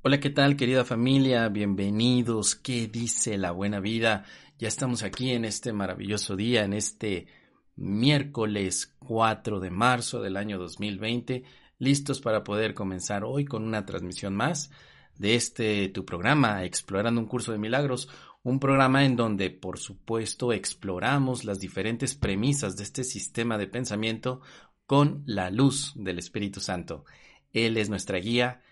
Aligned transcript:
Hola, 0.00 0.20
¿qué 0.20 0.30
tal 0.30 0.54
querida 0.54 0.84
familia? 0.84 1.48
Bienvenidos. 1.48 2.54
¿Qué 2.54 2.86
dice 2.86 3.36
la 3.36 3.50
buena 3.50 3.80
vida? 3.80 4.24
Ya 4.56 4.68
estamos 4.68 5.02
aquí 5.02 5.32
en 5.32 5.44
este 5.44 5.72
maravilloso 5.72 6.36
día, 6.36 6.62
en 6.62 6.72
este 6.72 7.26
miércoles 7.74 8.94
4 9.00 9.58
de 9.58 9.70
marzo 9.70 10.22
del 10.22 10.36
año 10.36 10.56
2020, 10.56 11.42
listos 11.80 12.20
para 12.20 12.44
poder 12.44 12.74
comenzar 12.74 13.24
hoy 13.24 13.44
con 13.44 13.64
una 13.64 13.86
transmisión 13.86 14.36
más 14.36 14.70
de 15.16 15.34
este 15.34 15.88
tu 15.88 16.04
programa, 16.04 16.62
Explorando 16.62 17.20
un 17.20 17.26
curso 17.26 17.50
de 17.50 17.58
milagros, 17.58 18.08
un 18.44 18.60
programa 18.60 19.04
en 19.04 19.16
donde 19.16 19.50
por 19.50 19.80
supuesto 19.80 20.52
exploramos 20.52 21.44
las 21.44 21.58
diferentes 21.58 22.14
premisas 22.14 22.76
de 22.76 22.84
este 22.84 23.02
sistema 23.02 23.58
de 23.58 23.66
pensamiento 23.66 24.42
con 24.86 25.24
la 25.26 25.50
luz 25.50 25.92
del 25.96 26.20
Espíritu 26.20 26.60
Santo. 26.60 27.04
Él 27.52 27.76
es 27.76 27.90
nuestra 27.90 28.18
guía, 28.18 28.62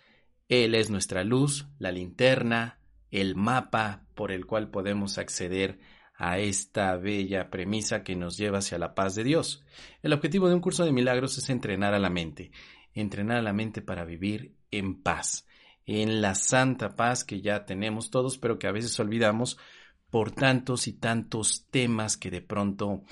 él 0.49 0.75
es 0.75 0.91
nuestra 0.91 1.25
luz, 1.25 1.67
la 1.79 1.93
linterna, 1.93 2.79
el 3.11 3.35
mapa 3.35 4.05
por 4.15 4.33
el 4.33 4.47
cual 4.47 4.71
podemos 4.71 5.19
acceder 5.19 5.79
a 6.15 6.39
esta 6.39 6.97
bella 6.97 7.51
premisa 7.51 8.03
que 8.03 8.17
nos 8.17 8.37
lleva 8.37 8.59
hacia 8.59 8.79
la 8.79 8.95
paz 8.95 9.15
de 9.15 9.25
Dios. 9.25 9.65
El 10.03 10.13
objetivo 10.13 10.49
de 10.49 10.55
un 10.55 10.61
curso 10.61 10.85
de 10.85 10.93
milagros 10.93 11.37
es 11.39 11.51
entrenar 11.51 11.95
a 11.95 11.99
la 11.99 12.11
mente, 12.11 12.51
entrenar 12.95 13.39
a 13.39 13.43
la 13.43 13.53
mente 13.53 13.83
para 13.83 14.05
vivir 14.05 14.57
en 14.71 15.03
paz, 15.03 15.47
en 15.85 16.23
la 16.23 16.35
santa 16.35 16.97
paz 16.97 17.25
que 17.25 17.41
ya 17.41 17.65
tenemos 17.65 18.11
todos, 18.11 18.39
pero 18.39 18.59
que 18.59 18.67
a 18.67 18.73
veces 18.73 18.99
olvidamos 18.99 19.59
por 20.11 20.31
tantos 20.31 20.89
y 20.89 20.95
tantos 20.95 21.67
temas 21.71 22.17
que 22.17 22.31
de 22.31 22.41
pronto 22.41 23.03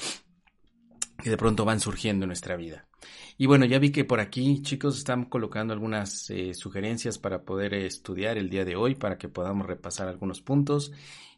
que 1.23 1.31
de 1.31 1.37
pronto 1.37 1.65
van 1.65 1.81
surgiendo 1.81 2.25
en 2.25 2.29
nuestra 2.29 2.57
vida. 2.57 2.87
Y 3.37 3.47
bueno, 3.47 3.65
ya 3.65 3.79
vi 3.79 3.91
que 3.91 4.05
por 4.05 4.21
aquí, 4.21 4.63
chicos, 4.63 4.97
están 4.99 5.25
colocando 5.25 5.73
algunas 5.73 6.31
eh, 6.31 6.55
sugerencias 6.55 7.19
para 7.19 7.43
poder 7.43 7.75
estudiar 7.75 8.39
el 8.39 8.49
día 8.49 8.65
de 8.65 8.77
hoy, 8.77 8.95
para 8.95 9.19
que 9.19 9.29
podamos 9.29 9.67
repasar 9.67 10.09
algunos 10.09 10.41
puntos. 10.41 10.93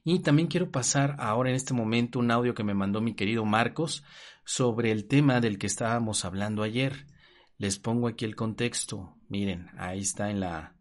Y 0.04 0.20
también 0.20 0.48
quiero 0.48 0.70
pasar 0.70 1.16
ahora 1.18 1.50
en 1.50 1.56
este 1.56 1.74
momento 1.74 2.18
un 2.18 2.30
audio 2.30 2.54
que 2.54 2.64
me 2.64 2.74
mandó 2.74 3.00
mi 3.00 3.14
querido 3.14 3.44
Marcos 3.44 4.04
sobre 4.44 4.92
el 4.92 5.06
tema 5.06 5.40
del 5.40 5.58
que 5.58 5.66
estábamos 5.66 6.24
hablando 6.24 6.62
ayer. 6.62 7.06
Les 7.58 7.78
pongo 7.78 8.08
aquí 8.08 8.24
el 8.24 8.36
contexto. 8.36 9.16
Miren, 9.28 9.68
ahí 9.78 10.00
está 10.00 10.30
en 10.30 10.40
la, 10.40 10.74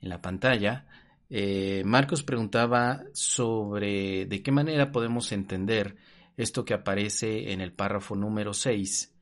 en 0.00 0.08
la 0.08 0.20
pantalla. 0.20 0.86
Eh, 1.30 1.82
Marcos 1.84 2.22
preguntaba 2.22 3.04
sobre 3.12 4.26
de 4.26 4.42
qué 4.42 4.50
manera 4.50 4.92
podemos 4.92 5.30
entender 5.32 5.96
esto 6.36 6.64
que 6.64 6.74
aparece 6.74 7.52
en 7.52 7.60
el 7.60 7.72
párrafo 7.72 8.16
número 8.16 8.54
6 8.54 9.17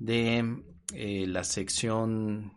de 0.00 0.62
eh, 0.94 1.26
la 1.26 1.44
sección 1.44 2.54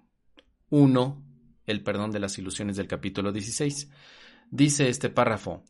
1, 0.70 1.26
el 1.66 1.84
perdón 1.84 2.12
de 2.12 2.20
las 2.22 2.40
ilusiones 2.40 2.78
del 2.78 2.88
capítulo 2.88 3.34
16. 3.34 3.92
Dice 4.50 4.88
este 4.88 5.10
párrafo, 5.10 5.66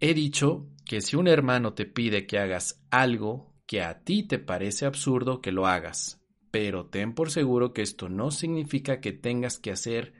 he 0.00 0.14
dicho 0.14 0.66
que 0.86 1.02
si 1.02 1.16
un 1.16 1.28
hermano 1.28 1.74
te 1.74 1.84
pide 1.84 2.26
que 2.26 2.38
hagas 2.38 2.82
algo 2.90 3.52
que 3.66 3.82
a 3.82 4.00
ti 4.02 4.22
te 4.22 4.38
parece 4.38 4.86
absurdo, 4.86 5.42
que 5.42 5.52
lo 5.52 5.66
hagas, 5.66 6.22
pero 6.50 6.86
ten 6.86 7.14
por 7.14 7.30
seguro 7.30 7.74
que 7.74 7.82
esto 7.82 8.08
no 8.08 8.30
significa 8.30 9.00
que 9.00 9.12
tengas 9.12 9.58
que 9.58 9.72
hacer 9.72 10.14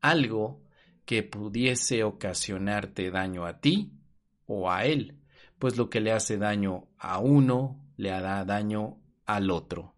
algo 0.00 0.62
que 1.04 1.24
pudiese 1.24 2.04
ocasionarte 2.04 3.10
daño 3.10 3.44
a 3.44 3.60
ti 3.60 3.92
o 4.46 4.70
a 4.70 4.84
él, 4.84 5.18
pues 5.58 5.76
lo 5.76 5.90
que 5.90 6.00
le 6.00 6.12
hace 6.12 6.38
daño 6.38 6.86
a 6.96 7.18
uno 7.18 7.84
le 7.96 8.12
hará 8.12 8.44
daño 8.44 9.00
al 9.26 9.50
otro. 9.50 9.97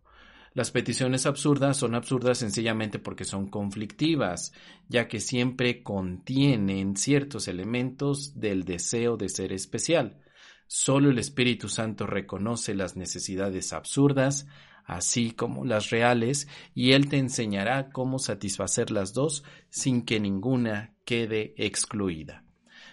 Las 0.53 0.72
peticiones 0.72 1.27
absurdas 1.27 1.77
son 1.77 1.94
absurdas 1.94 2.38
sencillamente 2.38 2.99
porque 2.99 3.25
son 3.25 3.49
conflictivas, 3.49 4.53
ya 4.88 5.06
que 5.06 5.21
siempre 5.21 5.84
contienen 5.84 6.97
ciertos 6.97 7.47
elementos 7.47 8.41
del 8.41 8.65
deseo 8.65 9.16
de 9.16 9.28
ser 9.28 9.53
especial. 9.53 10.19
Solo 10.66 11.10
el 11.10 11.19
Espíritu 11.21 11.69
Santo 11.69 12.06
reconoce 12.06 12.75
las 12.75 12.97
necesidades 12.97 13.72
absurdas, 13.72 14.49
así 14.84 15.31
como 15.31 15.65
las 15.65 15.91
reales, 15.91 16.49
y 16.75 16.93
Él 16.93 17.09
te 17.09 17.19
enseñará 17.19 17.91
cómo 17.91 18.19
satisfacer 18.19 18.91
las 18.91 19.15
dos 19.15 19.44
sin 19.69 20.03
que 20.03 20.19
ninguna 20.19 20.94
quede 21.05 21.55
excluida. 21.59 22.44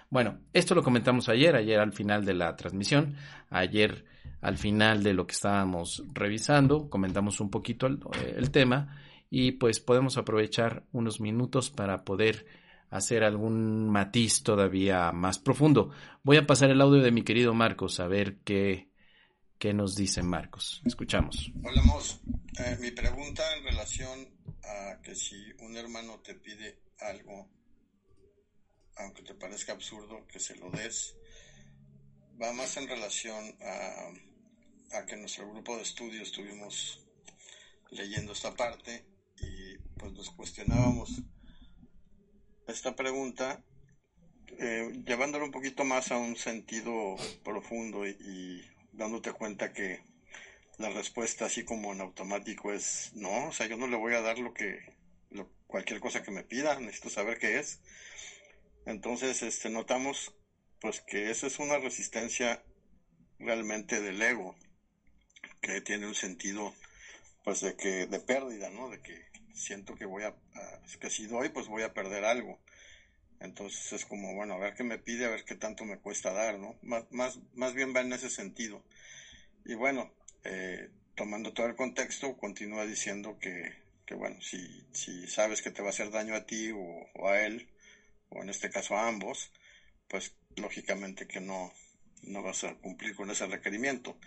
Bueno, 0.09 0.39
esto 0.53 0.75
lo 0.75 0.83
comentamos 0.83 1.27
ayer, 1.27 1.55
ayer 1.55 1.79
al 1.79 1.91
final 1.91 2.23
de 2.23 2.35
la 2.35 2.55
transmisión, 2.55 3.15
ayer 3.49 4.05
al 4.47 4.57
final 4.57 5.03
de 5.03 5.13
lo 5.13 5.27
que 5.27 5.33
estábamos 5.33 6.05
revisando, 6.13 6.89
comentamos 6.89 7.41
un 7.41 7.49
poquito 7.49 7.87
eh, 7.87 8.35
el, 8.37 8.49
tema 8.49 8.97
y 9.29 9.51
pues 9.51 9.81
podemos 9.81 10.17
aprovechar 10.17 10.85
unos 10.93 11.19
minutos 11.19 11.69
para 11.69 12.05
poder 12.05 12.45
hacer 12.89 13.25
algún 13.25 13.89
matiz 13.89 14.43
todavía 14.43 15.11
más 15.11 15.37
profundo. 15.37 15.91
Voy 16.23 16.37
a 16.37 16.47
pasar 16.47 16.69
el 16.71 16.79
audio 16.79 17.03
de 17.03 17.11
mi 17.11 17.23
querido 17.23 17.53
Marcos 17.53 17.99
a 17.99 18.07
ver 18.07 18.37
qué, 18.45 18.89
qué 19.59 19.73
nos 19.73 19.97
dice 19.97 20.23
Marcos. 20.23 20.81
Escuchamos. 20.85 21.51
Hola, 21.61 21.81
Mos. 21.81 22.21
Eh, 22.57 22.77
mi 22.79 22.91
pregunta 22.91 23.43
en 23.57 23.65
relación 23.65 24.29
a 24.63 25.01
que 25.01 25.13
si 25.13 25.35
un 25.59 25.75
hermano 25.75 26.21
te 26.21 26.35
pide 26.35 26.79
algo, 27.01 27.49
aunque 28.95 29.23
te 29.23 29.33
parezca 29.33 29.73
absurdo 29.73 30.25
que 30.25 30.39
se 30.39 30.55
lo 30.55 30.69
des, 30.71 31.17
va 32.41 32.53
más 32.53 32.77
en 32.77 32.87
relación 32.87 33.43
a 33.61 34.09
a 34.91 35.05
que 35.05 35.17
nuestro 35.17 35.49
grupo 35.49 35.75
de 35.75 35.83
estudio 35.83 36.21
estuvimos 36.21 37.05
leyendo 37.91 38.33
esta 38.33 38.53
parte 38.53 39.05
y 39.39 39.77
pues 39.97 40.13
nos 40.13 40.29
cuestionábamos 40.31 41.21
esta 42.67 42.95
pregunta 42.95 43.63
eh, 44.59 44.91
un 45.41 45.51
poquito 45.51 45.83
más 45.83 46.11
a 46.11 46.17
un 46.17 46.35
sentido 46.35 47.15
profundo 47.43 48.07
y, 48.07 48.65
dándote 48.91 49.31
cuenta 49.31 49.73
que 49.73 50.01
la 50.79 50.89
respuesta 50.89 51.45
así 51.45 51.63
como 51.63 51.93
en 51.93 52.01
automático 52.01 52.73
es 52.73 53.11
no, 53.13 53.49
o 53.49 53.51
sea, 53.51 53.67
yo 53.67 53.77
no 53.77 53.87
le 53.87 53.95
voy 53.95 54.15
a 54.15 54.21
dar 54.21 54.39
lo 54.39 54.53
que 54.53 54.97
cualquier 55.67 55.99
cosa 55.99 56.23
que 56.23 56.31
me 56.31 56.43
pida, 56.43 56.79
necesito 56.79 57.09
saber 57.09 57.37
qué 57.37 57.59
es. 57.59 57.81
Entonces, 58.85 59.43
este 59.43 59.69
notamos 59.69 60.33
pues 60.79 61.01
que 61.01 61.29
esa 61.29 61.47
es 61.47 61.59
una 61.59 61.77
resistencia 61.77 62.63
realmente 63.39 64.01
del 64.01 64.21
ego, 64.21 64.55
que 65.61 65.81
tiene 65.81 66.07
un 66.07 66.15
sentido 66.15 66.73
pues 67.43 67.61
de 67.61 67.75
que 67.75 68.07
de 68.07 68.19
pérdida, 68.19 68.69
¿no? 68.69 68.89
De 68.89 69.01
que 69.01 69.25
siento 69.53 69.95
que 69.95 70.05
voy 70.05 70.23
a, 70.23 70.35
que 70.99 71.09
si 71.09 71.27
doy 71.27 71.49
pues 71.49 71.67
voy 71.67 71.83
a 71.83 71.93
perder 71.93 72.25
algo. 72.25 72.59
Entonces 73.39 73.93
es 73.93 74.05
como, 74.05 74.33
bueno, 74.33 74.55
a 74.55 74.57
ver 74.57 74.73
qué 74.73 74.83
me 74.83 74.97
pide, 74.97 75.25
a 75.25 75.29
ver 75.29 75.45
qué 75.45 75.55
tanto 75.55 75.85
me 75.85 75.99
cuesta 75.99 76.33
dar, 76.33 76.57
¿no? 76.59 76.75
Más, 76.81 77.05
más, 77.11 77.39
más 77.53 77.73
bien 77.73 77.95
va 77.95 78.01
en 78.01 78.13
ese 78.13 78.29
sentido. 78.29 78.83
Y 79.63 79.75
bueno, 79.75 80.11
eh, 80.43 80.89
tomando 81.15 81.53
todo 81.53 81.67
el 81.67 81.75
contexto, 81.75 82.37
continúa 82.37 82.85
diciendo 82.85 83.37
que, 83.39 83.73
que 84.05 84.15
bueno, 84.15 84.41
si, 84.41 84.85
si 84.91 85.27
sabes 85.27 85.61
que 85.61 85.71
te 85.71 85.81
va 85.81 85.89
a 85.89 85.91
hacer 85.91 86.09
daño 86.11 86.35
a 86.35 86.45
ti 86.45 86.71
o, 86.71 86.79
o, 87.15 87.29
a 87.29 87.41
él, 87.41 87.69
o 88.29 88.41
en 88.41 88.49
este 88.49 88.69
caso 88.69 88.97
a 88.97 89.07
ambos, 89.07 89.51
pues 90.07 90.33
lógicamente 90.55 91.27
que 91.27 91.39
no, 91.39 91.71
no 92.23 92.41
vas 92.41 92.63
a 92.63 92.73
cumplir 92.75 93.15
con 93.15 93.29
ese 93.29 93.45
requerimiento 93.45 94.17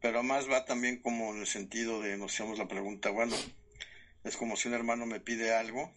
pero 0.00 0.22
más 0.22 0.50
va 0.50 0.64
también 0.64 1.00
como 1.00 1.32
en 1.32 1.40
el 1.40 1.46
sentido 1.46 2.00
de 2.00 2.16
nos 2.16 2.32
hacemos 2.34 2.58
la 2.58 2.68
pregunta, 2.68 3.10
bueno, 3.10 3.34
es 4.24 4.36
como 4.36 4.56
si 4.56 4.68
un 4.68 4.74
hermano 4.74 5.06
me 5.06 5.20
pide 5.20 5.54
algo 5.54 5.92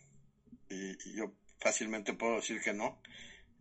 y, 0.69 1.15
yo 1.15 1.33
fácilmente 1.59 2.13
puedo 2.13 2.35
decir 2.35 2.61
que 2.61 2.73
no. 2.73 3.01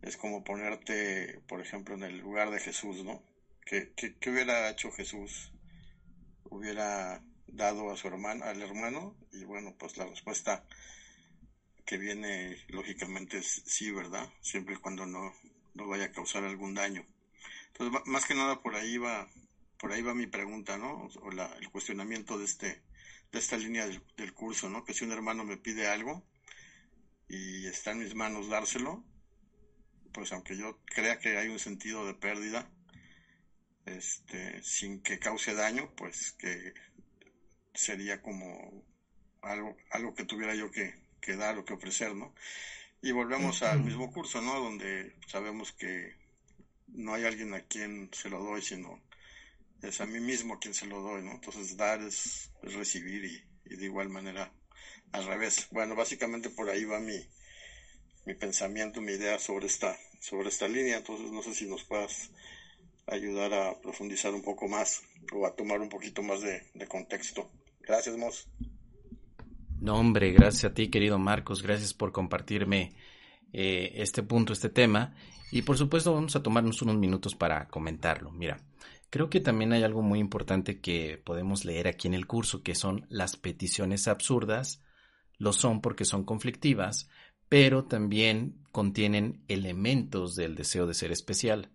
Es 0.01 0.15
como 0.15 0.43
ponerte, 0.43 1.41
por 1.47 1.59
ejemplo, 1.59 1.95
en 1.95 2.03
el 2.03 2.19
lugar 2.19 2.51
de 2.51 2.59
Jesús, 2.59 3.03
¿no? 3.03 3.21
¿Qué, 3.65 3.91
qué, 3.95 4.29
hubiera 4.29 4.69
hecho 4.69 4.91
Jesús? 4.91 5.51
Hubiera 6.45 7.21
dado 7.47 7.91
a 7.91 7.97
su 7.97 8.07
hermano, 8.07 8.45
al 8.45 8.61
hermano, 8.61 9.17
y 9.33 9.43
bueno, 9.43 9.75
pues 9.77 9.97
la 9.97 10.05
respuesta 10.05 10.65
que 11.85 11.97
viene 11.97 12.57
lógicamente 12.69 13.39
es 13.39 13.63
sí, 13.65 13.91
¿verdad? 13.91 14.29
Siempre 14.41 14.75
y 14.75 14.77
cuando 14.77 15.05
no, 15.05 15.33
no 15.73 15.87
vaya 15.87 16.05
a 16.05 16.11
causar 16.11 16.43
algún 16.43 16.75
daño. 16.75 17.05
Entonces, 17.73 18.01
más 18.05 18.25
que 18.25 18.35
nada 18.35 18.61
por 18.61 18.75
ahí 18.75 18.97
va, 18.97 19.27
por 19.79 19.91
ahí 19.93 20.01
va 20.01 20.13
mi 20.13 20.27
pregunta, 20.27 20.77
¿no? 20.77 21.07
O 21.21 21.31
la, 21.31 21.45
el 21.59 21.69
cuestionamiento 21.69 22.37
de 22.37 22.45
este, 22.45 22.83
de 23.31 23.39
esta 23.39 23.57
línea 23.57 23.87
del, 23.87 24.03
del, 24.17 24.33
curso, 24.33 24.69
¿no? 24.69 24.83
Que 24.83 24.93
si 24.93 25.05
un 25.05 25.13
hermano 25.13 25.45
me 25.45 25.57
pide 25.57 25.87
algo 25.87 26.23
y 27.27 27.65
está 27.65 27.91
en 27.91 27.99
mis 27.99 28.13
manos 28.13 28.49
dárselo, 28.49 29.05
pues 30.11 30.33
aunque 30.33 30.57
yo 30.57 30.79
crea 30.85 31.19
que 31.19 31.37
hay 31.37 31.47
un 31.47 31.59
sentido 31.59 32.05
de 32.05 32.13
pérdida, 32.13 32.69
este, 33.85 34.61
sin 34.63 35.01
que 35.01 35.17
cause 35.17 35.53
daño, 35.53 35.93
pues 35.95 36.33
que 36.33 36.73
sería 37.73 38.21
como 38.21 38.83
algo, 39.41 39.77
algo 39.91 40.13
que 40.13 40.25
tuviera 40.25 40.55
yo 40.55 40.71
que, 40.71 40.93
que 41.21 41.37
dar 41.37 41.57
o 41.57 41.63
que 41.63 41.73
ofrecer, 41.73 42.15
¿no? 42.15 42.35
Y 43.01 43.11
volvemos 43.11 43.63
al 43.63 43.81
mismo 43.81 44.11
curso, 44.11 44.41
¿no? 44.41 44.59
Donde 44.59 45.15
sabemos 45.25 45.71
que 45.71 46.17
no 46.87 47.13
hay 47.13 47.23
alguien 47.23 47.53
a 47.53 47.61
quien 47.61 48.09
se 48.13 48.29
lo 48.29 48.43
doy, 48.43 48.61
sino 48.61 49.01
es 49.81 50.01
a 50.01 50.05
mí 50.05 50.19
mismo 50.19 50.59
quien 50.59 50.73
se 50.73 50.85
lo 50.85 51.01
doy, 51.01 51.23
¿no? 51.23 51.31
Entonces 51.31 51.77
dar 51.77 52.01
es, 52.01 52.51
recibir 52.61 53.25
y, 53.25 53.75
de 53.75 53.85
igual 53.85 54.09
manera 54.09 54.51
al 55.11 55.25
revés. 55.25 55.67
Bueno, 55.71 55.95
básicamente 55.95 56.49
por 56.49 56.69
ahí 56.69 56.85
va 56.85 56.99
mi, 56.99 57.19
mi 58.25 58.33
pensamiento, 58.33 59.01
mi 59.01 59.13
idea 59.13 59.39
sobre 59.39 59.67
esta, 59.67 59.97
sobre 60.19 60.49
esta 60.49 60.67
línea. 60.67 60.97
Entonces 60.97 61.31
no 61.31 61.41
sé 61.41 61.53
si 61.53 61.67
nos 61.67 61.83
puedas 61.83 62.31
ayudar 63.07 63.53
a 63.53 63.79
profundizar 63.79 64.33
un 64.33 64.41
poco 64.41 64.67
más 64.67 65.01
o 65.33 65.45
a 65.45 65.55
tomar 65.55 65.81
un 65.81 65.89
poquito 65.89 66.21
más 66.23 66.41
de, 66.41 66.67
de 66.73 66.87
contexto. 66.87 67.51
Gracias, 67.81 68.17
Mos. 68.17 68.47
No, 69.79 69.95
hombre, 69.95 70.31
gracias 70.31 70.65
a 70.65 70.73
ti, 70.73 70.89
querido 70.89 71.17
Marcos. 71.17 71.63
Gracias 71.63 71.93
por 71.93 72.11
compartirme 72.11 72.93
eh, 73.53 73.93
este 73.95 74.23
punto, 74.23 74.53
este 74.53 74.69
tema. 74.69 75.15
Y 75.51 75.63
por 75.63 75.77
supuesto, 75.77 76.13
vamos 76.13 76.35
a 76.35 76.43
tomarnos 76.43 76.81
unos 76.81 76.97
minutos 76.97 77.33
para 77.33 77.67
comentarlo. 77.67 78.31
Mira, 78.31 78.61
creo 79.09 79.29
que 79.29 79.39
también 79.39 79.73
hay 79.73 79.83
algo 79.83 80.01
muy 80.01 80.19
importante 80.19 80.79
que 80.79 81.21
podemos 81.23 81.65
leer 81.65 81.87
aquí 81.87 82.07
en 82.07 82.13
el 82.13 82.27
curso, 82.27 82.63
que 82.63 82.75
son 82.75 83.05
las 83.09 83.37
peticiones 83.37 84.07
absurdas. 84.07 84.81
Lo 85.37 85.53
son 85.53 85.81
porque 85.81 86.05
son 86.05 86.23
conflictivas, 86.23 87.09
pero 87.47 87.85
también 87.85 88.61
contienen 88.71 89.43
elementos 89.47 90.35
del 90.35 90.55
deseo 90.55 90.85
de 90.85 90.93
ser 90.93 91.11
especial. 91.11 91.71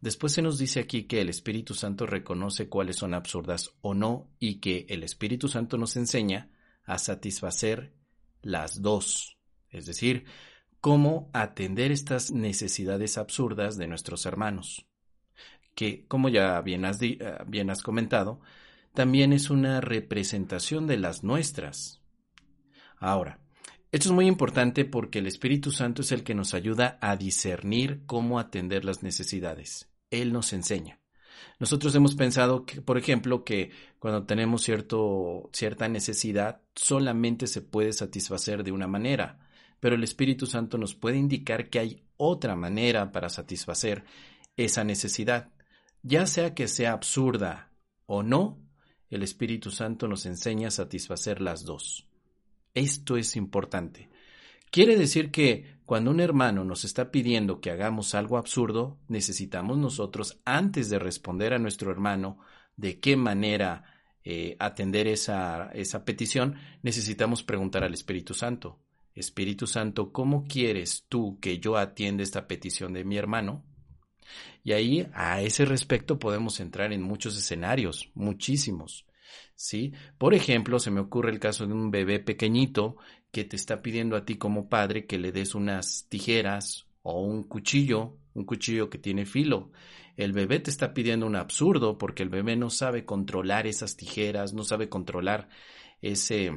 Después 0.00 0.32
se 0.32 0.42
nos 0.42 0.58
dice 0.58 0.80
aquí 0.80 1.04
que 1.04 1.20
el 1.20 1.28
Espíritu 1.28 1.74
Santo 1.74 2.06
reconoce 2.06 2.68
cuáles 2.68 2.96
son 2.96 3.12
absurdas 3.12 3.70
o 3.82 3.92
no 3.92 4.30
y 4.38 4.60
que 4.60 4.86
el 4.88 5.02
Espíritu 5.02 5.48
Santo 5.48 5.76
nos 5.76 5.96
enseña 5.96 6.50
a 6.84 6.96
satisfacer 6.96 7.92
las 8.40 8.80
dos, 8.80 9.38
es 9.68 9.84
decir, 9.84 10.24
cómo 10.80 11.28
atender 11.34 11.92
estas 11.92 12.30
necesidades 12.30 13.18
absurdas 13.18 13.76
de 13.76 13.86
nuestros 13.86 14.24
hermanos, 14.24 14.86
que, 15.74 16.04
como 16.06 16.28
ya 16.28 16.60
bien 16.60 16.84
has, 16.84 17.00
eh, 17.02 17.18
bien 17.46 17.70
has 17.70 17.82
comentado, 17.82 18.40
también 18.94 19.32
es 19.32 19.50
una 19.50 19.80
representación 19.80 20.86
de 20.86 20.98
las 20.98 21.22
nuestras. 21.22 22.00
Ahora, 22.98 23.40
esto 23.92 24.08
es 24.08 24.12
muy 24.12 24.26
importante 24.26 24.84
porque 24.84 25.18
el 25.18 25.26
Espíritu 25.26 25.72
Santo 25.72 26.02
es 26.02 26.12
el 26.12 26.22
que 26.22 26.34
nos 26.34 26.54
ayuda 26.54 26.98
a 27.00 27.16
discernir 27.16 28.02
cómo 28.06 28.38
atender 28.38 28.84
las 28.84 29.02
necesidades. 29.02 29.88
Él 30.10 30.32
nos 30.32 30.52
enseña. 30.52 31.00
Nosotros 31.58 31.94
hemos 31.94 32.14
pensado, 32.14 32.64
que, 32.64 32.80
por 32.82 32.98
ejemplo, 32.98 33.44
que 33.44 33.70
cuando 33.98 34.24
tenemos 34.24 34.62
cierto, 34.62 35.50
cierta 35.52 35.88
necesidad, 35.88 36.62
solamente 36.74 37.46
se 37.46 37.62
puede 37.62 37.92
satisfacer 37.92 38.62
de 38.62 38.72
una 38.72 38.86
manera, 38.86 39.38
pero 39.80 39.96
el 39.96 40.04
Espíritu 40.04 40.46
Santo 40.46 40.78
nos 40.78 40.94
puede 40.94 41.16
indicar 41.16 41.68
que 41.68 41.78
hay 41.78 42.02
otra 42.16 42.54
manera 42.56 43.12
para 43.12 43.28
satisfacer 43.28 44.04
esa 44.56 44.84
necesidad. 44.84 45.50
Ya 46.02 46.26
sea 46.26 46.54
que 46.54 46.68
sea 46.68 46.92
absurda 46.92 47.72
o 48.06 48.22
no, 48.22 48.58
el 49.10 49.22
Espíritu 49.22 49.70
Santo 49.70 50.08
nos 50.08 50.24
enseña 50.26 50.68
a 50.68 50.70
satisfacer 50.70 51.40
las 51.40 51.64
dos. 51.64 52.06
Esto 52.74 53.16
es 53.16 53.36
importante. 53.36 54.08
Quiere 54.70 54.96
decir 54.96 55.30
que 55.30 55.80
cuando 55.84 56.12
un 56.12 56.20
hermano 56.20 56.64
nos 56.64 56.84
está 56.84 57.10
pidiendo 57.10 57.60
que 57.60 57.72
hagamos 57.72 58.14
algo 58.14 58.38
absurdo, 58.38 58.98
necesitamos 59.08 59.76
nosotros, 59.76 60.40
antes 60.44 60.88
de 60.88 61.00
responder 61.00 61.52
a 61.52 61.58
nuestro 61.58 61.90
hermano 61.90 62.38
de 62.76 63.00
qué 63.00 63.16
manera 63.16 63.84
eh, 64.22 64.56
atender 64.60 65.08
esa, 65.08 65.70
esa 65.72 66.04
petición, 66.04 66.54
necesitamos 66.82 67.42
preguntar 67.42 67.82
al 67.82 67.94
Espíritu 67.94 68.32
Santo. 68.32 68.78
Espíritu 69.14 69.66
Santo, 69.66 70.12
¿cómo 70.12 70.44
quieres 70.44 71.04
tú 71.08 71.38
que 71.40 71.58
yo 71.58 71.76
atienda 71.76 72.22
esta 72.22 72.46
petición 72.46 72.92
de 72.92 73.04
mi 73.04 73.16
hermano? 73.16 73.64
Y 74.62 74.72
ahí, 74.72 75.08
a 75.14 75.42
ese 75.42 75.64
respecto, 75.64 76.18
podemos 76.18 76.60
entrar 76.60 76.92
en 76.92 77.02
muchos 77.02 77.36
escenarios, 77.36 78.10
muchísimos. 78.14 79.06
¿Sí? 79.54 79.92
Por 80.18 80.34
ejemplo, 80.34 80.78
se 80.78 80.90
me 80.90 81.00
ocurre 81.00 81.30
el 81.30 81.38
caso 81.38 81.66
de 81.66 81.72
un 81.72 81.90
bebé 81.90 82.18
pequeñito 82.18 82.96
que 83.30 83.44
te 83.44 83.56
está 83.56 83.82
pidiendo 83.82 84.16
a 84.16 84.24
ti 84.24 84.36
como 84.36 84.68
padre 84.68 85.06
que 85.06 85.18
le 85.18 85.32
des 85.32 85.54
unas 85.54 86.06
tijeras 86.08 86.86
o 87.02 87.20
un 87.20 87.44
cuchillo, 87.44 88.16
un 88.34 88.44
cuchillo 88.44 88.88
que 88.90 88.98
tiene 88.98 89.26
filo. 89.26 89.70
El 90.16 90.32
bebé 90.32 90.60
te 90.60 90.70
está 90.70 90.94
pidiendo 90.94 91.26
un 91.26 91.36
absurdo 91.36 91.98
porque 91.98 92.22
el 92.22 92.28
bebé 92.28 92.56
no 92.56 92.70
sabe 92.70 93.04
controlar 93.04 93.66
esas 93.66 93.96
tijeras, 93.96 94.52
no 94.54 94.64
sabe 94.64 94.88
controlar 94.88 95.48
ese 96.00 96.52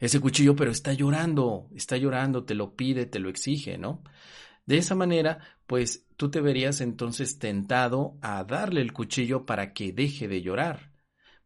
ese 0.00 0.20
cuchillo, 0.20 0.54
pero 0.54 0.70
está 0.70 0.92
llorando, 0.92 1.68
está 1.74 1.96
llorando, 1.96 2.44
te 2.44 2.54
lo 2.54 2.76
pide, 2.76 3.06
te 3.06 3.18
lo 3.18 3.28
exige, 3.28 3.78
¿no? 3.78 4.02
De 4.68 4.76
esa 4.78 4.94
manera, 4.94 5.40
pues 5.66 6.06
tú 6.16 6.30
te 6.30 6.40
verías 6.40 6.80
entonces 6.80 7.38
tentado 7.38 8.18
a 8.22 8.44
darle 8.44 8.82
el 8.82 8.92
cuchillo 8.92 9.46
para 9.46 9.72
que 9.72 9.92
deje 9.92 10.28
de 10.28 10.42
llorar. 10.42 10.92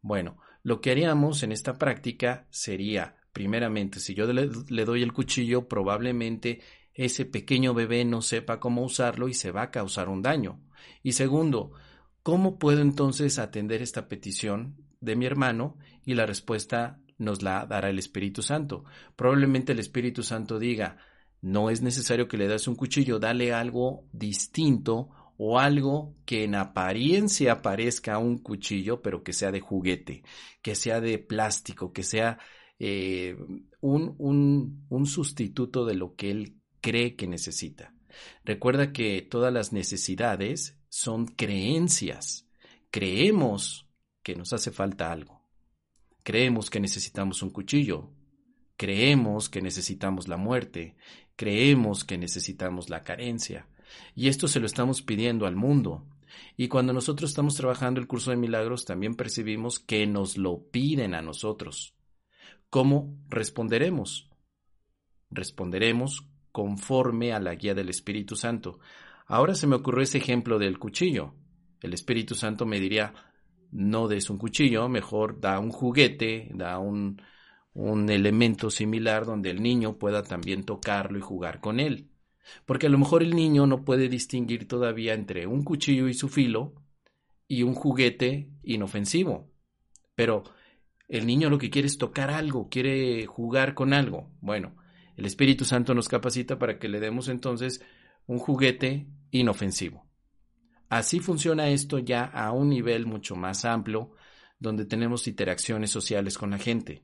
Bueno, 0.02 0.36
lo 0.62 0.80
que 0.80 0.90
haríamos 0.90 1.42
en 1.42 1.52
esta 1.52 1.78
práctica 1.78 2.46
sería 2.50 3.16
Primeramente, 3.32 3.98
si 3.98 4.14
yo 4.14 4.30
le, 4.30 4.84
doy 4.84 5.02
el 5.02 5.12
cuchillo, 5.12 5.66
probablemente 5.66 6.60
ese 6.92 7.24
pequeño 7.24 7.72
bebé 7.72 8.04
no 8.04 8.20
sepa 8.20 8.60
cómo 8.60 8.84
usarlo 8.84 9.28
y 9.28 9.34
se 9.34 9.50
va 9.50 9.62
a 9.62 9.70
causar 9.70 10.10
un 10.10 10.20
daño. 10.20 10.60
Y 11.02 11.12
segundo, 11.12 11.72
¿cómo 12.22 12.58
puedo 12.58 12.82
entonces 12.82 13.38
atender 13.38 13.80
esta 13.80 14.06
petición 14.06 14.76
de 15.00 15.16
mi 15.16 15.24
hermano? 15.24 15.78
Y 16.04 16.12
la 16.14 16.26
respuesta 16.26 17.00
nos 17.16 17.40
la 17.40 17.64
dará 17.64 17.88
el 17.88 17.98
Espíritu 17.98 18.42
Santo. 18.42 18.84
Probablemente 19.16 19.72
el 19.72 19.78
Espíritu 19.78 20.22
Santo 20.22 20.58
diga, 20.58 20.98
no 21.42 21.68
es 21.68 21.82
necesario 21.82 22.28
que 22.28 22.38
le 22.38 22.48
des 22.48 22.66
un 22.66 22.76
cuchillo, 22.76 23.18
dale 23.18 23.52
algo 23.52 24.08
distinto 24.12 25.10
o 25.36 25.58
algo 25.58 26.14
que 26.24 26.44
en 26.44 26.54
apariencia 26.54 27.62
parezca 27.62 28.18
un 28.18 28.38
cuchillo, 28.38 29.02
pero 29.02 29.22
que 29.22 29.32
sea 29.32 29.50
de 29.50 29.60
juguete, 29.60 30.22
que 30.62 30.74
sea 30.74 31.00
de 31.00 31.18
plástico, 31.18 31.92
que 31.92 32.04
sea 32.04 32.38
eh, 32.78 33.36
un, 33.80 35.06
sustituto 35.06 35.84
de 35.84 35.94
lo 35.94 36.14
que 36.14 36.30
él 36.30 36.60
cree 36.80 37.16
que 37.16 37.26
necesita. 37.26 37.94
Recuerda 38.44 38.92
que 38.92 39.22
todas 39.22 39.52
las 39.52 39.72
necesidades 39.72 40.78
son 40.88 41.26
creencias. 41.26 42.48
Creemos 42.90 43.88
que 44.22 44.36
nos 44.36 44.52
hace 44.52 44.70
falta 44.70 45.10
algo. 45.10 45.42
Creemos 46.22 46.70
que 46.70 46.80
necesitamos 46.80 47.42
un 47.42 47.50
cuchillo. 47.50 48.12
Creemos 48.76 49.48
que 49.48 49.62
necesitamos 49.62 50.28
la 50.28 50.36
muerte. 50.36 50.96
Creemos 51.36 52.04
que 52.04 52.18
necesitamos 52.18 52.90
la 52.90 53.02
carencia. 53.02 53.66
Y 54.14 54.28
esto 54.28 54.48
se 54.48 54.60
lo 54.60 54.66
estamos 54.66 55.02
pidiendo 55.02 55.46
al 55.46 55.56
mundo. 55.56 56.06
Y 56.56 56.68
cuando 56.68 56.92
nosotros 56.92 57.30
estamos 57.30 57.54
trabajando 57.54 58.00
el 58.00 58.06
curso 58.06 58.30
de 58.30 58.36
milagros, 58.36 58.84
también 58.84 59.14
percibimos 59.14 59.78
que 59.78 60.06
nos 60.06 60.36
lo 60.36 60.70
piden 60.70 61.14
a 61.14 61.22
nosotros. 61.22 61.94
¿Cómo 62.70 63.18
responderemos? 63.28 64.30
Responderemos 65.30 66.26
conforme 66.52 67.32
a 67.32 67.40
la 67.40 67.54
guía 67.54 67.74
del 67.74 67.88
Espíritu 67.88 68.36
Santo. 68.36 68.78
Ahora 69.26 69.54
se 69.54 69.66
me 69.66 69.76
ocurrió 69.76 70.02
ese 70.02 70.18
ejemplo 70.18 70.58
del 70.58 70.78
cuchillo. 70.78 71.34
El 71.80 71.94
Espíritu 71.94 72.34
Santo 72.34 72.66
me 72.66 72.78
diría, 72.80 73.14
no 73.70 74.08
des 74.08 74.30
un 74.30 74.38
cuchillo, 74.38 74.88
mejor 74.88 75.40
da 75.40 75.58
un 75.58 75.70
juguete, 75.70 76.50
da 76.54 76.78
un, 76.78 77.20
un 77.74 78.10
elemento 78.10 78.70
similar 78.70 79.24
donde 79.24 79.50
el 79.50 79.62
niño 79.62 79.98
pueda 79.98 80.22
también 80.22 80.64
tocarlo 80.64 81.18
y 81.18 81.22
jugar 81.22 81.60
con 81.60 81.80
él. 81.80 82.10
Porque 82.66 82.86
a 82.86 82.90
lo 82.90 82.98
mejor 82.98 83.22
el 83.22 83.34
niño 83.34 83.66
no 83.66 83.84
puede 83.84 84.08
distinguir 84.08 84.68
todavía 84.68 85.14
entre 85.14 85.46
un 85.46 85.62
cuchillo 85.62 86.08
y 86.08 86.14
su 86.14 86.28
filo 86.28 86.74
y 87.48 87.62
un 87.62 87.74
juguete 87.74 88.50
inofensivo. 88.62 89.50
Pero 90.14 90.44
el 91.08 91.26
niño 91.26 91.50
lo 91.50 91.58
que 91.58 91.70
quiere 91.70 91.86
es 91.86 91.98
tocar 91.98 92.30
algo, 92.30 92.68
quiere 92.68 93.26
jugar 93.26 93.74
con 93.74 93.92
algo. 93.92 94.30
Bueno, 94.40 94.76
el 95.16 95.26
Espíritu 95.26 95.64
Santo 95.64 95.94
nos 95.94 96.08
capacita 96.08 96.58
para 96.58 96.78
que 96.78 96.88
le 96.88 97.00
demos 97.00 97.28
entonces 97.28 97.82
un 98.26 98.38
juguete 98.38 99.06
inofensivo. 99.30 100.06
Así 100.88 101.20
funciona 101.20 101.68
esto 101.68 101.98
ya 101.98 102.24
a 102.24 102.52
un 102.52 102.68
nivel 102.68 103.06
mucho 103.06 103.34
más 103.34 103.64
amplio, 103.64 104.12
donde 104.58 104.84
tenemos 104.84 105.26
interacciones 105.26 105.90
sociales 105.90 106.36
con 106.36 106.50
la 106.50 106.58
gente. 106.58 107.02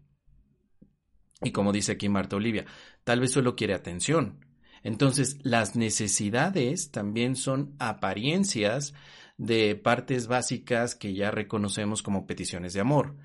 Y 1.41 1.53
como 1.53 1.73
dice 1.73 1.93
aquí 1.93 2.09
Marta 2.09 2.37
Olivia, 2.37 2.67
tal 3.05 3.21
vez 3.21 3.33
solo 3.33 3.55
quiere 3.55 3.75
atención. 3.75 4.45
Entonces, 4.83 5.39
las 5.43 5.77
necesidades 5.77 6.91
también 6.91 7.37
son 7.37 7.75
apariencias 7.79 8.95
de 9.37 9.77
partes 9.77 10.27
básicas 10.27 10.95
que 10.95 11.15
ya 11.15 11.31
reconocemos 11.31 12.03
como 12.03 12.27
peticiones 12.27 12.73
de 12.73 12.81
amor. 12.81 13.17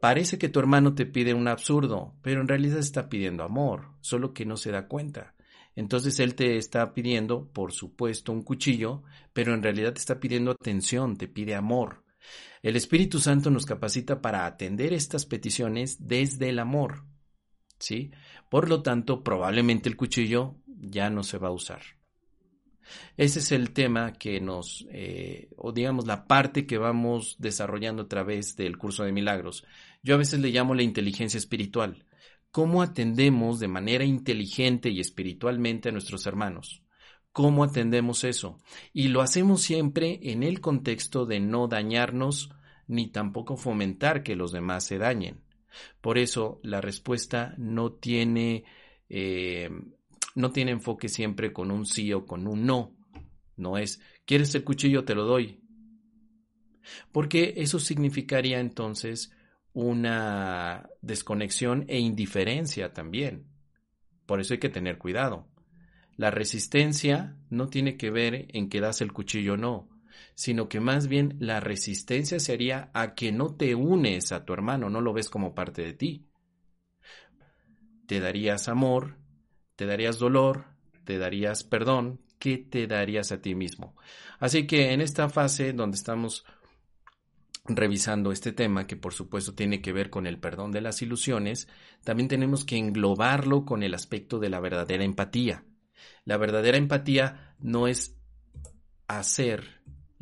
Parece 0.00 0.36
que 0.36 0.50
tu 0.50 0.60
hermano 0.60 0.94
te 0.94 1.06
pide 1.06 1.32
un 1.32 1.48
absurdo, 1.48 2.14
pero 2.22 2.42
en 2.42 2.48
realidad 2.48 2.78
está 2.78 3.08
pidiendo 3.08 3.42
amor, 3.42 3.92
solo 4.00 4.34
que 4.34 4.44
no 4.44 4.58
se 4.58 4.70
da 4.70 4.86
cuenta. 4.86 5.34
Entonces 5.76 6.20
él 6.20 6.34
te 6.34 6.56
está 6.56 6.92
pidiendo, 6.92 7.48
por 7.52 7.72
supuesto, 7.72 8.30
un 8.30 8.42
cuchillo, 8.42 9.02
pero 9.32 9.54
en 9.54 9.62
realidad 9.62 9.94
te 9.94 10.00
está 10.00 10.20
pidiendo 10.20 10.50
atención, 10.50 11.16
te 11.16 11.26
pide 11.26 11.54
amor. 11.54 12.04
El 12.62 12.76
Espíritu 12.76 13.18
Santo 13.18 13.50
nos 13.50 13.66
capacita 13.66 14.20
para 14.20 14.46
atender 14.46 14.92
estas 14.92 15.26
peticiones 15.26 16.06
desde 16.06 16.50
el 16.50 16.58
amor. 16.58 17.04
¿Sí? 17.84 18.12
Por 18.48 18.70
lo 18.70 18.80
tanto, 18.80 19.22
probablemente 19.22 19.90
el 19.90 19.96
cuchillo 19.96 20.54
ya 20.66 21.10
no 21.10 21.22
se 21.22 21.36
va 21.36 21.48
a 21.48 21.52
usar. 21.52 21.82
Ese 23.18 23.40
es 23.40 23.52
el 23.52 23.72
tema 23.72 24.14
que 24.14 24.40
nos, 24.40 24.86
eh, 24.90 25.50
o 25.58 25.70
digamos, 25.70 26.06
la 26.06 26.26
parte 26.26 26.66
que 26.66 26.78
vamos 26.78 27.36
desarrollando 27.38 28.04
a 28.04 28.08
través 28.08 28.56
del 28.56 28.78
curso 28.78 29.04
de 29.04 29.12
milagros. 29.12 29.66
Yo 30.02 30.14
a 30.14 30.18
veces 30.18 30.40
le 30.40 30.48
llamo 30.48 30.74
la 30.74 30.82
inteligencia 30.82 31.36
espiritual. 31.36 32.06
¿Cómo 32.50 32.80
atendemos 32.80 33.60
de 33.60 33.68
manera 33.68 34.06
inteligente 34.06 34.88
y 34.88 35.00
espiritualmente 35.00 35.90
a 35.90 35.92
nuestros 35.92 36.24
hermanos? 36.24 36.82
¿Cómo 37.32 37.64
atendemos 37.64 38.24
eso? 38.24 38.60
Y 38.94 39.08
lo 39.08 39.20
hacemos 39.20 39.60
siempre 39.60 40.20
en 40.22 40.42
el 40.42 40.62
contexto 40.62 41.26
de 41.26 41.38
no 41.38 41.68
dañarnos 41.68 42.48
ni 42.86 43.08
tampoco 43.08 43.58
fomentar 43.58 44.22
que 44.22 44.36
los 44.36 44.52
demás 44.52 44.86
se 44.86 44.96
dañen. 44.96 45.43
Por 46.00 46.18
eso 46.18 46.60
la 46.62 46.80
respuesta 46.80 47.54
no 47.58 47.92
tiene 47.92 48.64
eh, 49.08 49.70
no 50.34 50.50
tiene 50.50 50.72
enfoque 50.72 51.08
siempre 51.08 51.52
con 51.52 51.70
un 51.70 51.86
sí 51.86 52.12
o 52.12 52.26
con 52.26 52.46
un 52.46 52.66
no. 52.66 52.96
No 53.56 53.78
es, 53.78 54.00
¿quieres 54.24 54.54
el 54.54 54.64
cuchillo? 54.64 55.04
Te 55.04 55.14
lo 55.14 55.24
doy. 55.24 55.60
Porque 57.12 57.54
eso 57.56 57.78
significaría 57.78 58.60
entonces 58.60 59.32
una 59.72 60.88
desconexión 61.02 61.84
e 61.88 61.98
indiferencia 61.98 62.92
también. 62.92 63.46
Por 64.26 64.40
eso 64.40 64.54
hay 64.54 64.60
que 64.60 64.68
tener 64.68 64.98
cuidado. 64.98 65.48
La 66.16 66.30
resistencia 66.30 67.36
no 67.50 67.68
tiene 67.68 67.96
que 67.96 68.10
ver 68.10 68.46
en 68.50 68.68
que 68.68 68.80
das 68.80 69.00
el 69.00 69.12
cuchillo 69.12 69.54
o 69.54 69.56
no, 69.56 69.88
sino 70.34 70.68
que 70.68 70.80
más 70.80 71.08
bien 71.08 71.36
la 71.38 71.60
resistencia 71.60 72.40
sería 72.40 72.90
a 72.94 73.14
que 73.14 73.32
no 73.32 73.54
te 73.54 73.74
unes 73.74 74.32
a 74.32 74.44
tu 74.44 74.52
hermano, 74.52 74.90
no 74.90 75.00
lo 75.00 75.12
ves 75.12 75.28
como 75.28 75.54
parte 75.54 75.82
de 75.82 75.92
ti. 75.92 76.26
Te 78.06 78.20
darías 78.20 78.68
amor, 78.68 79.16
te 79.76 79.86
darías 79.86 80.18
dolor, 80.18 80.66
te 81.04 81.18
darías 81.18 81.64
perdón, 81.64 82.20
¿qué 82.38 82.58
te 82.58 82.86
darías 82.86 83.32
a 83.32 83.40
ti 83.40 83.54
mismo? 83.54 83.96
Así 84.38 84.66
que 84.66 84.92
en 84.92 85.00
esta 85.00 85.28
fase 85.28 85.72
donde 85.72 85.96
estamos 85.96 86.44
revisando 87.66 88.30
este 88.30 88.52
tema, 88.52 88.86
que 88.86 88.96
por 88.96 89.14
supuesto 89.14 89.54
tiene 89.54 89.80
que 89.80 89.92
ver 89.92 90.10
con 90.10 90.26
el 90.26 90.38
perdón 90.38 90.70
de 90.70 90.82
las 90.82 91.00
ilusiones, 91.00 91.68
también 92.04 92.28
tenemos 92.28 92.64
que 92.64 92.76
englobarlo 92.76 93.64
con 93.64 93.82
el 93.82 93.94
aspecto 93.94 94.38
de 94.38 94.50
la 94.50 94.60
verdadera 94.60 95.04
empatía. 95.04 95.64
La 96.24 96.36
verdadera 96.36 96.76
empatía 96.76 97.54
no 97.58 97.88
es 97.88 98.18
hacer 99.08 99.73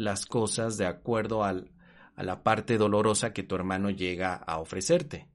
las 0.02 0.26
cosas 0.26 0.76
de 0.76 0.86
acuerdo 0.86 1.44
a 1.44 1.54
la 2.16 2.42
parte 2.42 2.78
dolorosa 2.78 3.32
que 3.32 3.42
tu 3.42 3.54
hermano 3.54 3.90
llega 3.90 4.34
a 4.34 4.58
ofrecerte, 4.58 5.28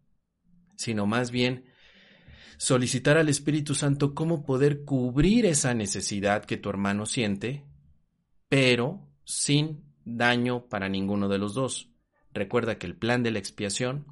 sino 0.75 1.05
más 1.05 1.31
bien 1.31 1.65
solicitar 2.57 3.17
al 3.17 3.29
Espíritu 3.29 3.75
Santo 3.75 4.13
cómo 4.13 4.43
poder 4.43 4.83
cubrir 4.83 5.45
esa 5.45 5.73
necesidad 5.73 6.45
que 6.45 6.57
tu 6.57 6.69
hermano 6.69 7.05
siente, 7.05 7.65
pero 8.49 9.07
sin 9.23 9.83
daño 10.03 10.67
para 10.67 10.89
ninguno 10.89 11.27
de 11.29 11.37
los 11.37 11.53
dos. 11.53 11.91
Recuerda 12.33 12.77
que 12.77 12.87
el 12.87 12.95
plan 12.95 13.23
de 13.23 13.31
la 13.31 13.39
expiación 13.39 14.05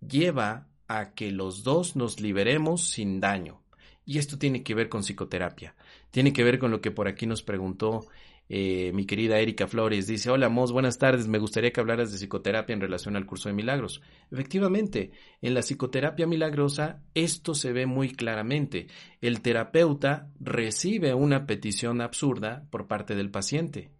lleva 0.00 0.68
a 0.88 1.14
que 1.14 1.30
los 1.30 1.62
dos 1.62 1.96
nos 1.96 2.20
liberemos 2.20 2.88
sin 2.88 3.20
daño. 3.20 3.62
Y 4.06 4.18
esto 4.18 4.38
tiene 4.38 4.62
que 4.62 4.74
ver 4.74 4.88
con 4.88 5.02
psicoterapia. 5.02 5.74
Tiene 6.10 6.32
que 6.32 6.44
ver 6.44 6.58
con 6.58 6.70
lo 6.70 6.80
que 6.80 6.90
por 6.90 7.08
aquí 7.08 7.26
nos 7.26 7.42
preguntó 7.42 8.06
eh, 8.48 8.92
mi 8.92 9.06
querida 9.06 9.38
Erika 9.38 9.66
Flores 9.66 10.06
dice, 10.06 10.30
hola 10.30 10.48
Mos, 10.48 10.70
buenas 10.70 10.98
tardes, 10.98 11.28
me 11.28 11.38
gustaría 11.38 11.72
que 11.72 11.80
hablaras 11.80 12.12
de 12.12 12.18
psicoterapia 12.18 12.74
en 12.74 12.80
relación 12.80 13.16
al 13.16 13.24
curso 13.24 13.48
de 13.48 13.54
milagros. 13.54 14.02
Efectivamente, 14.30 15.12
en 15.40 15.54
la 15.54 15.60
psicoterapia 15.60 16.26
milagrosa 16.26 17.02
esto 17.14 17.54
se 17.54 17.72
ve 17.72 17.86
muy 17.86 18.10
claramente. 18.10 18.88
El 19.20 19.40
terapeuta 19.40 20.30
recibe 20.40 21.14
una 21.14 21.46
petición 21.46 22.00
absurda 22.00 22.66
por 22.70 22.86
parte 22.86 23.14
del 23.14 23.30
paciente. 23.30 23.90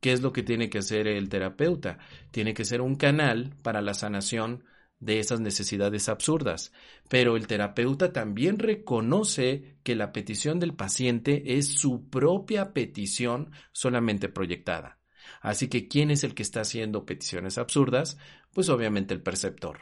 ¿Qué 0.00 0.12
es 0.12 0.20
lo 0.20 0.34
que 0.34 0.42
tiene 0.42 0.68
que 0.68 0.78
hacer 0.78 1.08
el 1.08 1.30
terapeuta? 1.30 1.98
Tiene 2.30 2.52
que 2.52 2.66
ser 2.66 2.82
un 2.82 2.96
canal 2.96 3.54
para 3.62 3.80
la 3.80 3.94
sanación 3.94 4.64
de 5.00 5.18
esas 5.18 5.40
necesidades 5.40 6.08
absurdas. 6.08 6.72
Pero 7.08 7.36
el 7.36 7.46
terapeuta 7.46 8.12
también 8.12 8.58
reconoce 8.58 9.78
que 9.82 9.94
la 9.94 10.12
petición 10.12 10.60
del 10.60 10.74
paciente 10.74 11.58
es 11.58 11.74
su 11.74 12.08
propia 12.08 12.72
petición 12.72 13.50
solamente 13.72 14.28
proyectada. 14.28 14.98
Así 15.40 15.68
que, 15.68 15.88
¿quién 15.88 16.10
es 16.10 16.24
el 16.24 16.34
que 16.34 16.42
está 16.42 16.62
haciendo 16.62 17.04
peticiones 17.04 17.58
absurdas? 17.58 18.18
Pues 18.52 18.68
obviamente 18.68 19.14
el 19.14 19.22
perceptor. 19.22 19.78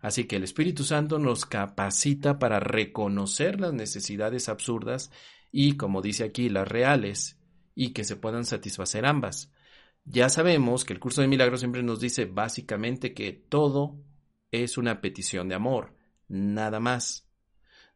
Así 0.00 0.24
que 0.24 0.36
el 0.36 0.44
Espíritu 0.44 0.84
Santo 0.84 1.18
nos 1.18 1.44
capacita 1.44 2.38
para 2.38 2.60
reconocer 2.60 3.60
las 3.60 3.72
necesidades 3.72 4.48
absurdas 4.48 5.10
y, 5.50 5.76
como 5.76 6.02
dice 6.02 6.24
aquí, 6.24 6.48
las 6.48 6.68
reales, 6.68 7.38
y 7.74 7.92
que 7.92 8.04
se 8.04 8.16
puedan 8.16 8.44
satisfacer 8.44 9.06
ambas. 9.06 9.52
Ya 10.04 10.28
sabemos 10.28 10.84
que 10.84 10.92
el 10.92 11.00
curso 11.00 11.20
de 11.20 11.28
milagros 11.28 11.60
siempre 11.60 11.82
nos 11.82 12.00
dice 12.00 12.24
básicamente 12.24 13.14
que 13.14 13.32
todo 13.32 14.02
es 14.52 14.78
una 14.78 15.00
petición 15.00 15.48
de 15.48 15.54
amor, 15.54 15.94
nada 16.28 16.80
más. 16.80 17.26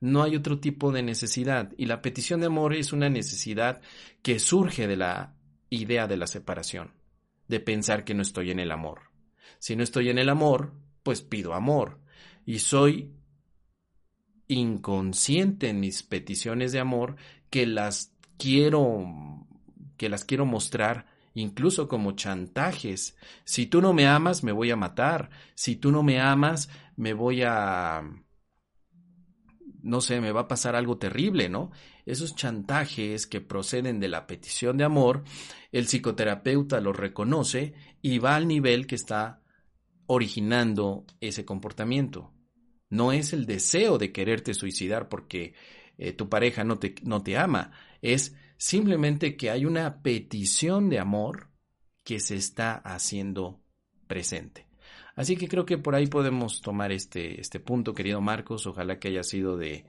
No 0.00 0.22
hay 0.22 0.34
otro 0.34 0.58
tipo 0.58 0.90
de 0.90 1.02
necesidad 1.02 1.72
y 1.76 1.86
la 1.86 2.02
petición 2.02 2.40
de 2.40 2.46
amor 2.46 2.74
es 2.74 2.92
una 2.92 3.08
necesidad 3.08 3.80
que 4.22 4.38
surge 4.38 4.86
de 4.86 4.96
la 4.96 5.36
idea 5.70 6.06
de 6.06 6.16
la 6.16 6.26
separación, 6.26 6.92
de 7.48 7.60
pensar 7.60 8.04
que 8.04 8.14
no 8.14 8.22
estoy 8.22 8.50
en 8.50 8.58
el 8.58 8.72
amor. 8.72 9.10
Si 9.58 9.76
no 9.76 9.84
estoy 9.84 10.08
en 10.08 10.18
el 10.18 10.28
amor, 10.28 10.72
pues 11.02 11.22
pido 11.22 11.54
amor 11.54 12.00
y 12.44 12.58
soy 12.58 13.12
inconsciente 14.48 15.68
en 15.68 15.80
mis 15.80 16.02
peticiones 16.02 16.72
de 16.72 16.80
amor 16.80 17.16
que 17.50 17.66
las 17.66 18.12
quiero 18.38 19.46
que 19.96 20.08
las 20.08 20.24
quiero 20.24 20.46
mostrar 20.46 21.06
incluso 21.34 21.88
como 21.88 22.12
chantajes. 22.12 23.16
Si 23.44 23.66
tú 23.66 23.80
no 23.80 23.92
me 23.92 24.06
amas, 24.06 24.44
me 24.44 24.52
voy 24.52 24.70
a 24.70 24.76
matar. 24.76 25.30
Si 25.54 25.76
tú 25.76 25.90
no 25.92 26.02
me 26.02 26.20
amas, 26.20 26.68
me 26.96 27.12
voy 27.14 27.42
a... 27.42 28.02
no 29.82 30.00
sé, 30.00 30.20
me 30.20 30.32
va 30.32 30.42
a 30.42 30.48
pasar 30.48 30.76
algo 30.76 30.98
terrible, 30.98 31.48
¿no? 31.48 31.70
Esos 32.04 32.34
chantajes 32.34 33.26
que 33.26 33.40
proceden 33.40 34.00
de 34.00 34.08
la 34.08 34.26
petición 34.26 34.76
de 34.76 34.84
amor, 34.84 35.24
el 35.70 35.86
psicoterapeuta 35.86 36.80
los 36.80 36.96
reconoce 36.96 37.74
y 38.00 38.18
va 38.18 38.36
al 38.36 38.48
nivel 38.48 38.86
que 38.86 38.96
está 38.96 39.42
originando 40.06 41.06
ese 41.20 41.44
comportamiento. 41.44 42.32
No 42.90 43.12
es 43.12 43.32
el 43.32 43.46
deseo 43.46 43.96
de 43.96 44.12
quererte 44.12 44.52
suicidar 44.52 45.08
porque 45.08 45.54
eh, 45.96 46.12
tu 46.12 46.28
pareja 46.28 46.64
no 46.64 46.78
te, 46.78 46.94
no 47.04 47.22
te 47.22 47.38
ama, 47.38 47.70
es 48.02 48.34
simplemente 48.56 49.36
que 49.36 49.50
hay 49.50 49.64
una 49.64 50.02
petición 50.02 50.88
de 50.88 50.98
amor 50.98 51.50
que 52.04 52.20
se 52.20 52.36
está 52.36 52.74
haciendo 52.74 53.60
presente. 54.06 54.66
Así 55.14 55.36
que 55.36 55.48
creo 55.48 55.66
que 55.66 55.78
por 55.78 55.94
ahí 55.94 56.06
podemos 56.06 56.60
tomar 56.62 56.90
este, 56.92 57.40
este 57.40 57.60
punto, 57.60 57.94
querido 57.94 58.20
Marcos. 58.20 58.66
Ojalá 58.66 58.98
que 58.98 59.08
haya 59.08 59.22
sido 59.22 59.56
de, 59.56 59.84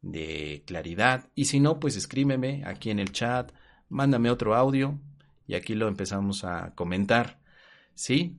de 0.00 0.62
claridad. 0.66 1.28
Y 1.34 1.46
si 1.46 1.60
no, 1.60 1.80
pues 1.80 1.96
escríbeme 1.96 2.62
aquí 2.64 2.90
en 2.90 2.98
el 2.98 3.12
chat, 3.12 3.52
mándame 3.88 4.30
otro 4.30 4.54
audio 4.54 5.00
y 5.46 5.54
aquí 5.54 5.74
lo 5.74 5.88
empezamos 5.88 6.44
a 6.44 6.74
comentar. 6.74 7.40
¿Sí? 7.94 8.38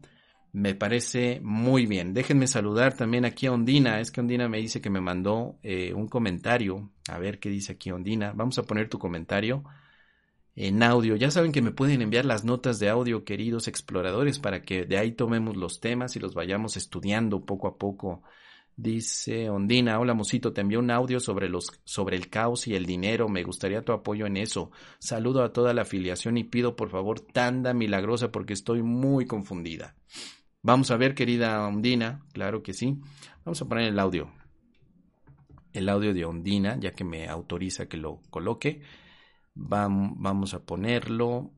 Me 0.53 0.75
parece 0.75 1.39
muy 1.41 1.85
bien. 1.85 2.13
Déjenme 2.13 2.45
saludar 2.47 2.95
también 2.95 3.23
aquí 3.23 3.47
a 3.47 3.53
Ondina. 3.53 4.01
Es 4.01 4.11
que 4.11 4.19
Ondina 4.19 4.49
me 4.49 4.57
dice 4.57 4.81
que 4.81 4.89
me 4.89 4.99
mandó 4.99 5.57
eh, 5.63 5.93
un 5.93 6.07
comentario. 6.07 6.91
A 7.09 7.19
ver 7.19 7.39
qué 7.39 7.49
dice 7.49 7.73
aquí 7.73 7.91
Ondina. 7.91 8.33
Vamos 8.35 8.57
a 8.57 8.63
poner 8.63 8.89
tu 8.89 8.99
comentario 8.99 9.63
en 10.55 10.83
audio. 10.83 11.15
Ya 11.15 11.31
saben 11.31 11.53
que 11.53 11.61
me 11.61 11.71
pueden 11.71 12.01
enviar 12.01 12.25
las 12.25 12.43
notas 12.43 12.79
de 12.79 12.89
audio, 12.89 13.23
queridos 13.23 13.67
exploradores, 13.69 14.39
para 14.39 14.61
que 14.61 14.85
de 14.85 14.97
ahí 14.97 15.13
tomemos 15.13 15.55
los 15.55 15.79
temas 15.79 16.15
y 16.17 16.19
los 16.19 16.33
vayamos 16.33 16.75
estudiando 16.75 17.45
poco 17.45 17.67
a 17.67 17.77
poco. 17.77 18.21
Dice 18.75 19.49
Ondina, 19.49 19.99
hola 19.99 20.13
Mosito, 20.13 20.53
te 20.53 20.61
envió 20.61 20.79
un 20.79 20.91
audio 20.91 21.19
sobre 21.19 21.49
los 21.49 21.81
sobre 21.83 22.17
el 22.17 22.29
caos 22.29 22.67
y 22.67 22.75
el 22.75 22.85
dinero. 22.85 23.29
Me 23.29 23.43
gustaría 23.43 23.83
tu 23.83 23.91
apoyo 23.91 24.25
en 24.25 24.37
eso. 24.37 24.71
Saludo 24.99 25.43
a 25.43 25.53
toda 25.53 25.73
la 25.73 25.83
afiliación 25.83 26.37
y 26.37 26.43
pido 26.43 26.75
por 26.75 26.89
favor 26.89 27.19
tanda 27.21 27.73
milagrosa 27.73 28.31
porque 28.31 28.53
estoy 28.53 28.81
muy 28.81 29.25
confundida. 29.25 29.95
Vamos 30.63 30.91
a 30.91 30.97
ver, 30.97 31.15
querida 31.15 31.67
Ondina, 31.67 32.23
claro 32.33 32.61
que 32.61 32.73
sí. 32.73 32.99
Vamos 33.43 33.61
a 33.61 33.65
poner 33.65 33.85
el 33.85 33.99
audio. 33.99 34.31
El 35.73 35.89
audio 35.89 36.13
de 36.13 36.23
Ondina, 36.25 36.77
ya 36.79 36.91
que 36.93 37.03
me 37.03 37.27
autoriza 37.27 37.87
que 37.87 37.97
lo 37.97 38.21
coloque. 38.29 38.83
Vamos 39.55 40.53
a 40.53 40.63
ponerlo 40.63 41.51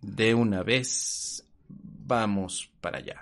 de 0.00 0.34
una 0.34 0.62
vez. 0.62 1.44
Vamos 1.68 2.70
para 2.80 2.98
allá. 2.98 3.20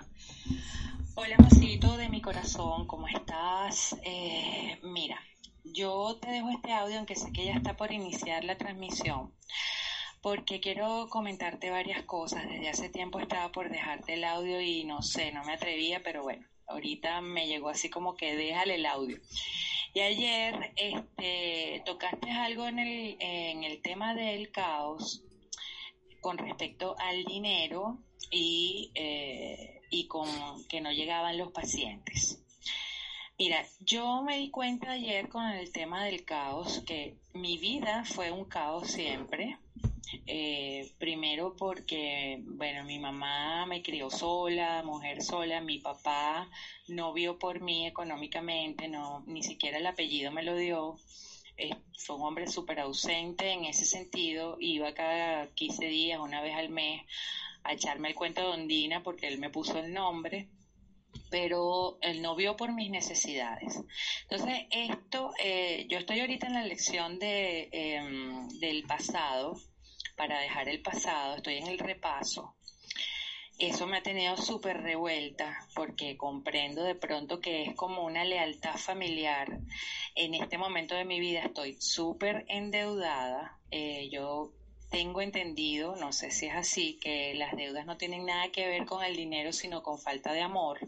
Hola, 1.16 1.37
mocito 1.38 1.96
de 1.96 2.08
mi 2.08 2.20
corazón, 2.20 2.87
¿cómo 2.87 3.08
estás? 3.08 3.96
Eh, 4.04 4.78
mira, 4.82 5.18
yo 5.64 6.16
te 6.20 6.30
dejo 6.30 6.50
este 6.50 6.73
audio, 6.73 6.99
aunque 6.99 7.16
sé 7.16 7.32
que 7.32 7.46
ya 7.46 7.54
está 7.54 7.76
por 7.76 7.90
iniciar 7.90 8.44
la 8.44 8.56
transmisión, 8.56 9.32
porque 10.25 10.59
quiero 10.59 11.09
comentarte 11.11 11.69
varias 11.69 12.02
cosas. 12.04 12.49
Desde 12.49 12.71
hace 12.71 12.88
tiempo 12.88 13.21
estaba 13.21 13.52
por 13.52 13.69
dejarte 13.69 14.14
el 14.14 14.25
audio 14.25 14.59
y 14.59 14.83
no 14.85 15.02
sé, 15.02 15.31
no 15.33 15.45
me 15.45 15.52
atrevía, 15.52 16.02
pero 16.02 16.23
bueno, 16.23 16.47
ahorita 16.66 17.21
me 17.21 17.47
llegó 17.47 17.69
así 17.69 17.90
como 17.90 18.16
que 18.16 18.35
déjale 18.35 18.76
el 18.76 18.87
audio. 18.87 19.19
Y 19.93 20.00
ayer 20.00 20.73
este, 20.76 21.83
tocaste 21.85 22.31
algo 22.31 22.66
en 22.66 22.78
el, 22.78 23.16
en 23.21 23.64
el 23.64 23.83
tema 23.83 24.14
del 24.14 24.50
caos 24.50 25.23
con 26.23 26.38
respecto 26.38 26.97
al 26.99 27.23
dinero 27.25 27.99
y, 28.31 28.93
eh, 28.95 29.83
y 29.90 30.07
con 30.07 30.26
que 30.69 30.81
no 30.81 30.90
llegaban 30.90 31.37
los 31.37 31.52
pacientes. 31.52 32.43
Mira, 33.38 33.62
yo 33.81 34.23
me 34.23 34.38
di 34.38 34.50
cuenta 34.50 34.93
ayer 34.93 35.28
con 35.28 35.45
el 35.45 35.71
tema 35.71 36.02
del 36.02 36.25
caos 36.25 36.83
que 36.87 37.19
mi 37.35 37.59
vida 37.59 38.04
fue 38.07 38.31
un 38.31 38.47
caos 38.47 38.88
siempre. 38.88 39.59
Eh, 40.26 40.90
primero 40.99 41.54
porque, 41.56 42.38
bueno, 42.42 42.85
mi 42.85 42.99
mamá 42.99 43.66
me 43.66 43.83
crió 43.83 44.11
sola, 44.11 44.83
mujer 44.83 45.23
sola, 45.23 45.61
mi 45.61 45.78
papá 45.78 46.49
no 46.88 47.12
vio 47.12 47.38
por 47.38 47.61
mí 47.61 47.87
económicamente, 47.87 48.88
no, 48.88 49.23
ni 49.26 49.42
siquiera 49.42 49.78
el 49.78 49.87
apellido 49.87 50.30
me 50.30 50.42
lo 50.42 50.56
dio. 50.56 50.97
Eh, 51.56 51.71
fue 51.99 52.16
un 52.16 52.23
hombre 52.23 52.47
súper 52.47 52.80
ausente 52.80 53.50
en 53.52 53.64
ese 53.64 53.85
sentido, 53.85 54.56
iba 54.59 54.92
cada 54.92 55.47
15 55.54 55.87
días, 55.87 56.21
una 56.21 56.40
vez 56.42 56.54
al 56.54 56.68
mes, 56.68 57.02
a 57.62 57.73
echarme 57.73 58.09
el 58.09 58.14
cuento 58.14 58.40
de 58.40 58.49
Ondina 58.49 59.02
porque 59.02 59.28
él 59.28 59.38
me 59.38 59.50
puso 59.50 59.78
el 59.78 59.92
nombre 59.92 60.49
pero 61.30 61.99
él 62.00 62.23
no 62.23 62.37
vio 62.37 62.56
por 62.56 62.73
mis 62.73 62.90
necesidades. 62.90 63.80
Entonces, 64.28 64.66
esto, 64.71 65.33
eh, 65.42 65.87
yo 65.88 65.99
estoy 65.99 66.21
ahorita 66.21 66.47
en 66.47 66.54
la 66.54 66.64
lección 66.64 67.18
de, 67.18 67.68
em, 67.73 68.49
del 68.61 68.83
pasado, 68.85 69.56
para 70.16 70.40
dejar 70.40 70.68
el 70.68 70.80
pasado, 70.80 71.37
estoy 71.37 71.56
en 71.56 71.66
el 71.66 71.78
repaso. 71.78 72.54
Eso 73.59 73.87
me 73.87 73.99
ha 73.99 74.02
tenido 74.02 74.37
súper 74.37 74.83
revuelta 74.83 75.56
porque 75.76 76.16
comprendo 76.16 76.83
de 76.83 76.97
pronto 76.97 77.40
que 77.40 77.62
es 77.62 77.75
como 77.76 78.04
una 78.04 78.25
lealtad 78.25 78.76
familiar. 78.76 79.61
En 80.16 80.35
este 80.35 80.59
momento 80.59 80.97
de 80.97 81.04
mi 81.04 81.21
vida 81.21 81.40
estoy 81.40 81.76
súper 81.80 82.44
endeudada. 82.49 83.61
Eh, 83.71 84.09
yo 84.11 84.52
tengo 84.90 85.21
entendido, 85.21 85.94
no 85.97 86.12
sé 86.12 86.33
si 86.33 86.47
es 86.47 86.54
así, 86.54 86.99
que 87.00 87.35
las 87.35 87.56
deudas 87.56 87.87
no 87.87 87.97
tienen 87.97 88.26
nada 88.26 88.50
que 88.50 88.66
ver 88.66 88.87
con 88.87 89.04
el 89.04 89.14
dinero, 89.14 89.52
sino 89.52 89.85
con 89.85 90.00
falta 90.00 90.33
de 90.33 90.42
amor. 90.42 90.80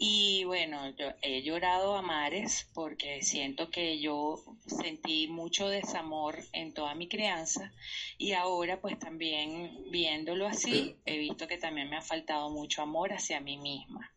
Y 0.00 0.44
bueno, 0.44 0.90
yo 0.90 1.08
he 1.22 1.42
llorado 1.42 1.96
a 1.96 2.02
mares 2.02 2.68
porque 2.72 3.20
siento 3.22 3.68
que 3.68 3.98
yo 3.98 4.40
sentí 4.64 5.26
mucho 5.26 5.68
desamor 5.68 6.38
en 6.52 6.72
toda 6.72 6.94
mi 6.94 7.08
crianza 7.08 7.72
y 8.16 8.32
ahora 8.32 8.80
pues 8.80 8.96
también 8.96 9.76
viéndolo 9.90 10.46
así, 10.46 10.96
he 11.04 11.18
visto 11.18 11.48
que 11.48 11.58
también 11.58 11.90
me 11.90 11.96
ha 11.96 12.02
faltado 12.02 12.48
mucho 12.48 12.80
amor 12.80 13.12
hacia 13.12 13.40
mí 13.40 13.56
misma. 13.56 14.12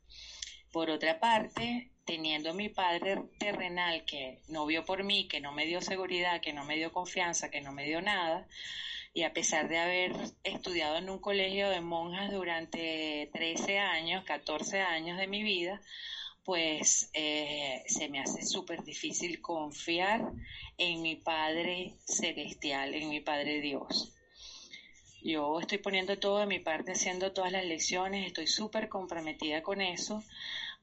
Por 0.71 0.91
otra 0.91 1.19
parte, 1.19 1.89
teniendo 2.05 2.53
mi 2.53 2.69
padre 2.69 3.23
terrenal 3.39 4.05
que 4.05 4.39
no 4.49 4.67
vio 4.67 4.85
por 4.85 5.03
mí, 5.03 5.27
que 5.27 5.41
no 5.41 5.51
me 5.51 5.65
dio 5.65 5.81
seguridad, 5.81 6.41
que 6.41 6.53
no 6.53 6.63
me 6.63 6.75
dio 6.75 6.91
confianza, 6.91 7.49
que 7.49 7.61
no 7.61 7.71
me 7.71 7.85
dio 7.85 8.03
nada, 8.03 8.47
y 9.13 9.23
a 9.23 9.33
pesar 9.33 9.67
de 9.67 9.77
haber 9.77 10.13
estudiado 10.43 10.97
en 10.97 11.09
un 11.09 11.19
colegio 11.19 11.69
de 11.69 11.81
monjas 11.81 12.31
durante 12.31 13.29
13 13.33 13.79
años, 13.79 14.23
14 14.23 14.79
años 14.81 15.17
de 15.17 15.27
mi 15.27 15.43
vida, 15.43 15.81
pues 16.43 17.09
eh, 17.13 17.83
se 17.87 18.07
me 18.09 18.19
hace 18.19 18.45
súper 18.45 18.83
difícil 18.83 19.41
confiar 19.41 20.31
en 20.77 21.01
mi 21.01 21.15
Padre 21.15 21.95
Celestial, 22.05 22.93
en 22.93 23.09
mi 23.09 23.19
Padre 23.19 23.59
Dios. 23.59 24.13
Yo 25.21 25.59
estoy 25.59 25.77
poniendo 25.77 26.17
todo 26.17 26.39
de 26.39 26.47
mi 26.47 26.59
parte, 26.59 26.93
haciendo 26.93 27.31
todas 27.31 27.51
las 27.51 27.65
lecciones, 27.65 28.25
estoy 28.25 28.47
súper 28.47 28.89
comprometida 28.89 29.61
con 29.61 29.81
eso, 29.81 30.23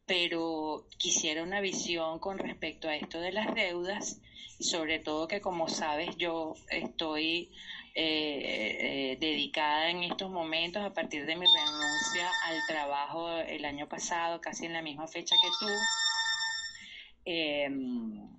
pero 0.07 0.87
quisiera 0.99 1.43
una 1.43 1.61
visión 1.61 2.21
con 2.21 2.39
respecto 2.39 2.89
a 2.89 2.95
esto 2.95 3.21
de 3.21 3.33
las 3.33 3.53
deudas 3.55 4.21
sobre 4.61 4.99
todo 4.99 5.29
que 5.29 5.41
como 5.41 5.69
sabes 5.69 6.17
yo 6.17 6.55
estoy 6.71 7.51
eh, 8.01 8.77
eh, 9.11 9.17
dedicada 9.19 9.91
en 9.91 10.05
estos 10.05 10.31
momentos 10.31 10.81
a 10.85 10.95
partir 10.95 11.27
de 11.27 11.35
mi 11.35 11.45
renuncia 11.45 12.31
al 12.45 12.65
trabajo 12.69 13.29
el 13.39 13.65
año 13.65 13.89
pasado, 13.89 14.41
casi 14.41 14.67
en 14.67 14.75
la 14.75 14.83
misma 14.83 15.09
fecha 15.09 15.35
que 15.43 15.49
tú, 15.59 15.73
em, 17.25 18.31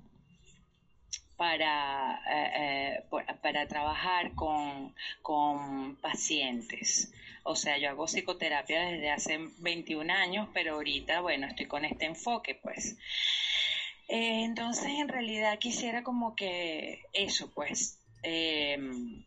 para, 1.35 2.21
eh, 2.31 3.03
para 3.41 3.67
trabajar 3.67 4.33
con, 4.33 4.95
con 5.21 5.97
pacientes. 5.97 7.11
O 7.43 7.57
sea, 7.57 7.77
yo 7.77 7.89
hago 7.89 8.07
psicoterapia 8.07 8.79
desde 8.79 9.11
hace 9.11 9.39
21 9.57 10.09
años, 10.09 10.47
pero 10.53 10.75
ahorita, 10.75 11.19
bueno, 11.19 11.47
estoy 11.47 11.65
con 11.65 11.83
este 11.83 12.05
enfoque, 12.05 12.55
pues. 12.55 12.97
entonces, 14.07 14.87
en 14.99 15.09
realidad 15.09 15.59
quisiera 15.59 16.01
como 16.01 16.33
que 16.33 17.01
eso, 17.11 17.51
pues, 17.53 17.99
em, 18.23 19.25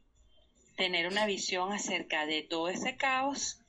tener 0.83 1.07
una 1.07 1.27
visión 1.27 1.71
acerca 1.71 2.27
de 2.27 2.43
todo 2.43 2.69
ese 2.69 2.97
caos, 2.97 3.61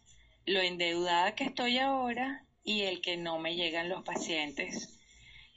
lo 0.47 0.61
endeudada 0.61 1.35
que 1.35 1.43
estoy 1.43 1.77
ahora 1.77 2.43
y 2.63 2.81
el 2.81 3.01
que 3.01 3.17
no 3.17 3.37
me 3.37 3.55
llegan 3.55 3.87
los 3.87 4.01
pacientes. 4.01 4.99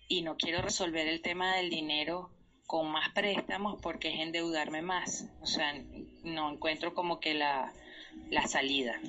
Y 0.06 0.20
no 0.20 0.36
quiero 0.36 0.60
resolver 0.60 1.08
el 1.08 1.22
tema 1.22 1.56
del 1.56 1.70
dinero 1.70 2.28
con 2.66 2.92
más 2.92 3.08
préstamos 3.14 3.80
porque 3.80 4.12
es 4.12 4.20
endeudarme 4.20 4.82
más. 4.82 5.30
O 5.40 5.46
sea, 5.46 5.72
no 6.24 6.52
encuentro 6.52 6.92
como 6.92 7.20
que 7.20 7.32
la, 7.32 7.72
la 8.30 8.46
salida. 8.46 9.00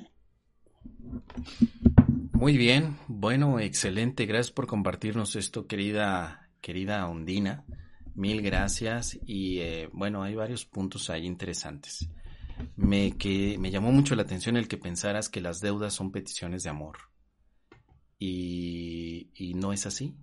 Muy 2.32 2.56
bien, 2.56 2.96
bueno, 3.08 3.60
excelente. 3.60 4.24
Gracias 4.24 4.52
por 4.52 4.66
compartirnos 4.66 5.36
esto, 5.36 5.66
querida, 5.66 6.48
querida 6.62 7.06
Ondina. 7.10 7.66
Mil 8.14 8.40
gracias. 8.40 9.18
Y 9.26 9.58
eh, 9.58 9.90
bueno, 9.92 10.22
hay 10.22 10.34
varios 10.34 10.64
puntos 10.64 11.10
ahí 11.10 11.26
interesantes 11.26 12.08
me, 12.76 13.16
que, 13.16 13.56
me 13.58 13.70
llamó 13.70 13.92
mucho 13.92 14.14
la 14.14 14.22
atención 14.22 14.56
el 14.56 14.68
que 14.68 14.76
pensaras 14.78 15.28
que 15.28 15.40
las 15.40 15.60
deudas 15.60 15.94
son 15.94 16.12
peticiones 16.12 16.62
de 16.62 16.70
amor. 16.70 16.98
Y, 18.18 19.30
y 19.34 19.54
no 19.54 19.72
es 19.72 19.86
así. 19.86 20.16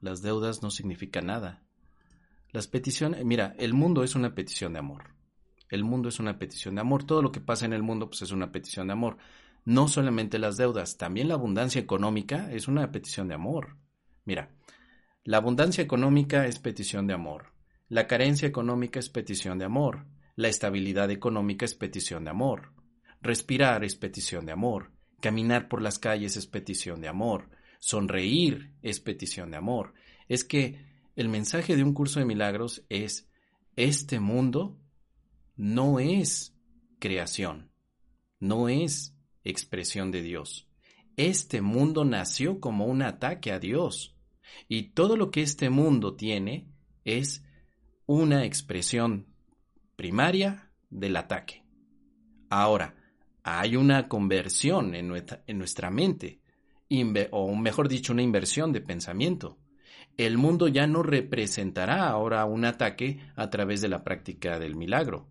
Las 0.00 0.22
deudas 0.22 0.62
no 0.62 0.70
significan 0.70 1.26
nada. 1.26 1.62
Las 2.50 2.66
peticiones, 2.66 3.24
mira, 3.24 3.54
el 3.58 3.74
mundo 3.74 4.02
es 4.04 4.14
una 4.14 4.34
petición 4.34 4.72
de 4.72 4.78
amor. 4.78 5.14
El 5.68 5.84
mundo 5.84 6.08
es 6.08 6.18
una 6.18 6.38
petición 6.38 6.76
de 6.76 6.80
amor. 6.80 7.04
Todo 7.04 7.22
lo 7.22 7.32
que 7.32 7.40
pasa 7.40 7.66
en 7.66 7.72
el 7.72 7.82
mundo 7.82 8.08
pues, 8.08 8.22
es 8.22 8.32
una 8.32 8.50
petición 8.52 8.86
de 8.86 8.94
amor. 8.94 9.18
No 9.64 9.88
solamente 9.88 10.38
las 10.38 10.56
deudas, 10.56 10.96
también 10.96 11.28
la 11.28 11.34
abundancia 11.34 11.80
económica 11.80 12.50
es 12.50 12.68
una 12.68 12.90
petición 12.90 13.28
de 13.28 13.34
amor. 13.34 13.76
Mira, 14.24 14.50
la 15.24 15.36
abundancia 15.36 15.84
económica 15.84 16.46
es 16.46 16.58
petición 16.58 17.06
de 17.06 17.14
amor. 17.14 17.52
La 17.88 18.06
carencia 18.06 18.48
económica 18.48 18.98
es 18.98 19.10
petición 19.10 19.58
de 19.58 19.66
amor. 19.66 20.06
La 20.38 20.46
estabilidad 20.46 21.10
económica 21.10 21.64
es 21.64 21.74
petición 21.74 22.22
de 22.22 22.30
amor. 22.30 22.72
Respirar 23.20 23.82
es 23.82 23.96
petición 23.96 24.46
de 24.46 24.52
amor. 24.52 24.92
Caminar 25.20 25.66
por 25.66 25.82
las 25.82 25.98
calles 25.98 26.36
es 26.36 26.46
petición 26.46 27.00
de 27.00 27.08
amor. 27.08 27.50
Sonreír 27.80 28.72
es 28.80 29.00
petición 29.00 29.50
de 29.50 29.56
amor. 29.56 29.94
Es 30.28 30.44
que 30.44 30.86
el 31.16 31.28
mensaje 31.28 31.74
de 31.74 31.82
un 31.82 31.92
curso 31.92 32.20
de 32.20 32.24
milagros 32.24 32.84
es, 32.88 33.28
este 33.74 34.20
mundo 34.20 34.78
no 35.56 35.98
es 35.98 36.54
creación, 37.00 37.72
no 38.38 38.68
es 38.68 39.16
expresión 39.42 40.12
de 40.12 40.22
Dios. 40.22 40.68
Este 41.16 41.62
mundo 41.62 42.04
nació 42.04 42.60
como 42.60 42.86
un 42.86 43.02
ataque 43.02 43.50
a 43.50 43.58
Dios. 43.58 44.14
Y 44.68 44.90
todo 44.90 45.16
lo 45.16 45.32
que 45.32 45.42
este 45.42 45.68
mundo 45.68 46.14
tiene 46.14 46.68
es 47.04 47.44
una 48.06 48.44
expresión 48.44 49.26
primaria 49.98 50.70
del 50.90 51.16
ataque. 51.16 51.64
Ahora, 52.50 52.94
hay 53.42 53.74
una 53.74 54.06
conversión 54.06 54.94
en 54.94 55.08
nuestra, 55.08 55.90
mente, 55.90 56.40
o 57.32 57.56
mejor 57.56 57.88
dicho, 57.88 58.12
una 58.12 58.22
inversión 58.22 58.72
de 58.72 58.80
pensamiento. 58.80 59.58
El 60.16 60.38
mundo 60.38 60.68
ya 60.68 60.86
no 60.86 61.02
representará 61.02 62.08
ahora 62.08 62.44
un 62.44 62.64
ataque 62.64 63.18
a 63.34 63.50
través 63.50 63.80
de 63.80 63.88
la 63.88 64.04
práctica 64.04 64.60
del 64.60 64.76
milagro. 64.76 65.26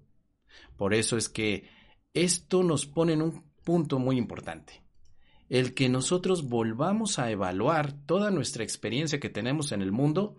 Por 0.75 0.93
eso 0.93 1.15
es 1.15 1.30
que 1.30 1.69
esto 2.13 2.62
nos 2.62 2.86
pone 2.86 3.13
en 3.13 3.21
un 3.21 3.45
punto 3.63 3.99
muy 3.99 4.17
importante. 4.17 4.84
el 5.49 5.73
que 5.73 5.88
nosotros 5.88 6.49
volvamos 6.49 7.19
a 7.19 7.32
evaluar 7.32 7.93
toda 7.93 8.32
nuestra 8.32 8.65
experiencia 8.65 9.21
que 9.21 9.30
tenemos 9.30 9.71
en 9.71 9.82
el 9.82 9.93
mundo, 9.93 10.36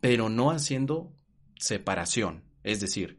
pero 0.00 0.30
no 0.30 0.50
haciendo 0.50 1.12
separación. 1.58 2.42
Es 2.62 2.80
decir, 2.80 3.18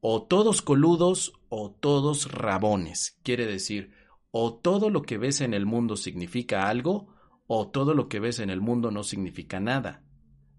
o 0.00 0.22
todos 0.22 0.62
coludos 0.62 1.32
o 1.48 1.70
todos 1.70 2.30
rabones. 2.30 3.18
Quiere 3.22 3.46
decir, 3.46 3.92
o 4.30 4.54
todo 4.54 4.90
lo 4.90 5.02
que 5.02 5.18
ves 5.18 5.40
en 5.40 5.54
el 5.54 5.66
mundo 5.66 5.96
significa 5.96 6.68
algo, 6.68 7.14
o 7.46 7.68
todo 7.68 7.94
lo 7.94 8.08
que 8.08 8.20
ves 8.20 8.40
en 8.40 8.50
el 8.50 8.60
mundo 8.60 8.90
no 8.90 9.02
significa 9.02 9.60
nada. 9.60 10.02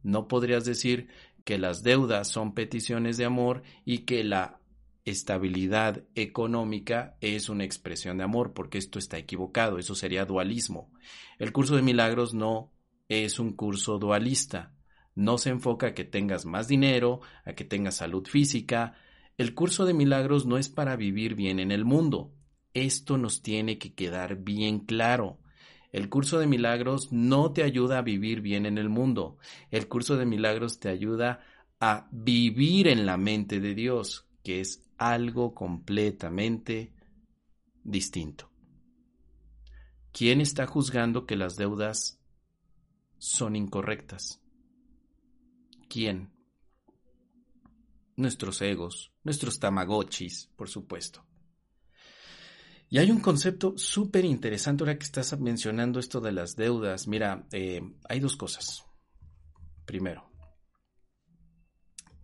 No 0.04 0.28
podrías 0.28 0.65
decir 0.65 1.10
que 1.43 1.58
las 1.58 1.84
deudas 1.84 2.28
son 2.28 2.54
peticiones 2.54 3.17
de 3.17 3.26
amor 3.26 3.63
y 3.86 4.00
que 4.00 4.23
la 4.23 4.60
estabilidad 5.06 6.04
económica 6.15 7.17
es 7.21 7.50
una 7.50 7.63
expresión 7.63 8.17
de 8.17 8.26
amor, 8.26 8.54
porque 8.54 8.78
esto 8.78 9.00
está 9.00 9.17
equivocado, 9.17 9.78
eso 9.78 9.95
sería 9.95 10.26
dualismo. 10.26 10.91
El 11.39 11.54
curso 11.54 11.76
de 11.76 11.82
milagros 11.82 12.34
no 12.34 12.73
es 13.08 13.39
un 13.39 13.54
curso 13.54 14.00
dualista, 14.00 14.76
no 15.15 15.38
se 15.38 15.50
enfoca 15.50 15.88
a 15.88 15.93
que 15.93 16.04
tengas 16.04 16.45
más 16.45 16.67
dinero, 16.67 17.21
a 17.45 17.54
que 17.54 17.63
tengas 17.63 17.95
salud 17.95 18.28
física. 18.28 18.95
El 19.38 19.54
curso 19.54 19.86
de 19.86 19.93
milagros 19.93 20.47
no 20.47 20.58
es 20.58 20.67
para 20.67 20.95
vivir 20.95 21.36
bien 21.36 21.60
en 21.60 21.71
el 21.71 21.86
mundo. 21.86 22.34
Esto 22.73 23.19
nos 23.19 23.43
tiene 23.43 23.78
que 23.78 23.93
quedar 23.93 24.38
bien 24.38 24.80
claro. 24.80 25.38
El 25.91 26.10
curso 26.10 26.39
de 26.39 26.47
milagros 26.47 27.12
no 27.12 27.52
te 27.54 27.62
ayuda 27.62 28.00
a 28.00 28.02
vivir 28.02 28.41
bien 28.41 28.65
en 28.65 28.80
el 28.80 28.89
mundo. 28.89 29.38
El 29.69 29.88
curso 29.88 30.17
de 30.17 30.26
milagros 30.26 30.80
te 30.80 30.89
ayuda 30.89 31.41
a 31.80 32.08
vivir 32.12 32.88
en 32.88 33.06
la 33.06 33.17
mente 33.17 33.60
de 33.60 33.76
Dios, 33.76 34.28
que 34.43 34.60
es 34.60 34.84
algo 34.97 35.54
completamente 35.54 36.93
distinto. 37.84 38.50
¿Quién 40.12 40.41
está 40.41 40.65
juzgando 40.65 41.28
que 41.28 41.36
las 41.36 41.58
deudas 41.58 42.19
son 43.19 43.56
incorrectas? 43.56 44.41
¿Quién? 45.89 46.37
Nuestros 48.18 48.62
egos, 48.62 49.14
nuestros 49.24 49.60
tamagotchis, 49.60 50.50
por 50.56 50.68
supuesto. 50.68 51.26
Y 52.90 52.98
hay 52.98 53.12
un 53.12 53.20
concepto 53.20 53.78
súper 53.78 54.26
interesante 54.26 54.84
ahora 54.84 54.98
que 54.98 55.06
estás 55.06 55.38
mencionando 55.40 56.00
esto 56.00 56.20
de 56.20 56.32
las 56.32 56.56
deudas. 56.56 57.08
Mira, 57.08 57.46
eh, 57.52 57.82
hay 58.10 58.20
dos 58.20 58.36
cosas. 58.36 58.86
Primero, 59.86 60.30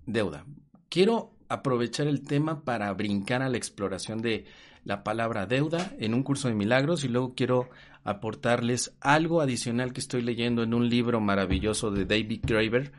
deuda. 0.05 0.45
Quiero 0.89 1.37
aprovechar 1.49 2.07
el 2.07 2.23
tema 2.23 2.63
para 2.63 2.91
brincar 2.93 3.41
a 3.41 3.49
la 3.49 3.57
exploración 3.57 4.21
de 4.21 4.45
la 4.83 5.03
palabra 5.03 5.45
deuda 5.45 5.93
en 5.99 6.13
un 6.13 6.23
curso 6.23 6.47
de 6.47 6.55
milagros 6.55 7.03
y 7.03 7.07
luego 7.07 7.35
quiero 7.35 7.69
aportarles 8.03 8.95
algo 8.99 9.41
adicional 9.41 9.93
que 9.93 10.01
estoy 10.01 10.21
leyendo 10.21 10.63
en 10.63 10.73
un 10.73 10.89
libro 10.89 11.21
maravilloso 11.21 11.89
de 11.91 12.05
David 12.05 12.41
Graeber, 12.43 12.91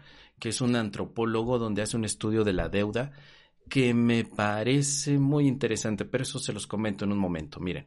que 0.45 0.51
es 0.51 0.61
un 0.61 0.77
antropólogo 0.77 1.59
donde 1.59 1.81
hace 1.81 1.97
un 1.97 2.05
estudio 2.05 2.45
de 2.45 2.53
la 2.53 2.69
deuda 2.69 3.13
que 3.71 3.95
me 3.95 4.25
parece 4.25 5.19
muy 5.19 5.49
interesante, 5.49 6.05
pero 6.05 6.23
eso 6.23 6.39
se 6.39 6.53
los 6.53 6.67
comento 6.67 7.07
en 7.07 7.13
un 7.13 7.19
momento. 7.19 7.61
Miren, 7.61 7.87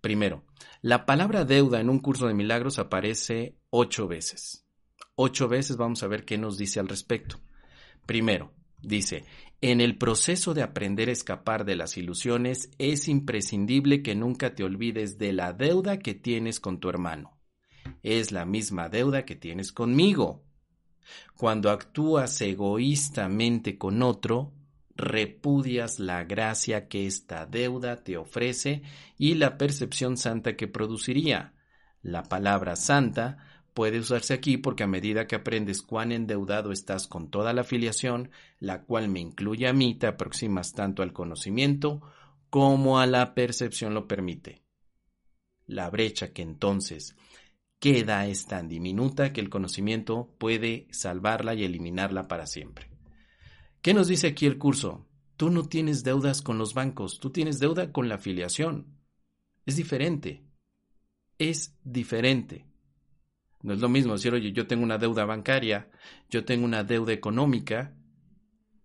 primero, 0.00 0.44
la 0.82 1.04
palabra 1.04 1.44
deuda 1.44 1.80
en 1.80 1.90
un 1.90 1.98
curso 1.98 2.28
de 2.28 2.34
milagros 2.34 2.78
aparece 2.78 3.56
ocho 3.70 4.06
veces. 4.06 4.68
Ocho 5.16 5.48
veces 5.48 5.76
vamos 5.76 6.04
a 6.04 6.06
ver 6.06 6.24
qué 6.24 6.38
nos 6.38 6.56
dice 6.56 6.78
al 6.78 6.86
respecto. 6.86 7.40
Primero, 8.06 8.52
dice, 8.80 9.24
en 9.60 9.80
el 9.80 9.98
proceso 9.98 10.54
de 10.54 10.62
aprender 10.62 11.08
a 11.08 11.12
escapar 11.12 11.64
de 11.64 11.74
las 11.74 11.96
ilusiones 11.96 12.70
es 12.78 13.08
imprescindible 13.08 14.04
que 14.04 14.14
nunca 14.14 14.54
te 14.54 14.62
olvides 14.62 15.18
de 15.18 15.32
la 15.32 15.52
deuda 15.52 15.98
que 15.98 16.14
tienes 16.14 16.60
con 16.60 16.78
tu 16.78 16.88
hermano. 16.88 17.36
Es 18.04 18.30
la 18.30 18.44
misma 18.44 18.88
deuda 18.88 19.24
que 19.24 19.34
tienes 19.34 19.72
conmigo. 19.72 20.45
Cuando 21.36 21.70
actúas 21.70 22.40
egoístamente 22.40 23.78
con 23.78 24.02
otro, 24.02 24.52
repudias 24.96 25.98
la 25.98 26.24
gracia 26.24 26.88
que 26.88 27.06
esta 27.06 27.46
deuda 27.46 27.96
te 27.96 28.16
ofrece 28.16 28.82
y 29.18 29.34
la 29.34 29.58
percepción 29.58 30.16
santa 30.16 30.56
que 30.56 30.68
produciría. 30.68 31.54
La 32.02 32.22
palabra 32.22 32.76
santa 32.76 33.62
puede 33.74 33.98
usarse 33.98 34.32
aquí 34.32 34.56
porque 34.56 34.84
a 34.84 34.86
medida 34.86 35.26
que 35.26 35.36
aprendes 35.36 35.82
cuán 35.82 36.12
endeudado 36.12 36.72
estás 36.72 37.06
con 37.06 37.30
toda 37.30 37.52
la 37.52 37.60
afiliación, 37.60 38.30
la 38.58 38.84
cual 38.84 39.08
me 39.08 39.20
incluye 39.20 39.68
a 39.68 39.74
mí, 39.74 39.94
te 39.94 40.06
aproximas 40.06 40.72
tanto 40.72 41.02
al 41.02 41.12
conocimiento 41.12 42.00
como 42.48 42.98
a 42.98 43.06
la 43.06 43.34
percepción 43.34 43.92
lo 43.92 44.08
permite. 44.08 44.62
La 45.66 45.90
brecha 45.90 46.32
que 46.32 46.42
entonces 46.42 47.16
queda 47.78 48.26
es 48.26 48.46
tan 48.46 48.68
diminuta 48.68 49.32
que 49.32 49.40
el 49.40 49.50
conocimiento 49.50 50.34
puede 50.38 50.88
salvarla 50.90 51.54
y 51.54 51.64
eliminarla 51.64 52.28
para 52.28 52.46
siempre. 52.46 52.90
¿Qué 53.82 53.94
nos 53.94 54.08
dice 54.08 54.28
aquí 54.28 54.46
el 54.46 54.58
curso? 54.58 55.06
Tú 55.36 55.50
no 55.50 55.68
tienes 55.68 56.02
deudas 56.02 56.42
con 56.42 56.58
los 56.58 56.74
bancos, 56.74 57.20
tú 57.20 57.30
tienes 57.30 57.58
deuda 57.58 57.92
con 57.92 58.08
la 58.08 58.16
afiliación. 58.16 58.98
Es 59.66 59.76
diferente. 59.76 60.44
Es 61.38 61.76
diferente. 61.84 62.66
No 63.62 63.74
es 63.74 63.80
lo 63.80 63.88
mismo 63.88 64.14
decir, 64.14 64.32
oye, 64.32 64.52
yo 64.52 64.66
tengo 64.66 64.84
una 64.84 64.98
deuda 64.98 65.24
bancaria, 65.24 65.90
yo 66.30 66.44
tengo 66.44 66.64
una 66.64 66.84
deuda 66.84 67.12
económica, 67.12 67.94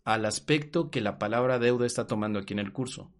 al 0.04 0.26
aspecto 0.26 0.90
que 0.90 1.02
la 1.02 1.20
palabra 1.20 1.60
deuda 1.60 1.86
está 1.86 2.08
tomando 2.08 2.40
aquí 2.40 2.54
en 2.54 2.60
el 2.60 2.74
curso. 2.74 3.14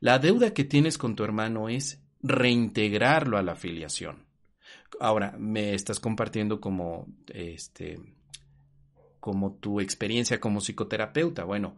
La 0.00 0.18
deuda 0.18 0.52
que 0.52 0.64
tienes 0.64 0.98
con 0.98 1.16
tu 1.16 1.24
hermano 1.24 1.68
es 1.68 2.04
reintegrarlo 2.22 3.38
a 3.38 3.42
la 3.42 3.52
afiliación. 3.52 4.25
Ahora, 5.00 5.34
me 5.38 5.74
estás 5.74 6.00
compartiendo 6.00 6.60
como 6.60 7.06
este 7.28 7.98
como 9.20 9.54
tu 9.54 9.80
experiencia 9.80 10.38
como 10.38 10.60
psicoterapeuta. 10.60 11.42
Bueno, 11.42 11.76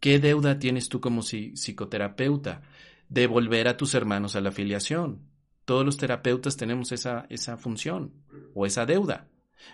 ¿qué 0.00 0.18
deuda 0.18 0.58
tienes 0.58 0.90
tú 0.90 1.00
como 1.00 1.22
psicoterapeuta? 1.22 2.60
Devolver 3.08 3.68
a 3.68 3.78
tus 3.78 3.94
hermanos 3.94 4.36
a 4.36 4.42
la 4.42 4.50
afiliación. 4.50 5.22
Todos 5.64 5.84
los 5.86 5.96
terapeutas 5.96 6.58
tenemos 6.58 6.92
esa, 6.92 7.26
esa 7.30 7.56
función 7.56 8.12
o 8.54 8.66
esa 8.66 8.84
deuda. 8.84 9.28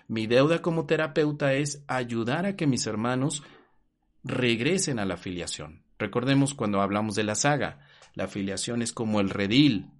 Mi 0.06 0.26
deuda 0.26 0.62
como 0.62 0.86
terapeuta 0.86 1.54
es 1.54 1.82
ayudar 1.88 2.46
a 2.46 2.54
que 2.54 2.66
mis 2.66 2.86
hermanos 2.86 3.42
regresen 4.22 4.98
a 4.98 5.04
la 5.04 5.14
afiliación. 5.14 5.82
Recordemos 5.98 6.54
cuando 6.54 6.80
hablamos 6.80 7.14
de 7.14 7.24
la 7.24 7.34
saga, 7.34 7.80
la 8.14 8.24
afiliación 8.24 8.82
es 8.82 8.92
como 8.92 9.20
el 9.20 9.30
redil. 9.30 9.90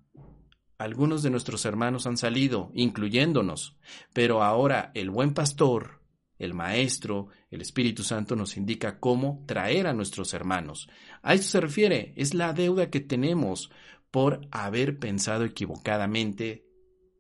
Algunos 0.79 1.23
de 1.23 1.31
nuestros 1.31 1.65
hermanos 1.65 2.07
han 2.07 2.19
salido, 2.19 2.71
incluyéndonos, 2.75 3.79
pero 4.12 4.43
ahora 4.43 4.91
el 4.95 5.09
buen 5.11 5.33
pastor, 5.33 6.03
el 6.39 6.53
Maestro, 6.53 7.29
el 7.51 7.62
Espíritu 7.62 8.03
Santo 8.03 8.37
nos 8.37 8.59
indica 8.59 9.01
cómo 9.01 9.43
traer 9.47 9.87
a 9.87 9.95
nuestros 9.95 10.35
hermanos. 10.35 10.89
A 11.23 11.33
esto 11.33 11.47
se 11.49 11.61
refiere, 11.61 12.12
es 12.17 12.35
la 12.35 12.53
deuda 12.53 12.91
que 12.91 13.01
tenemos 13.01 13.71
por 14.11 14.47
haber 14.51 14.99
pensado 14.99 15.45
equivocadamente 15.45 16.67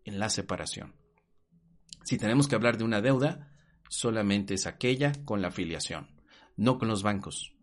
en 0.04 0.18
la 0.18 0.28
separación. 0.28 0.94
Si 2.04 2.18
tenemos 2.18 2.48
que 2.48 2.54
hablar 2.54 2.76
de 2.76 2.84
una 2.84 3.00
deuda, 3.00 3.52
solamente 3.88 4.54
es 4.54 4.66
aquella 4.66 5.12
con 5.24 5.40
la 5.40 5.48
afiliación, 5.48 6.08
no 6.56 6.78
con 6.78 6.88
los 6.88 7.02
bancos. 7.02 7.54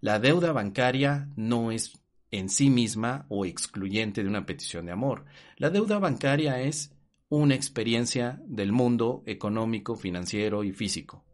La 0.00 0.20
deuda 0.20 0.52
bancaria 0.52 1.28
no 1.36 1.72
es 1.72 2.00
en 2.30 2.48
sí 2.48 2.70
misma 2.70 3.26
o 3.28 3.44
excluyente 3.44 4.22
de 4.22 4.28
una 4.28 4.46
petición 4.46 4.86
de 4.86 4.92
amor. 4.92 5.24
La 5.56 5.70
deuda 5.70 5.98
bancaria 5.98 6.60
es 6.60 6.94
una 7.28 7.54
experiencia 7.54 8.40
del 8.46 8.72
mundo 8.72 9.22
económico, 9.26 9.96
financiero 9.96 10.64
y 10.64 10.72
físico, 10.72 11.24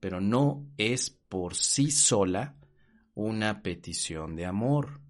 pero 0.00 0.20
no 0.20 0.66
es 0.76 1.10
por 1.10 1.54
sí 1.54 1.90
sola 1.90 2.56
una 3.14 3.62
petición 3.62 4.36
de 4.36 4.46
amor 4.46 5.06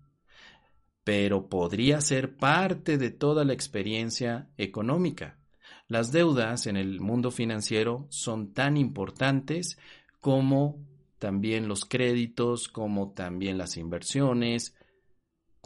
pero 1.07 1.49
podría 1.49 2.01
ser 2.01 2.37
parte 2.37 2.99
de 2.99 3.13
toda 3.13 3.45
la 3.45 3.53
experiencia 3.53 4.51
económica. 4.57 5.39
Las 5.87 6.11
deudas 6.11 6.67
en 6.67 6.77
el 6.77 7.01
mundo 7.01 7.31
financiero 7.31 8.09
son 8.11 8.53
tan 8.53 8.77
importantes 8.77 9.79
como 10.19 10.85
también 11.21 11.69
los 11.69 11.85
créditos, 11.85 12.67
como 12.67 13.13
también 13.13 13.57
las 13.57 13.77
inversiones. 13.77 14.75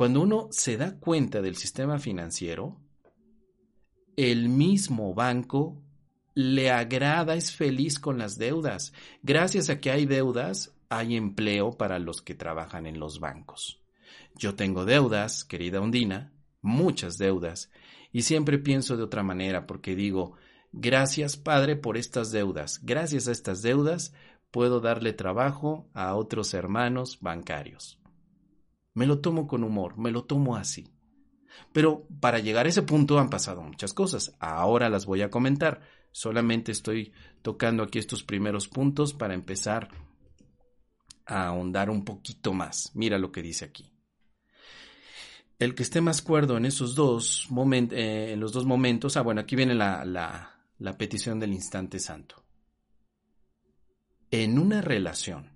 Cuando 0.01 0.23
uno 0.23 0.49
se 0.51 0.79
da 0.79 0.99
cuenta 0.99 1.43
del 1.43 1.57
sistema 1.57 1.99
financiero, 1.99 2.81
el 4.17 4.49
mismo 4.49 5.13
banco 5.13 5.83
le 6.33 6.71
agrada, 6.71 7.35
es 7.35 7.55
feliz 7.55 7.99
con 7.99 8.17
las 8.17 8.39
deudas. 8.39 8.95
Gracias 9.23 9.69
a 9.69 9.79
que 9.79 9.91
hay 9.91 10.07
deudas, 10.07 10.75
hay 10.89 11.17
empleo 11.17 11.77
para 11.77 11.99
los 11.99 12.23
que 12.23 12.35
trabajan 12.35 12.87
en 12.87 12.99
los 12.99 13.21
bancos. 13.21 13.83
Yo 14.35 14.55
tengo 14.55 14.87
deudas, 14.87 15.45
querida 15.45 15.83
Ondina, 15.83 16.33
muchas 16.63 17.19
deudas, 17.19 17.71
y 18.11 18.23
siempre 18.23 18.57
pienso 18.59 18.97
de 18.97 19.03
otra 19.03 19.23
manera 19.23 19.67
porque 19.67 19.95
digo, 19.95 20.33
gracias 20.73 21.37
Padre 21.37 21.77
por 21.77 21.99
estas 21.99 22.31
deudas, 22.31 22.81
gracias 22.83 23.29
a 23.29 23.33
estas 23.33 23.61
deudas 23.61 24.15
puedo 24.51 24.81
darle 24.81 25.13
trabajo 25.13 25.91
a 25.93 26.15
otros 26.15 26.55
hermanos 26.55 27.19
bancarios. 27.21 28.00
Me 28.95 29.07
lo 29.07 29.21
tomo 29.21 29.47
con 29.47 29.65
humor, 29.65 29.97
me 29.99 30.11
lo 30.11 30.25
tomo 30.25 30.57
así. 30.57 30.89
Pero 31.73 32.07
para 32.21 32.39
llegar 32.39 32.67
a 32.67 32.69
ese 32.69 32.83
punto 32.83 33.19
han 33.19 33.31
pasado 33.31 33.63
muchas 33.63 33.93
cosas. 33.93 34.37
Ahora 34.41 34.89
las 34.89 35.07
voy 35.07 35.23
a 35.23 35.31
comentar. 35.31 35.81
Solamente 36.13 36.73
estoy 36.73 37.13
tocando 37.43 37.83
aquí 37.83 37.99
estos 37.99 38.25
primeros 38.25 38.69
puntos 38.69 39.15
para 39.15 39.35
empezar 39.35 39.89
a 41.27 41.47
ahondar 41.47 41.91
un 41.91 42.05
poquito 42.05 42.53
más. 42.53 42.91
Mira 42.95 43.19
lo 43.19 43.31
que 43.31 43.43
dice 43.43 43.65
aquí. 43.65 43.93
El 45.59 45.75
que 45.75 45.83
esté 45.83 46.01
más 46.01 46.23
cuerdo 46.23 46.57
en 46.57 46.65
esos 46.65 46.95
dos 46.95 47.47
momentos, 47.51 47.99
eh, 47.99 48.35
los 48.39 48.53
dos 48.53 48.65
momentos, 48.65 49.17
ah, 49.17 49.23
bueno, 49.23 49.43
aquí 49.43 49.57
viene 49.57 49.75
la 49.75 50.97
petición 50.97 51.39
del 51.39 51.53
instante 51.53 51.99
santo. 51.99 52.43
En 54.31 54.59
una 54.59 54.81
relación, 54.81 55.51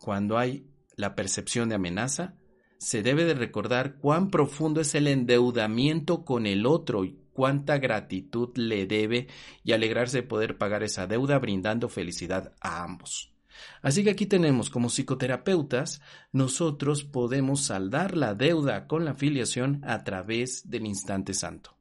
cuando 0.00 0.38
hay 0.38 0.70
la 0.96 1.14
percepción 1.14 1.68
de 1.68 1.74
amenaza, 1.74 2.36
se 2.78 3.02
debe 3.02 3.24
de 3.24 3.34
recordar 3.34 3.96
cuán 3.96 4.30
profundo 4.30 4.80
es 4.80 4.94
el 4.94 5.06
endeudamiento 5.06 6.24
con 6.24 6.46
el 6.46 6.66
otro 6.66 7.04
y 7.04 7.18
cuánta 7.32 7.78
gratitud 7.78 8.56
le 8.56 8.86
debe 8.86 9.28
y 9.62 9.72
alegrarse 9.72 10.18
de 10.18 10.22
poder 10.22 10.56
pagar 10.56 10.82
esa 10.82 11.06
deuda 11.06 11.38
brindando 11.38 11.88
felicidad 11.88 12.54
a 12.60 12.82
ambos. 12.82 13.34
Así 13.82 14.02
que 14.02 14.10
aquí 14.10 14.26
tenemos 14.26 14.70
como 14.70 14.88
psicoterapeutas, 14.88 16.00
nosotros 16.32 17.04
podemos 17.04 17.66
saldar 17.66 18.16
la 18.16 18.34
deuda 18.34 18.86
con 18.86 19.04
la 19.04 19.14
filiación 19.14 19.80
a 19.84 20.04
través 20.04 20.68
del 20.68 20.86
instante 20.86 21.34
santo. 21.34 21.76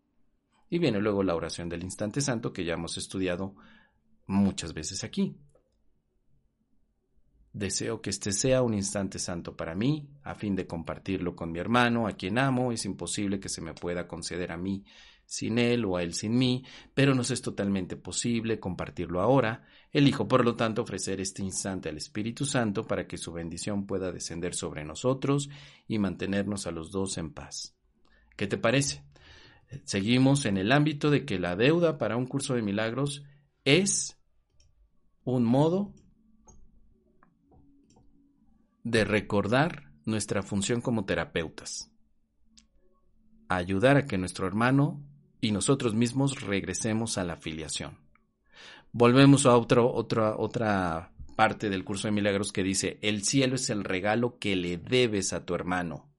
Y 0.70 0.80
viene 0.80 1.00
luego 1.00 1.24
la 1.24 1.36
oración 1.36 1.70
del 1.70 1.84
instante 1.84 2.22
santo 2.22 2.52
que 2.52 2.66
ya 2.66 2.74
hemos 2.74 2.98
estudiado 2.98 3.56
muchas 4.26 4.74
veces 4.74 5.04
aquí. 5.04 5.38
Deseo 7.54 8.02
que 8.02 8.10
este 8.10 8.32
sea 8.32 8.64
un 8.64 8.74
instante 8.74 9.20
santo 9.20 9.56
para 9.56 9.76
mí, 9.76 10.10
a 10.24 10.34
fin 10.34 10.56
de 10.56 10.66
compartirlo 10.66 11.36
con 11.36 11.52
mi 11.52 11.60
hermano, 11.60 12.08
a 12.08 12.14
quien 12.14 12.40
amo. 12.40 12.72
Es 12.72 12.84
imposible 12.84 13.40
que 13.40 13.48
se 13.48 13.62
me 13.62 13.76
pueda 13.76 14.08
conceder 14.08 14.52
a 14.52 14.58
mí 14.58 14.84
sin 15.26 15.60
él 15.60 15.86
o 15.86 15.96
a 15.96 16.04
él 16.04 16.16
sin 16.16 16.36
mí, 16.36 16.66
pero 16.96 17.14
nos 17.14 17.30
es 17.30 17.44
totalmente 17.44 17.96
posible 17.96 18.60
compartirlo 18.60 19.22
ahora. 19.22 19.64
Elijo, 19.92 20.28
por 20.28 20.44
lo 20.44 20.56
tanto, 20.56 20.82
ofrecer 20.82 21.22
este 21.22 21.44
instante 21.44 21.90
al 21.90 21.98
Espíritu 21.98 22.44
Santo 22.44 22.88
para 22.88 23.06
que 23.06 23.18
su 23.18 23.32
bendición 23.32 23.86
pueda 23.86 24.12
descender 24.12 24.56
sobre 24.56 24.84
nosotros 24.84 25.48
y 25.88 26.00
mantenernos 26.00 26.66
a 26.66 26.72
los 26.72 26.92
dos 26.92 27.20
en 27.20 27.34
paz. 27.34 27.76
¿Qué 28.36 28.48
te 28.48 28.58
parece? 28.58 29.04
Seguimos 29.86 30.46
en 30.46 30.58
el 30.58 30.72
ámbito 30.72 31.12
de 31.12 31.24
que 31.24 31.38
la 31.38 31.56
deuda 31.56 32.00
para 32.00 32.18
un 32.18 32.26
curso 32.26 32.56
de 32.56 32.64
milagros 32.64 33.24
es 33.64 34.20
un 35.24 35.46
modo 35.46 35.94
de 38.84 39.06
recordar 39.06 39.92
nuestra 40.06 40.44
función 40.44 40.82
como 40.82 41.06
terapeutas. 41.06 41.90
Ayudar 43.48 43.98
a 43.98 44.06
que 44.06 44.18
nuestro 44.18 44.48
hermano 44.48 45.02
y 45.40 45.52
nosotros 45.52 45.94
mismos 45.94 46.42
regresemos 46.42 47.18
a 47.18 47.24
la 47.24 47.34
afiliación. 47.34 47.98
Volvemos 48.92 49.46
a 49.46 49.58
otro, 49.58 49.92
otra, 49.94 50.36
otra 50.38 51.14
parte 51.36 51.70
del 51.70 51.84
curso 51.84 52.08
de 52.08 52.12
milagros 52.12 52.52
que 52.52 52.64
dice, 52.64 53.00
el 53.02 53.24
cielo 53.24 53.56
es 53.56 53.70
el 53.70 53.84
regalo 53.84 54.38
que 54.38 54.56
le 54.56 54.78
debes 54.78 55.34
a 55.34 55.46
tu 55.46 55.56
hermano. 55.56 56.10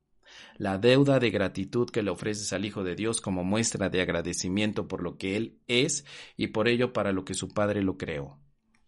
La 0.56 0.78
deuda 0.78 1.18
de 1.18 1.30
gratitud 1.30 1.88
que 1.90 2.02
le 2.02 2.10
ofreces 2.10 2.52
al 2.52 2.64
Hijo 2.64 2.84
de 2.84 2.96
Dios 2.96 3.20
como 3.20 3.44
muestra 3.44 3.88
de 3.90 4.00
agradecimiento 4.00 4.88
por 4.88 5.02
lo 5.02 5.16
que 5.16 5.36
Él 5.36 5.58
es 5.66 6.04
y 6.36 6.48
por 6.48 6.68
ello 6.68 6.92
para 6.92 7.12
lo 7.12 7.24
que 7.24 7.34
su 7.34 7.48
Padre 7.48 7.82
lo 7.82 7.96
creó. 7.96 8.38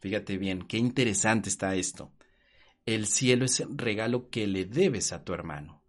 Fíjate 0.01 0.39
bien, 0.39 0.63
qué 0.63 0.79
interesante 0.79 1.49
está 1.49 1.75
esto. 1.75 2.13
El 2.87 3.07
cielo 3.07 3.45
es 3.45 3.61
el 3.61 3.77
regalo 3.77 4.31
que 4.31 4.47
le 4.47 4.65
debes 4.65 5.13
a 5.13 5.25
tu 5.25 5.35
hermano. 5.35 5.83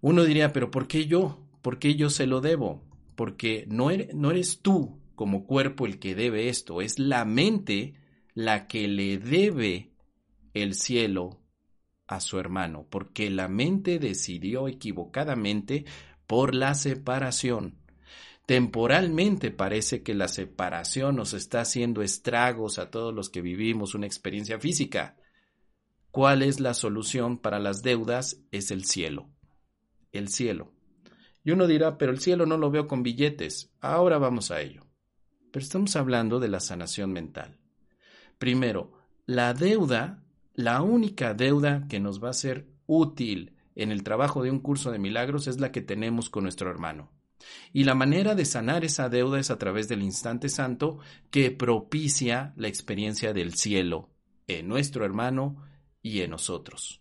Uno 0.00 0.24
diría, 0.24 0.52
pero 0.52 0.70
¿por 0.70 0.88
qué 0.88 1.06
yo? 1.06 1.46
¿Por 1.60 1.78
qué 1.78 1.94
yo 1.94 2.08
se 2.08 2.26
lo 2.26 2.40
debo? 2.40 2.82
Porque 3.14 3.64
no 3.68 3.90
eres, 3.90 4.14
no 4.14 4.30
eres 4.30 4.60
tú 4.62 5.00
como 5.14 5.46
cuerpo 5.46 5.86
el 5.86 5.98
que 5.98 6.14
debe 6.14 6.48
esto, 6.48 6.80
es 6.80 6.98
la 6.98 7.24
mente 7.24 7.94
la 8.34 8.66
que 8.66 8.88
le 8.88 9.18
debe 9.18 9.92
el 10.54 10.74
cielo 10.74 11.40
a 12.06 12.20
su 12.20 12.38
hermano, 12.38 12.86
porque 12.90 13.30
la 13.30 13.48
mente 13.48 13.98
decidió 13.98 14.68
equivocadamente 14.68 15.84
por 16.26 16.54
la 16.54 16.74
separación. 16.74 17.81
Temporalmente 18.46 19.50
parece 19.50 20.02
que 20.02 20.14
la 20.14 20.28
separación 20.28 21.16
nos 21.16 21.32
está 21.32 21.60
haciendo 21.60 22.02
estragos 22.02 22.78
a 22.78 22.90
todos 22.90 23.14
los 23.14 23.30
que 23.30 23.40
vivimos 23.40 23.94
una 23.94 24.06
experiencia 24.06 24.58
física. 24.58 25.16
¿Cuál 26.10 26.42
es 26.42 26.58
la 26.58 26.74
solución 26.74 27.38
para 27.38 27.60
las 27.60 27.82
deudas? 27.82 28.40
Es 28.50 28.70
el 28.70 28.84
cielo. 28.84 29.30
El 30.10 30.28
cielo. 30.28 30.72
Y 31.44 31.52
uno 31.52 31.66
dirá, 31.66 31.98
pero 31.98 32.12
el 32.12 32.20
cielo 32.20 32.44
no 32.44 32.56
lo 32.56 32.70
veo 32.70 32.86
con 32.86 33.02
billetes. 33.02 33.72
Ahora 33.80 34.18
vamos 34.18 34.50
a 34.50 34.60
ello. 34.60 34.86
Pero 35.50 35.64
estamos 35.64 35.96
hablando 35.96 36.40
de 36.40 36.48
la 36.48 36.60
sanación 36.60 37.12
mental. 37.12 37.58
Primero, 38.38 38.92
la 39.24 39.54
deuda, 39.54 40.24
la 40.54 40.82
única 40.82 41.32
deuda 41.34 41.86
que 41.88 42.00
nos 42.00 42.22
va 42.22 42.30
a 42.30 42.34
ser 42.34 42.68
útil 42.86 43.56
en 43.74 43.92
el 43.92 44.02
trabajo 44.02 44.42
de 44.42 44.50
un 44.50 44.60
curso 44.60 44.90
de 44.90 44.98
milagros 44.98 45.46
es 45.46 45.60
la 45.60 45.72
que 45.72 45.80
tenemos 45.80 46.28
con 46.28 46.42
nuestro 46.42 46.70
hermano. 46.70 47.10
Y 47.72 47.84
la 47.84 47.94
manera 47.94 48.34
de 48.34 48.44
sanar 48.44 48.84
esa 48.84 49.08
deuda 49.08 49.38
es 49.38 49.50
a 49.50 49.58
través 49.58 49.88
del 49.88 50.02
instante 50.02 50.48
santo 50.48 50.98
que 51.30 51.50
propicia 51.50 52.52
la 52.56 52.68
experiencia 52.68 53.32
del 53.32 53.54
cielo 53.54 54.10
en 54.46 54.68
nuestro 54.68 55.04
hermano 55.04 55.62
y 56.02 56.20
en 56.20 56.30
nosotros. 56.30 57.00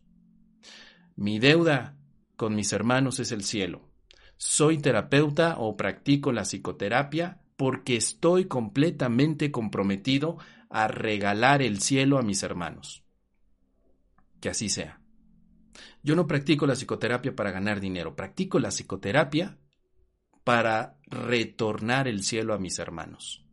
Mi 1.15 1.39
deuda 1.39 1.97
con 2.35 2.55
mis 2.55 2.73
hermanos 2.73 3.19
es 3.19 3.31
el 3.31 3.43
cielo. 3.43 3.89
Soy 4.37 4.79
terapeuta 4.79 5.57
o 5.59 5.77
practico 5.77 6.31
la 6.31 6.43
psicoterapia 6.43 7.41
porque 7.57 7.95
estoy 7.95 8.45
completamente 8.45 9.51
comprometido 9.51 10.37
a 10.69 10.87
regalar 10.87 11.61
el 11.61 11.79
cielo 11.79 12.17
a 12.17 12.23
mis 12.23 12.41
hermanos. 12.41 13.03
Que 14.39 14.49
así 14.49 14.69
sea. 14.69 14.99
Yo 16.01 16.15
no 16.15 16.25
practico 16.25 16.65
la 16.65 16.73
psicoterapia 16.73 17.35
para 17.35 17.51
ganar 17.51 17.79
dinero, 17.79 18.15
practico 18.15 18.59
la 18.59 18.69
psicoterapia 18.69 19.57
para 20.43 20.97
retornar 21.07 22.07
el 22.07 22.23
cielo 22.23 22.53
a 22.53 22.59
mis 22.59 22.79
hermanos. 22.79 23.45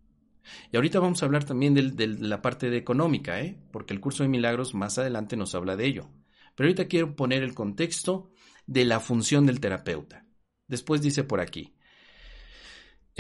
Y 0.73 0.77
ahorita 0.77 1.01
vamos 1.01 1.23
a 1.23 1.27
hablar 1.27 1.45
también 1.45 1.75
de, 1.75 2.07
la 2.07 2.41
parte 2.41 2.75
económica, 2.77 3.41
¿eh? 3.41 3.59
porque 3.71 3.95
el 3.95 4.01
curso 4.01 4.23
de 4.23 4.29
milagros 4.29 4.75
más 4.75 4.99
adelante 4.99 5.37
nos 5.37 5.55
habla 5.55 5.77
de 5.77 5.87
ello. 5.87 6.09
Pero 6.55 6.69
ahorita 6.69 6.89
quiero 6.89 7.15
poner 7.15 7.43
el 7.43 7.55
contexto 7.55 8.33
de 8.67 8.85
la 8.85 9.01
función 9.01 9.47
del 9.47 9.61
terapeuta. 9.61 10.27
Después 10.67 11.01
dice 11.03 11.25
por 11.25 11.41
aquí, 11.41 11.75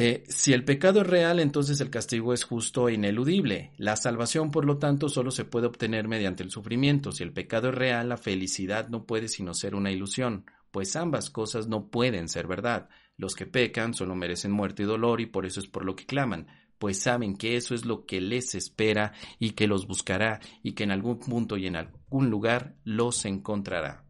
eh, 0.00 0.22
si 0.28 0.52
el 0.52 0.64
pecado 0.64 1.00
es 1.00 1.06
real, 1.08 1.40
entonces 1.40 1.80
el 1.80 1.90
castigo 1.90 2.32
es 2.32 2.44
justo 2.44 2.88
e 2.88 2.94
ineludible. 2.94 3.72
La 3.78 3.96
salvación, 3.96 4.52
por 4.52 4.64
lo 4.64 4.78
tanto, 4.78 5.08
solo 5.08 5.32
se 5.32 5.44
puede 5.44 5.66
obtener 5.66 6.06
mediante 6.06 6.44
el 6.44 6.52
sufrimiento. 6.52 7.10
Si 7.10 7.24
el 7.24 7.32
pecado 7.32 7.70
es 7.70 7.74
real, 7.74 8.08
la 8.08 8.16
felicidad 8.16 8.88
no 8.88 9.06
puede 9.06 9.26
sino 9.26 9.54
ser 9.54 9.74
una 9.74 9.90
ilusión, 9.90 10.44
pues 10.70 10.94
ambas 10.94 11.30
cosas 11.30 11.66
no 11.66 11.88
pueden 11.88 12.28
ser 12.28 12.46
verdad. 12.46 12.88
Los 13.18 13.34
que 13.34 13.46
pecan 13.46 13.94
solo 13.94 14.14
merecen 14.14 14.52
muerte 14.52 14.84
y 14.84 14.86
dolor 14.86 15.20
y 15.20 15.26
por 15.26 15.44
eso 15.44 15.58
es 15.58 15.66
por 15.66 15.84
lo 15.84 15.96
que 15.96 16.06
claman, 16.06 16.46
pues 16.78 17.02
saben 17.02 17.36
que 17.36 17.56
eso 17.56 17.74
es 17.74 17.84
lo 17.84 18.06
que 18.06 18.20
les 18.20 18.54
espera 18.54 19.12
y 19.40 19.50
que 19.50 19.66
los 19.66 19.88
buscará 19.88 20.40
y 20.62 20.72
que 20.72 20.84
en 20.84 20.92
algún 20.92 21.18
punto 21.18 21.56
y 21.56 21.66
en 21.66 21.74
algún 21.74 22.30
lugar 22.30 22.76
los 22.84 23.24
encontrará. 23.24 24.04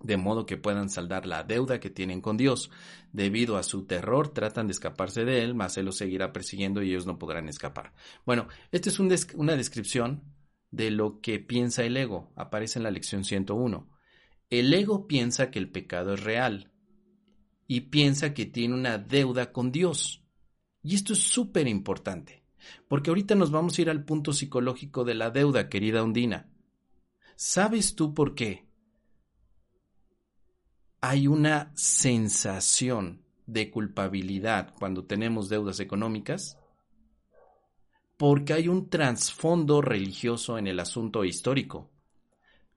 De 0.00 0.16
modo 0.16 0.46
que 0.46 0.56
puedan 0.56 0.90
saldar 0.90 1.26
la 1.26 1.42
deuda 1.42 1.80
que 1.80 1.90
tienen 1.90 2.20
con 2.20 2.36
Dios. 2.36 2.70
Debido 3.12 3.56
a 3.56 3.62
su 3.62 3.84
terror 3.84 4.28
tratan 4.28 4.68
de 4.68 4.72
escaparse 4.72 5.24
de 5.24 5.42
él, 5.42 5.54
mas 5.54 5.76
él 5.76 5.86
los 5.86 5.96
seguirá 5.96 6.32
persiguiendo 6.32 6.82
y 6.82 6.90
ellos 6.90 7.06
no 7.06 7.18
podrán 7.18 7.48
escapar. 7.48 7.94
Bueno, 8.24 8.46
esta 8.70 8.90
es 8.90 9.00
una 9.00 9.56
descripción 9.56 10.22
de 10.70 10.90
lo 10.90 11.20
que 11.20 11.40
piensa 11.40 11.84
el 11.84 11.96
ego. 11.96 12.32
Aparece 12.36 12.78
en 12.78 12.84
la 12.84 12.90
lección 12.90 13.24
101. 13.24 13.88
El 14.50 14.72
ego 14.74 15.08
piensa 15.08 15.50
que 15.50 15.58
el 15.58 15.70
pecado 15.70 16.14
es 16.14 16.22
real, 16.22 16.73
y 17.66 17.82
piensa 17.82 18.34
que 18.34 18.46
tiene 18.46 18.74
una 18.74 18.98
deuda 18.98 19.52
con 19.52 19.72
Dios. 19.72 20.22
Y 20.82 20.94
esto 20.94 21.12
es 21.14 21.20
súper 21.20 21.66
importante, 21.66 22.44
porque 22.88 23.10
ahorita 23.10 23.34
nos 23.34 23.50
vamos 23.50 23.78
a 23.78 23.82
ir 23.82 23.90
al 23.90 24.04
punto 24.04 24.32
psicológico 24.32 25.04
de 25.04 25.14
la 25.14 25.30
deuda, 25.30 25.68
querida 25.68 26.02
Ondina. 26.02 26.50
¿Sabes 27.36 27.94
tú 27.94 28.14
por 28.14 28.34
qué? 28.34 28.66
Hay 31.00 31.26
una 31.26 31.72
sensación 31.74 33.22
de 33.46 33.70
culpabilidad 33.70 34.74
cuando 34.78 35.04
tenemos 35.04 35.48
deudas 35.48 35.80
económicas, 35.80 36.58
porque 38.16 38.52
hay 38.52 38.68
un 38.68 38.88
trasfondo 38.88 39.82
religioso 39.82 40.56
en 40.56 40.66
el 40.66 40.80
asunto 40.80 41.24
histórico. 41.24 41.90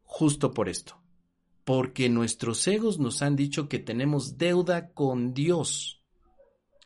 Justo 0.03 0.53
por 0.53 0.67
esto 0.67 0.97
porque 1.67 2.07
nuestros 2.07 2.65
egos 2.69 2.97
nos 2.97 3.21
han 3.21 3.35
dicho 3.35 3.67
que 3.67 3.77
tenemos 3.77 4.37
deuda 4.37 4.93
con 4.93 5.33
Dios. 5.33 6.01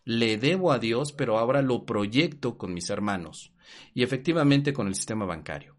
Le 0.05 0.39
debo 0.39 0.71
a 0.71 0.79
Dios, 0.79 1.13
pero 1.13 1.37
ahora 1.37 1.61
lo 1.61 1.85
proyecto 1.85 2.57
con 2.57 2.73
mis 2.73 2.89
hermanos 2.89 3.53
y 3.93 4.01
efectivamente 4.01 4.73
con 4.73 4.87
el 4.87 4.95
sistema 4.95 5.25
bancario. 5.25 5.77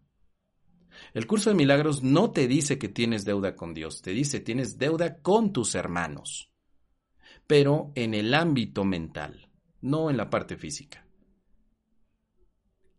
El 1.13 1.27
curso 1.27 1.49
de 1.49 1.57
milagros 1.57 2.01
no 2.01 2.31
te 2.31 2.47
dice 2.47 2.77
que 2.77 2.87
tienes 2.87 3.25
deuda 3.25 3.57
con 3.57 3.73
Dios, 3.73 4.01
te 4.01 4.11
dice 4.11 4.39
tienes 4.39 4.77
deuda 4.77 5.17
con 5.17 5.51
tus 5.51 5.75
hermanos, 5.75 6.49
pero 7.45 7.91
en 7.95 8.13
el 8.13 8.33
ámbito 8.33 8.85
mental, 8.85 9.49
no 9.81 10.11
en 10.11 10.15
la 10.15 10.29
parte 10.29 10.55
física. 10.55 11.05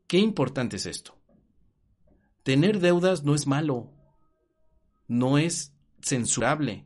Qué 0.06 0.18
importante 0.18 0.76
es 0.76 0.84
esto. 0.84 1.16
Tener 2.42 2.80
deudas 2.80 3.24
no 3.24 3.34
es 3.34 3.46
malo, 3.46 3.90
no 5.08 5.38
es 5.38 5.73
censurable. 6.04 6.84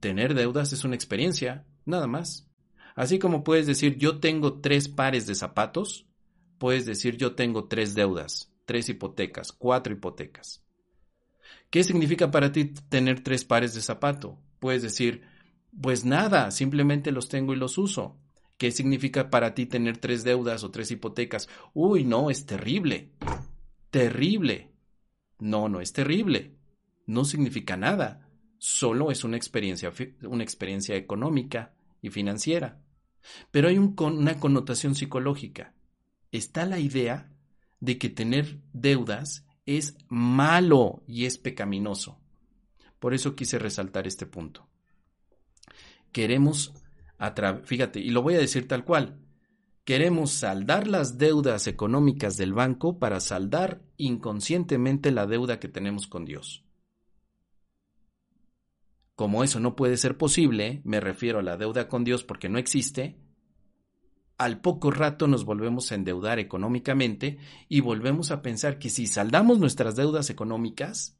Tener 0.00 0.34
deudas 0.34 0.72
es 0.72 0.84
una 0.84 0.94
experiencia, 0.94 1.66
nada 1.86 2.06
más. 2.06 2.46
Así 2.94 3.18
como 3.18 3.42
puedes 3.42 3.66
decir 3.66 3.96
yo 3.96 4.20
tengo 4.20 4.60
tres 4.60 4.88
pares 4.88 5.26
de 5.26 5.34
zapatos, 5.34 6.06
puedes 6.58 6.86
decir 6.86 7.16
yo 7.16 7.34
tengo 7.34 7.66
tres 7.66 7.94
deudas, 7.94 8.52
tres 8.66 8.88
hipotecas, 8.88 9.52
cuatro 9.52 9.92
hipotecas. 9.92 10.62
¿Qué 11.70 11.82
significa 11.82 12.30
para 12.30 12.52
ti 12.52 12.66
tener 12.66 13.22
tres 13.22 13.44
pares 13.44 13.74
de 13.74 13.80
zapato? 13.80 14.38
Puedes 14.60 14.82
decir, 14.82 15.22
pues 15.80 16.04
nada, 16.04 16.50
simplemente 16.50 17.10
los 17.10 17.28
tengo 17.28 17.52
y 17.52 17.56
los 17.56 17.78
uso. 17.78 18.16
¿Qué 18.58 18.70
significa 18.70 19.30
para 19.30 19.54
ti 19.54 19.66
tener 19.66 19.98
tres 19.98 20.22
deudas 20.22 20.62
o 20.62 20.70
tres 20.70 20.90
hipotecas? 20.90 21.48
Uy, 21.72 22.04
no, 22.04 22.30
es 22.30 22.46
terrible. 22.46 23.10
Terrible. 23.90 24.70
No, 25.40 25.68
no 25.68 25.80
es 25.80 25.92
terrible. 25.92 26.56
No 27.06 27.24
significa 27.24 27.76
nada. 27.76 28.28
Solo 28.58 29.10
es 29.10 29.24
una 29.24 29.36
experiencia, 29.36 29.92
una 30.22 30.42
experiencia 30.42 30.96
económica 30.96 31.74
y 32.00 32.10
financiera. 32.10 32.80
Pero 33.50 33.68
hay 33.68 33.78
una 33.78 34.38
connotación 34.38 34.94
psicológica. 34.94 35.74
Está 36.32 36.66
la 36.66 36.78
idea 36.78 37.30
de 37.80 37.98
que 37.98 38.08
tener 38.08 38.60
deudas 38.72 39.46
es 39.66 39.96
malo 40.08 41.02
y 41.06 41.26
es 41.26 41.38
pecaminoso. 41.38 42.18
Por 42.98 43.14
eso 43.14 43.34
quise 43.34 43.58
resaltar 43.58 44.06
este 44.06 44.26
punto. 44.26 44.68
Queremos, 46.12 46.72
fíjate, 47.64 48.00
y 48.00 48.10
lo 48.10 48.22
voy 48.22 48.34
a 48.34 48.38
decir 48.38 48.68
tal 48.68 48.84
cual, 48.84 49.20
queremos 49.84 50.32
saldar 50.32 50.86
las 50.86 51.18
deudas 51.18 51.66
económicas 51.66 52.36
del 52.36 52.54
banco 52.54 52.98
para 52.98 53.20
saldar 53.20 53.82
inconscientemente 53.96 55.10
la 55.10 55.26
deuda 55.26 55.60
que 55.60 55.68
tenemos 55.68 56.06
con 56.06 56.24
Dios. 56.24 56.63
Como 59.14 59.44
eso 59.44 59.60
no 59.60 59.76
puede 59.76 59.96
ser 59.96 60.16
posible, 60.16 60.80
me 60.84 61.00
refiero 61.00 61.38
a 61.38 61.42
la 61.42 61.56
deuda 61.56 61.88
con 61.88 62.04
Dios 62.04 62.24
porque 62.24 62.48
no 62.48 62.58
existe, 62.58 63.16
al 64.38 64.60
poco 64.60 64.90
rato 64.90 65.28
nos 65.28 65.44
volvemos 65.44 65.92
a 65.92 65.94
endeudar 65.94 66.38
económicamente 66.38 67.38
y 67.68 67.80
volvemos 67.80 68.30
a 68.30 68.42
pensar 68.42 68.78
que 68.78 68.90
si 68.90 69.06
saldamos 69.06 69.58
nuestras 69.58 69.94
deudas 69.94 70.30
económicas, 70.30 71.16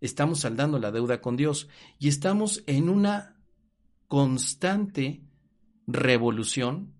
estamos 0.00 0.40
saldando 0.40 0.78
la 0.78 0.90
deuda 0.90 1.20
con 1.20 1.36
Dios 1.36 1.68
y 1.98 2.08
estamos 2.08 2.64
en 2.66 2.88
una 2.88 3.36
constante 4.08 5.22
revolución 5.86 6.94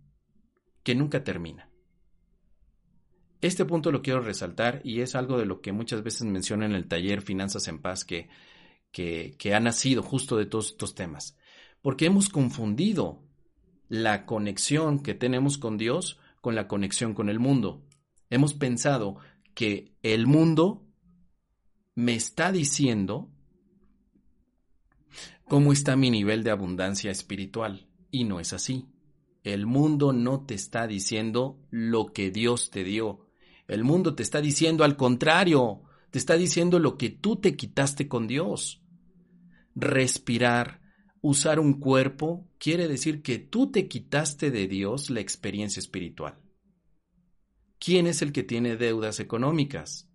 que 0.82 0.94
nunca 0.94 1.24
termina. 1.24 1.70
Este 3.40 3.64
punto 3.64 3.90
lo 3.90 4.02
quiero 4.02 4.20
resaltar 4.20 4.82
y 4.84 5.00
es 5.00 5.14
algo 5.14 5.38
de 5.38 5.46
lo 5.46 5.62
que 5.62 5.72
muchas 5.72 6.02
veces 6.02 6.22
menciona 6.26 6.66
en 6.66 6.72
el 6.72 6.88
taller 6.88 7.22
Finanzas 7.22 7.68
en 7.68 7.80
Paz 7.80 8.04
que 8.04 8.28
que, 8.92 9.36
ha 9.54 9.60
nacido 9.60 10.02
justo 10.02 10.36
de 10.36 10.46
todos 10.46 10.68
estos 10.68 10.94
temas. 10.94 11.36
Porque 11.82 12.06
hemos 12.06 12.28
confundido 12.28 13.22
la 13.88 14.26
conexión 14.26 15.02
que 15.02 15.14
tenemos 15.14 15.58
con 15.58 15.78
Dios 15.78 16.18
con 16.40 16.54
la 16.54 16.68
conexión 16.68 17.14
con 17.14 17.28
el 17.28 17.38
mundo. 17.38 17.82
Hemos 18.30 18.54
pensado 18.54 19.16
que 19.54 19.92
el 20.02 20.26
mundo 20.26 20.86
me 21.94 22.14
está 22.14 22.50
diciendo 22.50 23.28
cómo 25.44 25.72
está 25.72 25.96
mi 25.96 26.10
nivel 26.10 26.42
de 26.44 26.50
abundancia 26.50 27.10
espiritual. 27.10 27.88
Y 28.10 28.24
no 28.24 28.40
es 28.40 28.52
así. 28.52 28.88
El 29.42 29.66
mundo 29.66 30.12
no 30.12 30.44
te 30.44 30.54
está 30.54 30.86
diciendo 30.86 31.58
lo 31.70 32.12
que 32.12 32.30
Dios 32.30 32.70
te 32.70 32.84
dio. 32.84 33.26
El 33.68 33.84
mundo 33.84 34.14
te 34.14 34.22
está 34.22 34.40
diciendo 34.40 34.84
al 34.84 34.96
contrario, 34.96 35.82
te 36.10 36.18
está 36.18 36.36
diciendo 36.36 36.78
lo 36.78 36.98
que 36.98 37.10
tú 37.10 37.36
te 37.36 37.56
quitaste 37.56 38.08
con 38.08 38.26
Dios. 38.26 38.82
Respirar, 39.74 40.80
usar 41.20 41.60
un 41.60 41.78
cuerpo, 41.78 42.48
quiere 42.58 42.88
decir 42.88 43.22
que 43.22 43.38
tú 43.38 43.70
te 43.70 43.86
quitaste 43.86 44.50
de 44.50 44.66
Dios 44.66 45.10
la 45.10 45.20
experiencia 45.20 45.78
espiritual. 45.78 46.40
¿Quién 47.78 48.06
es 48.06 48.22
el 48.22 48.32
que 48.32 48.42
tiene 48.42 48.76
deudas 48.76 49.20
económicas? 49.20 50.10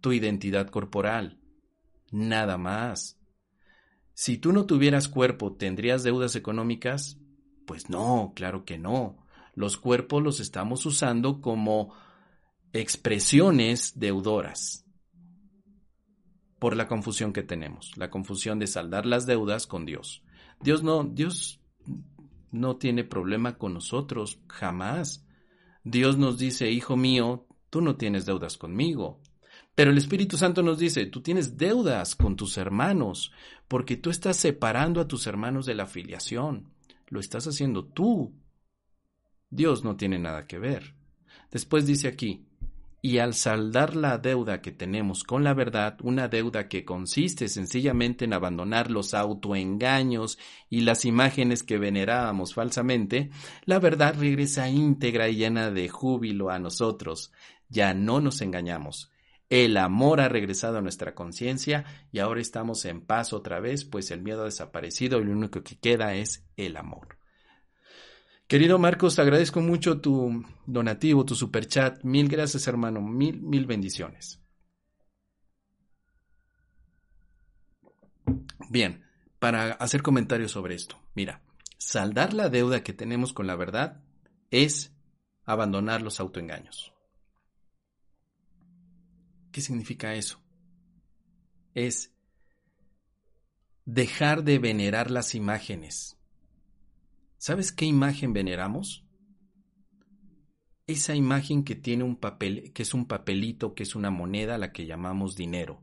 Tu 0.00 0.14
identidad 0.14 0.68
corporal. 0.68 1.40
Nada 2.10 2.56
más. 2.56 3.20
Si 4.14 4.38
tú 4.38 4.52
no 4.52 4.64
tuvieras 4.64 5.08
cuerpo, 5.08 5.54
¿tendrías 5.54 6.02
deudas 6.02 6.36
económicas? 6.36 7.18
Pues 7.66 7.90
no, 7.90 8.32
claro 8.34 8.64
que 8.64 8.78
no. 8.78 9.26
Los 9.54 9.76
cuerpos 9.76 10.22
los 10.22 10.40
estamos 10.40 10.86
usando 10.86 11.40
como 11.40 11.94
expresiones 12.72 13.98
deudoras 13.98 14.83
por 16.64 16.76
la 16.76 16.88
confusión 16.88 17.34
que 17.34 17.42
tenemos, 17.42 17.94
la 17.98 18.08
confusión 18.08 18.58
de 18.58 18.66
saldar 18.66 19.04
las 19.04 19.26
deudas 19.26 19.66
con 19.66 19.84
Dios. 19.84 20.22
Dios 20.62 20.82
no, 20.82 21.04
Dios 21.04 21.60
no 22.52 22.76
tiene 22.76 23.04
problema 23.04 23.58
con 23.58 23.74
nosotros, 23.74 24.38
jamás. 24.48 25.26
Dios 25.82 26.16
nos 26.16 26.38
dice, 26.38 26.70
hijo 26.70 26.96
mío, 26.96 27.46
tú 27.68 27.82
no 27.82 27.96
tienes 27.96 28.24
deudas 28.24 28.56
conmigo. 28.56 29.20
Pero 29.74 29.90
el 29.90 29.98
Espíritu 29.98 30.38
Santo 30.38 30.62
nos 30.62 30.78
dice, 30.78 31.04
tú 31.04 31.20
tienes 31.20 31.58
deudas 31.58 32.14
con 32.14 32.34
tus 32.34 32.56
hermanos, 32.56 33.30
porque 33.68 33.98
tú 33.98 34.08
estás 34.08 34.38
separando 34.38 35.02
a 35.02 35.06
tus 35.06 35.26
hermanos 35.26 35.66
de 35.66 35.74
la 35.74 35.84
filiación. 35.84 36.72
Lo 37.08 37.20
estás 37.20 37.46
haciendo 37.46 37.84
tú. 37.84 38.32
Dios 39.50 39.84
no 39.84 39.96
tiene 39.96 40.18
nada 40.18 40.46
que 40.46 40.58
ver. 40.58 40.94
Después 41.50 41.84
dice 41.84 42.08
aquí, 42.08 42.46
y 43.04 43.18
al 43.18 43.34
saldar 43.34 43.96
la 43.96 44.16
deuda 44.16 44.62
que 44.62 44.72
tenemos 44.72 45.24
con 45.24 45.44
la 45.44 45.52
verdad, 45.52 45.98
una 46.02 46.26
deuda 46.28 46.68
que 46.68 46.86
consiste 46.86 47.48
sencillamente 47.48 48.24
en 48.24 48.32
abandonar 48.32 48.90
los 48.90 49.12
autoengaños 49.12 50.38
y 50.70 50.80
las 50.80 51.04
imágenes 51.04 51.62
que 51.62 51.76
venerábamos 51.76 52.54
falsamente, 52.54 53.28
la 53.66 53.78
verdad 53.78 54.14
regresa 54.18 54.70
íntegra 54.70 55.28
y 55.28 55.36
llena 55.36 55.70
de 55.70 55.90
júbilo 55.90 56.48
a 56.48 56.58
nosotros. 56.58 57.30
Ya 57.68 57.92
no 57.92 58.22
nos 58.22 58.40
engañamos. 58.40 59.12
El 59.50 59.76
amor 59.76 60.22
ha 60.22 60.30
regresado 60.30 60.78
a 60.78 60.80
nuestra 60.80 61.14
conciencia 61.14 61.84
y 62.10 62.20
ahora 62.20 62.40
estamos 62.40 62.86
en 62.86 63.02
paz 63.02 63.34
otra 63.34 63.60
vez, 63.60 63.84
pues 63.84 64.10
el 64.12 64.22
miedo 64.22 64.40
ha 64.40 64.46
desaparecido 64.46 65.20
y 65.20 65.24
lo 65.24 65.32
único 65.32 65.62
que 65.62 65.76
queda 65.76 66.14
es 66.14 66.46
el 66.56 66.78
amor. 66.78 67.18
Querido 68.46 68.78
Marcos, 68.78 69.18
agradezco 69.18 69.60
mucho 69.62 70.00
tu 70.00 70.44
donativo, 70.66 71.24
tu 71.24 71.34
superchat. 71.34 72.04
Mil 72.04 72.28
gracias, 72.28 72.66
hermano. 72.66 73.00
Mil, 73.00 73.40
mil 73.40 73.64
bendiciones. 73.64 74.40
Bien, 78.68 79.04
para 79.38 79.72
hacer 79.72 80.02
comentarios 80.02 80.52
sobre 80.52 80.74
esto. 80.74 81.00
Mira, 81.14 81.42
saldar 81.78 82.34
la 82.34 82.50
deuda 82.50 82.82
que 82.82 82.92
tenemos 82.92 83.32
con 83.32 83.46
la 83.46 83.56
verdad 83.56 84.02
es 84.50 84.94
abandonar 85.44 86.02
los 86.02 86.20
autoengaños. 86.20 86.92
¿Qué 89.52 89.60
significa 89.60 90.14
eso? 90.14 90.42
Es 91.74 92.12
dejar 93.86 94.44
de 94.44 94.58
venerar 94.58 95.10
las 95.10 95.34
imágenes 95.34 96.18
¿Sabes 97.46 97.72
qué 97.72 97.84
imagen 97.84 98.32
veneramos? 98.32 99.04
Esa 100.86 101.14
imagen 101.14 101.62
que 101.62 101.74
tiene 101.74 102.02
un 102.02 102.16
papel, 102.16 102.72
que 102.72 102.84
es 102.84 102.94
un 102.94 103.04
papelito, 103.04 103.74
que 103.74 103.82
es 103.82 103.94
una 103.94 104.10
moneda, 104.10 104.56
la 104.56 104.72
que 104.72 104.86
llamamos 104.86 105.36
dinero. 105.36 105.82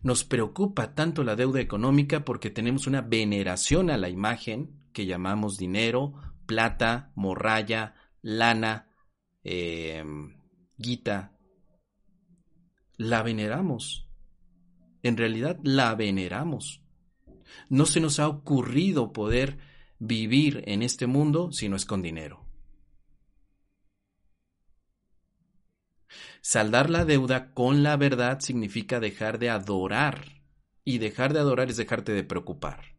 Nos 0.00 0.22
preocupa 0.22 0.94
tanto 0.94 1.24
la 1.24 1.34
deuda 1.34 1.60
económica 1.60 2.24
porque 2.24 2.50
tenemos 2.50 2.86
una 2.86 3.00
veneración 3.00 3.90
a 3.90 3.96
la 3.96 4.08
imagen 4.08 4.78
que 4.92 5.06
llamamos 5.06 5.56
dinero, 5.56 6.14
plata, 6.46 7.10
morralla, 7.16 7.96
lana, 8.22 8.94
em, 9.42 10.36
guita. 10.78 11.36
La 12.96 13.24
veneramos. 13.24 14.08
En 15.02 15.16
realidad 15.16 15.58
la 15.64 15.96
veneramos. 15.96 16.80
No 17.68 17.86
se 17.86 17.98
nos 17.98 18.20
ha 18.20 18.28
ocurrido 18.28 19.12
poder 19.12 19.73
vivir 19.98 20.62
en 20.66 20.82
este 20.82 21.06
mundo 21.06 21.52
si 21.52 21.68
no 21.68 21.76
es 21.76 21.84
con 21.84 22.02
dinero. 22.02 22.44
Saldar 26.40 26.90
la 26.90 27.04
deuda 27.04 27.54
con 27.54 27.82
la 27.82 27.96
verdad 27.96 28.40
significa 28.40 29.00
dejar 29.00 29.38
de 29.38 29.50
adorar. 29.50 30.42
Y 30.84 30.98
dejar 30.98 31.32
de 31.32 31.40
adorar 31.40 31.70
es 31.70 31.78
dejarte 31.78 32.12
de 32.12 32.22
preocupar. 32.22 32.94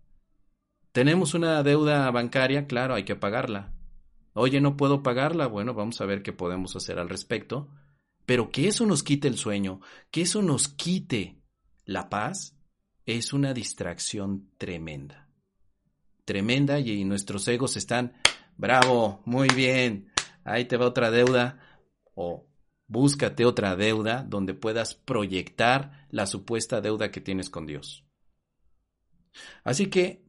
Tenemos 0.91 1.35
una 1.35 1.61
deuda 1.61 2.09
bancaria, 2.09 2.65
claro, 2.65 2.95
hay 2.95 3.03
que 3.03 3.15
pagarla. 3.15 3.75
Oye, 4.33 4.59
no 4.61 4.75
puedo 4.75 5.03
pagarla. 5.03 5.45
Bueno, 5.45 5.75
vamos 5.75 6.01
a 6.01 6.05
ver 6.05 6.23
qué 6.23 6.33
podemos 6.33 6.75
hacer 6.75 6.97
al 6.97 7.09
respecto. 7.09 7.69
Pero 8.25 8.49
que 8.49 8.67
eso 8.67 8.85
nos 8.87 9.03
quite 9.03 9.27
el 9.27 9.37
sueño, 9.37 9.81
que 10.09 10.21
eso 10.21 10.41
nos 10.41 10.67
quite 10.67 11.39
la 11.85 12.09
paz, 12.09 12.57
es 13.05 13.33
una 13.33 13.53
distracción 13.53 14.49
tremenda. 14.57 15.24
Tremenda 16.25 16.79
y 16.79 17.05
nuestros 17.05 17.47
egos 17.47 17.77
están, 17.77 18.13
bravo, 18.57 19.21
muy 19.25 19.47
bien, 19.49 20.11
ahí 20.43 20.65
te 20.65 20.77
va 20.77 20.87
otra 20.87 21.11
deuda 21.11 21.59
o 22.15 22.47
búscate 22.87 23.45
otra 23.45 23.75
deuda 23.75 24.23
donde 24.27 24.53
puedas 24.53 24.95
proyectar 24.95 26.07
la 26.09 26.25
supuesta 26.25 26.81
deuda 26.81 27.11
que 27.11 27.21
tienes 27.21 27.49
con 27.49 27.65
Dios. 27.65 28.05
Así 29.63 29.87
que 29.87 30.25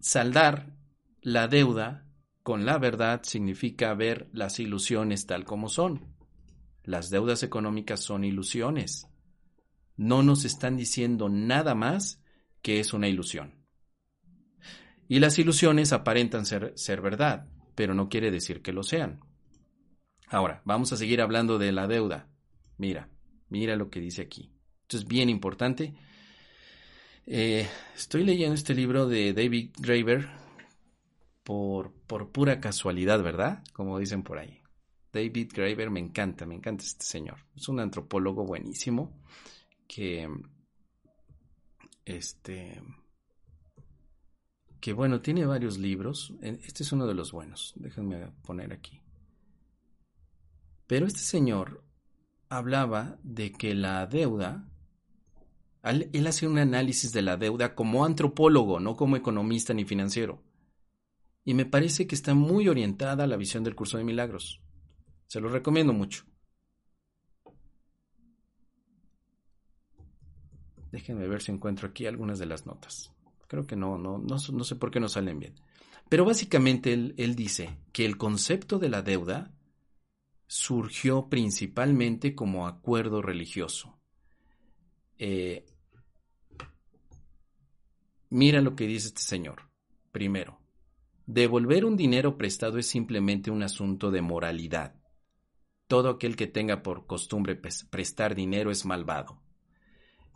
saldar 0.00 0.74
la 1.20 1.48
deuda 1.48 2.06
con 2.42 2.64
la 2.64 2.78
verdad 2.78 3.20
significa 3.22 3.94
ver 3.94 4.28
las 4.32 4.58
ilusiones 4.58 5.26
tal 5.26 5.44
como 5.44 5.68
son. 5.68 6.16
Las 6.82 7.10
deudas 7.10 7.42
económicas 7.42 8.00
son 8.00 8.24
ilusiones. 8.24 9.06
No 9.96 10.22
nos 10.22 10.44
están 10.44 10.76
diciendo 10.76 11.28
nada 11.28 11.74
más 11.74 12.22
que 12.62 12.80
es 12.80 12.94
una 12.94 13.08
ilusión. 13.08 13.59
Y 15.10 15.18
las 15.18 15.40
ilusiones 15.40 15.92
aparentan 15.92 16.46
ser, 16.46 16.72
ser 16.76 17.00
verdad, 17.00 17.48
pero 17.74 17.94
no 17.94 18.08
quiere 18.08 18.30
decir 18.30 18.62
que 18.62 18.72
lo 18.72 18.84
sean. 18.84 19.18
Ahora, 20.28 20.62
vamos 20.64 20.92
a 20.92 20.96
seguir 20.96 21.20
hablando 21.20 21.58
de 21.58 21.72
la 21.72 21.88
deuda. 21.88 22.28
Mira, 22.78 23.08
mira 23.48 23.74
lo 23.74 23.90
que 23.90 23.98
dice 23.98 24.22
aquí. 24.22 24.52
Esto 24.82 24.98
es 24.98 25.08
bien 25.08 25.28
importante. 25.28 25.94
Eh, 27.26 27.68
estoy 27.96 28.22
leyendo 28.22 28.54
este 28.54 28.72
libro 28.72 29.08
de 29.08 29.32
David 29.32 29.70
Graeber 29.80 30.28
por, 31.42 31.92
por 32.06 32.30
pura 32.30 32.60
casualidad, 32.60 33.20
¿verdad? 33.20 33.64
Como 33.72 33.98
dicen 33.98 34.22
por 34.22 34.38
ahí. 34.38 34.62
David 35.12 35.50
Graeber 35.52 35.90
me 35.90 35.98
encanta, 35.98 36.46
me 36.46 36.54
encanta 36.54 36.84
este 36.84 37.04
señor. 37.04 37.38
Es 37.56 37.68
un 37.68 37.80
antropólogo 37.80 38.44
buenísimo 38.44 39.20
que, 39.88 40.28
este, 42.04 42.80
que 44.80 44.92
bueno, 44.92 45.20
tiene 45.20 45.44
varios 45.44 45.78
libros. 45.78 46.32
Este 46.40 46.82
es 46.82 46.92
uno 46.92 47.06
de 47.06 47.14
los 47.14 47.32
buenos. 47.32 47.74
Déjenme 47.76 48.32
poner 48.42 48.72
aquí. 48.72 49.00
Pero 50.86 51.06
este 51.06 51.20
señor 51.20 51.84
hablaba 52.48 53.18
de 53.22 53.52
que 53.52 53.74
la 53.74 54.06
deuda, 54.06 54.68
él 55.82 56.26
hace 56.26 56.48
un 56.48 56.58
análisis 56.58 57.12
de 57.12 57.22
la 57.22 57.36
deuda 57.36 57.74
como 57.74 58.04
antropólogo, 58.04 58.80
no 58.80 58.96
como 58.96 59.16
economista 59.16 59.72
ni 59.74 59.84
financiero. 59.84 60.42
Y 61.44 61.54
me 61.54 61.66
parece 61.66 62.06
que 62.06 62.14
está 62.14 62.34
muy 62.34 62.68
orientada 62.68 63.24
a 63.24 63.26
la 63.26 63.36
visión 63.36 63.62
del 63.62 63.74
curso 63.74 63.98
de 63.98 64.04
milagros. 64.04 64.60
Se 65.26 65.40
lo 65.40 65.48
recomiendo 65.48 65.92
mucho. 65.92 66.24
Déjenme 70.90 71.28
ver 71.28 71.40
si 71.40 71.52
encuentro 71.52 71.88
aquí 71.88 72.06
algunas 72.06 72.38
de 72.38 72.46
las 72.46 72.66
notas. 72.66 73.12
Creo 73.50 73.66
que 73.66 73.74
no, 73.74 73.98
no, 73.98 74.16
no, 74.18 74.36
no 74.52 74.64
sé 74.64 74.76
por 74.76 74.92
qué 74.92 75.00
no 75.00 75.08
salen 75.08 75.40
bien. 75.40 75.56
Pero 76.08 76.24
básicamente 76.24 76.92
él, 76.92 77.14
él 77.16 77.34
dice 77.34 77.78
que 77.92 78.04
el 78.04 78.16
concepto 78.16 78.78
de 78.78 78.88
la 78.88 79.02
deuda 79.02 79.52
surgió 80.46 81.28
principalmente 81.28 82.36
como 82.36 82.68
acuerdo 82.68 83.22
religioso. 83.22 83.98
Eh, 85.18 85.66
mira 88.28 88.60
lo 88.60 88.76
que 88.76 88.86
dice 88.86 89.08
este 89.08 89.22
señor. 89.22 89.68
Primero, 90.12 90.60
devolver 91.26 91.84
un 91.84 91.96
dinero 91.96 92.38
prestado 92.38 92.78
es 92.78 92.86
simplemente 92.86 93.50
un 93.50 93.64
asunto 93.64 94.12
de 94.12 94.22
moralidad. 94.22 94.94
Todo 95.88 96.10
aquel 96.10 96.36
que 96.36 96.46
tenga 96.46 96.84
por 96.84 97.08
costumbre 97.08 97.56
prestar 97.56 98.36
dinero 98.36 98.70
es 98.70 98.84
malvado. 98.84 99.42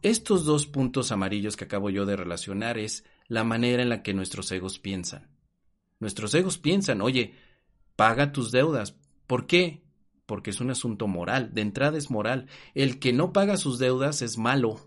Estos 0.05 0.45
dos 0.45 0.67
puntos 0.67 1.11
amarillos 1.11 1.57
que 1.57 1.65
acabo 1.65 1.91
yo 1.91 2.07
de 2.07 2.15
relacionar 2.15 2.79
es 2.79 3.05
la 3.27 3.43
manera 3.43 3.83
en 3.83 3.89
la 3.89 4.03
que 4.03 4.15
nuestros 4.15 4.53
egos 4.53 4.79
piensan. 4.79 5.31
Nuestros 5.99 6.35
egos 6.35 6.59
piensan, 6.59 7.01
oye, 7.01 7.35
paga 7.97 8.31
tus 8.31 8.53
deudas. 8.53 8.95
¿Por 9.27 9.47
qué? 9.47 9.85
porque 10.27 10.51
es 10.51 10.61
un 10.61 10.71
asunto 10.71 11.07
moral, 11.07 11.53
de 11.53 11.63
entrada 11.63 11.99
es 11.99 12.11
moral. 12.11 12.49
El 12.75 12.99
que 12.99 13.13
no 13.13 13.33
paga 13.33 13.57
sus 13.57 13.79
deudas 13.79 14.23
es 14.23 14.39
malo. 14.39 14.81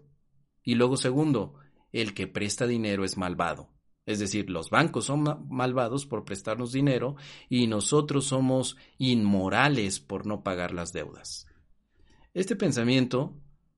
Y 0.63 0.75
luego 0.75 0.97
segundo, 0.97 1.55
el 1.91 2.13
que 2.13 2.27
presta 2.27 2.67
dinero 2.67 3.05
es 3.05 3.17
malvado. 3.17 3.69
Es 4.05 4.19
decir, 4.19 4.49
los 4.49 4.69
bancos 4.69 5.05
son 5.05 5.47
malvados 5.49 6.05
por 6.05 6.23
prestarnos 6.23 6.71
dinero 6.71 7.17
y 7.49 7.67
nosotros 7.67 8.25
somos 8.25 8.77
inmorales 8.97 9.99
por 9.99 10.25
no 10.25 10.43
pagar 10.43 10.73
las 10.73 10.93
deudas. 10.93 11.47
Este 12.33 12.55
pensamiento 12.55 13.35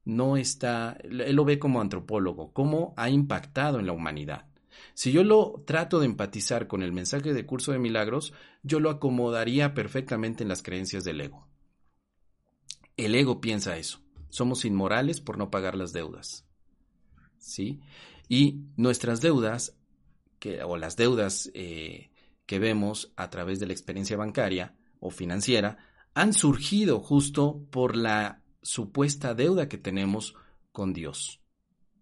no 0.09 0.37
está, 0.37 0.97
él 1.03 1.35
lo 1.35 1.45
ve 1.45 1.59
como 1.59 1.81
antropólogo, 1.81 2.51
cómo 2.51 2.93
ha 2.97 3.09
impactado 3.09 3.79
en 3.79 3.85
la 3.85 3.93
humanidad. 3.93 4.47
Si 4.93 5.11
yo 5.11 5.23
lo 5.23 5.63
trato 5.65 5.99
de 5.99 6.07
empatizar 6.07 6.67
con 6.67 6.81
el 6.81 6.91
mensaje 6.91 7.33
de 7.33 7.45
curso 7.45 7.71
de 7.71 7.79
milagros, 7.79 8.33
yo 8.63 8.79
lo 8.79 8.89
acomodaría 8.89 9.73
perfectamente 9.73 10.43
en 10.43 10.49
las 10.49 10.63
creencias 10.63 11.03
del 11.03 11.21
ego. 11.21 11.47
El 12.97 13.15
ego 13.15 13.39
piensa 13.39 13.77
eso. 13.77 14.01
Somos 14.29 14.65
inmorales 14.65 15.21
por 15.21 15.37
no 15.37 15.51
pagar 15.51 15.75
las 15.75 15.93
deudas. 15.93 16.45
¿Sí? 17.37 17.79
Y 18.27 18.63
nuestras 18.75 19.21
deudas, 19.21 19.77
que, 20.39 20.63
o 20.63 20.75
las 20.75 20.97
deudas 20.97 21.51
eh, 21.53 22.09
que 22.45 22.59
vemos 22.59 23.13
a 23.15 23.29
través 23.29 23.59
de 23.59 23.67
la 23.67 23.73
experiencia 23.73 24.17
bancaria 24.17 24.75
o 24.99 25.11
financiera, 25.11 25.77
han 26.13 26.33
surgido 26.33 26.99
justo 26.99 27.63
por 27.69 27.95
la 27.95 28.41
supuesta 28.61 29.33
deuda 29.33 29.69
que 29.69 29.77
tenemos 29.77 30.35
con 30.71 30.93
Dios. 30.93 31.41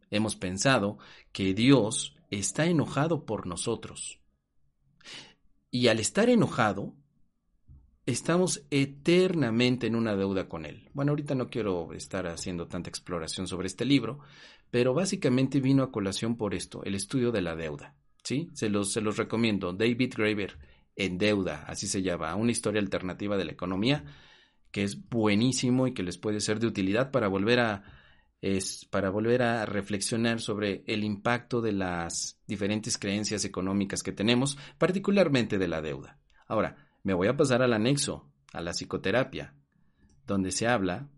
Hemos 0.10 0.36
pensado 0.36 0.98
que 1.32 1.54
Dios 1.54 2.16
está 2.32 2.66
enojado 2.66 3.26
por 3.26 3.48
nosotros. 3.48 4.20
Y 5.70 5.88
al 5.88 6.00
estar 6.00 6.30
enojado, 6.30 6.96
estamos 8.06 8.64
eternamente 8.72 9.88
en 9.88 9.96
una 9.96 10.16
deuda 10.16 10.48
con 10.48 10.66
Él. 10.66 10.90
Bueno, 10.94 11.12
ahorita 11.12 11.36
no 11.36 11.50
quiero 11.50 11.94
estar 11.94 12.26
haciendo 12.28 12.68
tanta 12.68 12.90
exploración 12.90 13.48
sobre 13.48 13.68
este 13.68 13.86
libro, 13.86 14.20
pero 14.72 14.94
básicamente 14.94 15.60
vino 15.60 15.84
a 15.84 15.92
colación 15.92 16.38
por 16.38 16.54
esto, 16.54 16.84
el 16.84 16.96
estudio 16.96 17.32
de 17.32 17.42
la 17.42 17.56
deuda. 17.56 17.96
¿Sí? 18.24 18.50
Se 18.54 18.70
los, 18.70 18.92
se 18.92 19.02
los 19.02 19.18
recomiendo. 19.18 19.72
David 19.72 20.14
Graeber, 20.18 20.58
En 20.96 21.18
Deuda, 21.18 21.64
así 21.68 21.88
se 21.88 22.02
llama, 22.02 22.36
una 22.36 22.52
historia 22.52 22.82
alternativa 22.82 23.38
de 23.38 23.46
la 23.46 23.52
economía, 23.52 24.04
que 24.72 24.84
es 24.84 25.10
buenísimo 25.10 25.88
y 25.88 25.94
que 25.94 26.04
les 26.04 26.18
puede 26.18 26.40
ser 26.40 26.60
de 26.60 26.68
utilidad 26.68 27.12
para 27.12 27.28
volver 27.28 27.60
a, 27.60 27.84
es 28.42 28.86
para 28.86 29.10
volver 29.10 29.42
a 29.42 29.66
reflexionar 29.66 30.40
sobre 30.40 30.84
el 30.88 31.04
impacto 31.04 31.62
de 31.62 31.72
las 31.72 32.40
diferentes 32.48 32.98
creencias 32.98 33.46
económicas 33.46 34.04
que 34.04 34.12
tenemos, 34.12 34.58
particularmente 34.78 35.58
de 35.58 35.68
la 35.68 35.82
deuda. 35.82 36.20
Ahora, 36.48 36.88
me 37.04 37.14
voy 37.14 37.28
a 37.28 37.38
pasar 37.38 37.62
al 37.62 37.74
anexo, 37.74 38.32
a 38.54 38.62
la 38.62 38.72
psicoterapia, 38.72 39.56
donde 40.26 40.52
se 40.52 40.68
habla 40.68 41.10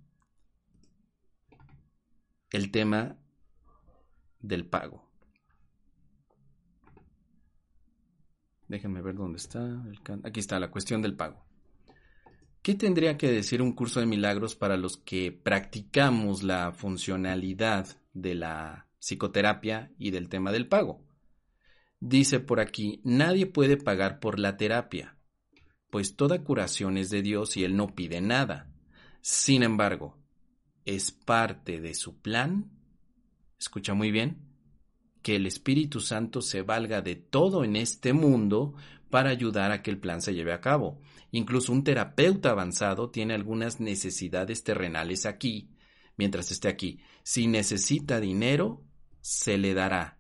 el 2.52 2.72
tema 2.72 3.18
del 4.40 4.66
pago. 4.66 5.10
Déjenme 8.68 9.02
ver 9.02 9.16
dónde 9.16 9.38
está. 9.38 9.84
Aquí 10.24 10.40
está 10.40 10.60
la 10.60 10.70
cuestión 10.70 11.02
del 11.02 11.16
pago. 11.16 11.49
¿Qué 12.62 12.76
tendría 12.76 13.18
que 13.18 13.32
decir 13.32 13.62
un 13.62 13.72
curso 13.72 14.02
de 14.02 14.06
milagros 14.06 14.56
para 14.56 14.76
los 14.76 14.98
que 14.98 15.32
practicamos 15.32 16.44
la 16.44 16.74
funcionalidad 16.74 17.88
de 18.14 18.36
la 18.36 18.88
psicoterapia 19.00 19.94
y 19.98 20.12
del 20.12 20.28
tema 20.28 20.52
del 20.52 20.68
pago? 20.68 21.02
Dice 22.02 22.42
por 22.42 22.60
aquí, 22.60 23.02
nadie 23.04 23.46
puede 23.46 23.78
pagar 23.78 24.20
por 24.20 24.40
la 24.40 24.58
terapia, 24.58 25.18
pues 25.90 26.16
toda 26.16 26.44
curación 26.44 26.98
es 26.98 27.10
de 27.10 27.22
Dios 27.22 27.56
y 27.56 27.64
Él 27.64 27.78
no 27.78 27.96
pide 27.96 28.20
nada. 28.20 28.70
Sin 29.22 29.64
embargo, 29.64 30.18
es 30.86 31.12
parte 31.12 31.80
de 31.80 31.94
su 31.94 32.20
plan, 32.20 32.72
escucha 33.58 33.94
muy 33.94 34.12
bien, 34.12 34.50
que 35.22 35.36
el 35.36 35.46
Espíritu 35.46 36.00
Santo 36.00 36.42
se 36.42 36.62
valga 36.62 37.02
de 37.02 37.16
todo 37.16 37.64
en 37.64 37.76
este 37.76 38.14
mundo 38.14 38.76
para 39.10 39.30
ayudar 39.30 39.72
a 39.72 39.82
que 39.82 39.92
el 39.92 40.00
plan 40.00 40.22
se 40.22 40.34
lleve 40.34 40.54
a 40.54 40.62
cabo. 40.62 41.02
Incluso 41.32 41.72
un 41.72 41.84
terapeuta 41.84 42.52
avanzado 42.52 43.12
tiene 43.12 43.34
algunas 43.34 43.80
necesidades 43.80 44.64
terrenales 44.64 45.26
aquí, 45.26 45.70
mientras 46.18 46.52
esté 46.52 46.68
aquí. 46.68 47.00
Si 47.24 47.48
necesita 47.48 48.20
dinero, 48.20 48.84
se 49.22 49.58
le 49.58 49.74
dará, 49.74 50.20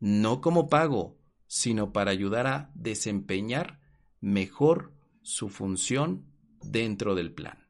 no 0.00 0.40
como 0.40 0.68
pago, 0.68 1.18
sino 1.46 1.92
para 1.92 2.10
ayudar 2.10 2.46
a 2.46 2.70
desempeñar 2.74 3.80
mejor 4.20 4.94
su 5.22 5.48
función 5.48 6.26
dentro 6.62 7.14
del 7.14 7.32
plan. 7.32 7.68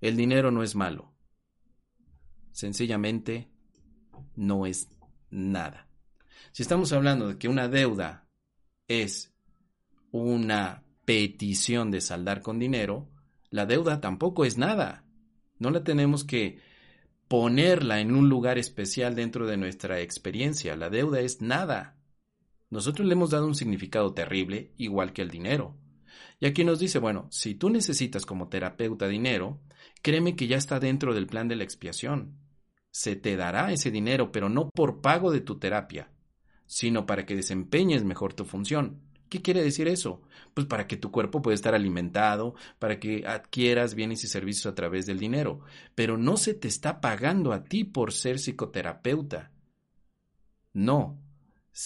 El 0.00 0.16
dinero 0.16 0.50
no 0.50 0.62
es 0.62 0.74
malo, 0.74 1.14
sencillamente 2.52 3.50
no 4.34 4.66
es 4.66 4.88
nada. 5.30 5.88
Si 6.52 6.62
estamos 6.62 6.92
hablando 6.92 7.28
de 7.28 7.38
que 7.38 7.48
una 7.48 7.68
deuda 7.68 8.28
es 8.86 9.34
una 10.10 10.84
petición 11.08 11.90
de 11.90 12.02
saldar 12.02 12.42
con 12.42 12.58
dinero, 12.58 13.08
la 13.48 13.64
deuda 13.64 13.98
tampoco 13.98 14.44
es 14.44 14.58
nada. 14.58 15.06
No 15.58 15.70
la 15.70 15.82
tenemos 15.82 16.22
que 16.22 16.58
ponerla 17.28 18.00
en 18.00 18.14
un 18.14 18.28
lugar 18.28 18.58
especial 18.58 19.14
dentro 19.14 19.46
de 19.46 19.56
nuestra 19.56 20.02
experiencia. 20.02 20.76
La 20.76 20.90
deuda 20.90 21.20
es 21.20 21.40
nada. 21.40 21.96
Nosotros 22.68 23.08
le 23.08 23.14
hemos 23.14 23.30
dado 23.30 23.46
un 23.46 23.54
significado 23.54 24.12
terrible, 24.12 24.74
igual 24.76 25.14
que 25.14 25.22
el 25.22 25.30
dinero. 25.30 25.78
Y 26.40 26.46
aquí 26.46 26.62
nos 26.62 26.78
dice, 26.78 26.98
bueno, 26.98 27.26
si 27.30 27.54
tú 27.54 27.70
necesitas 27.70 28.26
como 28.26 28.50
terapeuta 28.50 29.08
dinero, 29.08 29.62
créeme 30.02 30.36
que 30.36 30.46
ya 30.46 30.58
está 30.58 30.78
dentro 30.78 31.14
del 31.14 31.26
plan 31.26 31.48
de 31.48 31.56
la 31.56 31.64
expiación. 31.64 32.36
Se 32.90 33.16
te 33.16 33.34
dará 33.36 33.72
ese 33.72 33.90
dinero, 33.90 34.30
pero 34.30 34.50
no 34.50 34.68
por 34.68 35.00
pago 35.00 35.30
de 35.30 35.40
tu 35.40 35.58
terapia, 35.58 36.12
sino 36.66 37.06
para 37.06 37.24
que 37.24 37.34
desempeñes 37.34 38.04
mejor 38.04 38.34
tu 38.34 38.44
función. 38.44 39.07
¿Qué 39.28 39.42
quiere 39.42 39.62
decir 39.62 39.88
eso? 39.88 40.22
Pues 40.54 40.66
para 40.66 40.86
que 40.86 40.96
tu 40.96 41.10
cuerpo 41.10 41.42
pueda 41.42 41.54
estar 41.54 41.74
alimentado, 41.74 42.54
para 42.78 42.98
que 42.98 43.26
adquieras 43.26 43.94
bienes 43.94 44.24
y 44.24 44.28
servicios 44.28 44.66
a 44.66 44.74
través 44.74 45.06
del 45.06 45.18
dinero, 45.18 45.60
pero 45.94 46.16
no 46.16 46.36
se 46.36 46.54
te 46.54 46.68
está 46.68 47.00
pagando 47.00 47.52
a 47.52 47.64
ti 47.64 47.84
por 47.84 48.12
ser 48.12 48.38
psicoterapeuta. 48.38 49.52
No, 50.72 51.18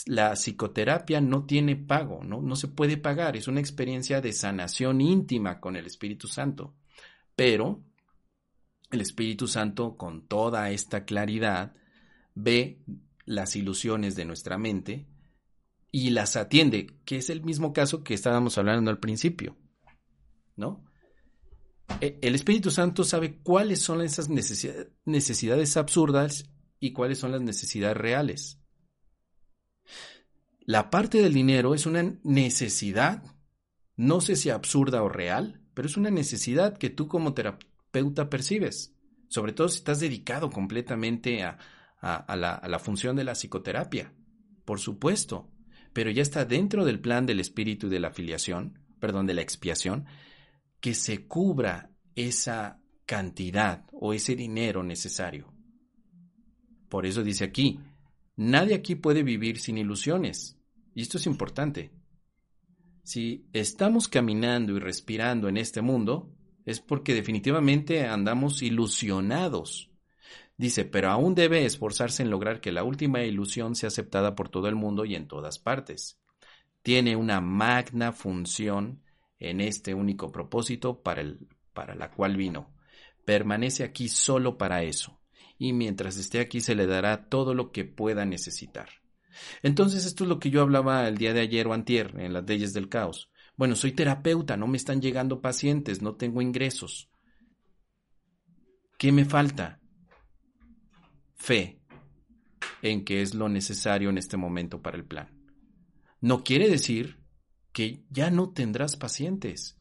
la 0.06 0.34
psicoterapia 0.34 1.20
no 1.20 1.44
tiene 1.44 1.76
pago, 1.76 2.22
¿no? 2.24 2.40
no 2.40 2.56
se 2.56 2.68
puede 2.68 2.96
pagar, 2.96 3.36
es 3.36 3.48
una 3.48 3.60
experiencia 3.60 4.20
de 4.20 4.32
sanación 4.32 5.00
íntima 5.00 5.60
con 5.60 5.76
el 5.76 5.86
Espíritu 5.86 6.28
Santo. 6.28 6.74
Pero 7.36 7.82
el 8.90 9.00
Espíritu 9.00 9.48
Santo, 9.48 9.96
con 9.96 10.26
toda 10.26 10.70
esta 10.70 11.04
claridad, 11.04 11.74
ve 12.34 12.82
las 13.24 13.56
ilusiones 13.56 14.16
de 14.16 14.24
nuestra 14.24 14.58
mente 14.58 15.06
y 15.94 16.10
las 16.10 16.36
atiende, 16.36 16.86
que 17.04 17.18
es 17.18 17.28
el 17.28 17.44
mismo 17.44 17.74
caso 17.74 18.02
que 18.02 18.14
estábamos 18.14 18.56
hablando 18.56 18.90
al 18.90 18.98
principio, 18.98 19.58
¿no? 20.56 20.82
E, 22.00 22.18
el 22.22 22.34
Espíritu 22.34 22.70
Santo 22.70 23.04
sabe 23.04 23.38
cuáles 23.42 23.82
son 23.82 24.00
esas 24.00 24.30
necesidades 24.30 25.76
absurdas 25.76 26.50
y 26.80 26.94
cuáles 26.94 27.18
son 27.18 27.30
las 27.30 27.42
necesidades 27.42 27.96
reales. 27.98 28.58
La 30.60 30.88
parte 30.88 31.20
del 31.20 31.34
dinero 31.34 31.74
es 31.74 31.84
una 31.84 32.18
necesidad, 32.24 33.22
no 33.94 34.22
sé 34.22 34.36
si 34.36 34.48
absurda 34.48 35.02
o 35.02 35.10
real, 35.10 35.60
pero 35.74 35.86
es 35.86 35.98
una 35.98 36.10
necesidad 36.10 36.78
que 36.78 36.88
tú 36.88 37.06
como 37.06 37.34
terapeuta 37.34 38.30
percibes, 38.30 38.96
sobre 39.28 39.52
todo 39.52 39.68
si 39.68 39.78
estás 39.78 40.00
dedicado 40.00 40.50
completamente 40.50 41.42
a, 41.42 41.58
a 42.00 42.36
la 42.36 42.78
función 42.78 43.14
de 43.14 43.24
la 43.24 43.34
psicoterapia. 43.34 44.14
Por 44.64 44.78
supuesto, 44.78 45.51
pero 45.92 46.10
ya 46.10 46.22
está 46.22 46.44
dentro 46.44 46.84
del 46.84 47.00
plan 47.00 47.26
del 47.26 47.40
espíritu 47.40 47.88
de 47.88 48.00
la 48.00 48.08
afiliación, 48.08 48.78
perdón, 48.98 49.26
de 49.26 49.34
la 49.34 49.42
expiación, 49.42 50.06
que 50.80 50.94
se 50.94 51.26
cubra 51.26 51.90
esa 52.14 52.80
cantidad 53.06 53.84
o 53.92 54.12
ese 54.12 54.36
dinero 54.36 54.82
necesario. 54.82 55.52
Por 56.88 57.06
eso 57.06 57.22
dice 57.22 57.44
aquí, 57.44 57.80
nadie 58.36 58.74
aquí 58.74 58.94
puede 58.94 59.22
vivir 59.22 59.58
sin 59.58 59.78
ilusiones. 59.78 60.58
Y 60.94 61.02
esto 61.02 61.18
es 61.18 61.26
importante. 61.26 61.90
Si 63.02 63.46
estamos 63.52 64.08
caminando 64.08 64.76
y 64.76 64.78
respirando 64.78 65.48
en 65.48 65.56
este 65.56 65.82
mundo, 65.82 66.34
es 66.64 66.80
porque 66.80 67.14
definitivamente 67.14 68.06
andamos 68.06 68.62
ilusionados 68.62 69.91
Dice, 70.62 70.84
pero 70.84 71.10
aún 71.10 71.34
debe 71.34 71.64
esforzarse 71.64 72.22
en 72.22 72.30
lograr 72.30 72.60
que 72.60 72.70
la 72.70 72.84
última 72.84 73.24
ilusión 73.24 73.74
sea 73.74 73.88
aceptada 73.88 74.36
por 74.36 74.48
todo 74.48 74.68
el 74.68 74.76
mundo 74.76 75.04
y 75.04 75.16
en 75.16 75.26
todas 75.26 75.58
partes. 75.58 76.20
Tiene 76.82 77.16
una 77.16 77.40
magna 77.40 78.12
función 78.12 79.02
en 79.40 79.60
este 79.60 79.92
único 79.92 80.30
propósito 80.30 81.02
para, 81.02 81.20
el, 81.20 81.48
para 81.72 81.96
la 81.96 82.12
cual 82.12 82.36
vino. 82.36 82.72
Permanece 83.24 83.82
aquí 83.82 84.08
solo 84.08 84.56
para 84.56 84.84
eso, 84.84 85.20
y 85.58 85.72
mientras 85.72 86.16
esté 86.16 86.38
aquí 86.38 86.60
se 86.60 86.76
le 86.76 86.86
dará 86.86 87.28
todo 87.28 87.54
lo 87.54 87.72
que 87.72 87.84
pueda 87.84 88.24
necesitar. 88.24 88.88
Entonces 89.64 90.06
esto 90.06 90.22
es 90.22 90.28
lo 90.28 90.38
que 90.38 90.50
yo 90.50 90.62
hablaba 90.62 91.08
el 91.08 91.18
día 91.18 91.32
de 91.32 91.40
ayer 91.40 91.66
o 91.66 91.72
antier 91.72 92.14
en 92.20 92.32
las 92.34 92.46
leyes 92.46 92.72
del 92.72 92.88
caos. 92.88 93.32
Bueno, 93.56 93.74
soy 93.74 93.90
terapeuta, 93.90 94.56
no 94.56 94.68
me 94.68 94.76
están 94.76 95.02
llegando 95.02 95.40
pacientes, 95.40 96.02
no 96.02 96.14
tengo 96.14 96.40
ingresos. 96.40 97.10
¿Qué 98.96 99.10
me 99.10 99.24
falta? 99.24 99.81
Fe 101.42 101.80
en 102.82 103.04
que 103.04 103.20
es 103.20 103.34
lo 103.34 103.48
necesario 103.48 104.10
en 104.10 104.16
este 104.16 104.36
momento 104.36 104.80
para 104.80 104.96
el 104.96 105.04
plan. 105.04 105.28
No 106.20 106.44
quiere 106.44 106.68
decir 106.68 107.18
que 107.72 108.04
ya 108.10 108.30
no 108.30 108.50
tendrás 108.50 108.96
pacientes. 108.96 109.76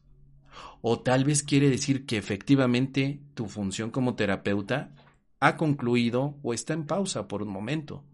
O 0.80 1.00
tal 1.00 1.24
vez 1.24 1.44
quiere 1.44 1.70
decir 1.70 2.04
que 2.04 2.16
efectivamente 2.16 3.22
tu 3.34 3.46
función 3.46 3.90
como 3.90 4.16
terapeuta 4.16 4.92
ha 5.38 5.56
concluido 5.56 6.36
o 6.42 6.52
está 6.52 6.74
en 6.74 6.84
pausa 6.84 7.28
por 7.28 7.42
un 7.42 7.48
momento. 7.48 8.04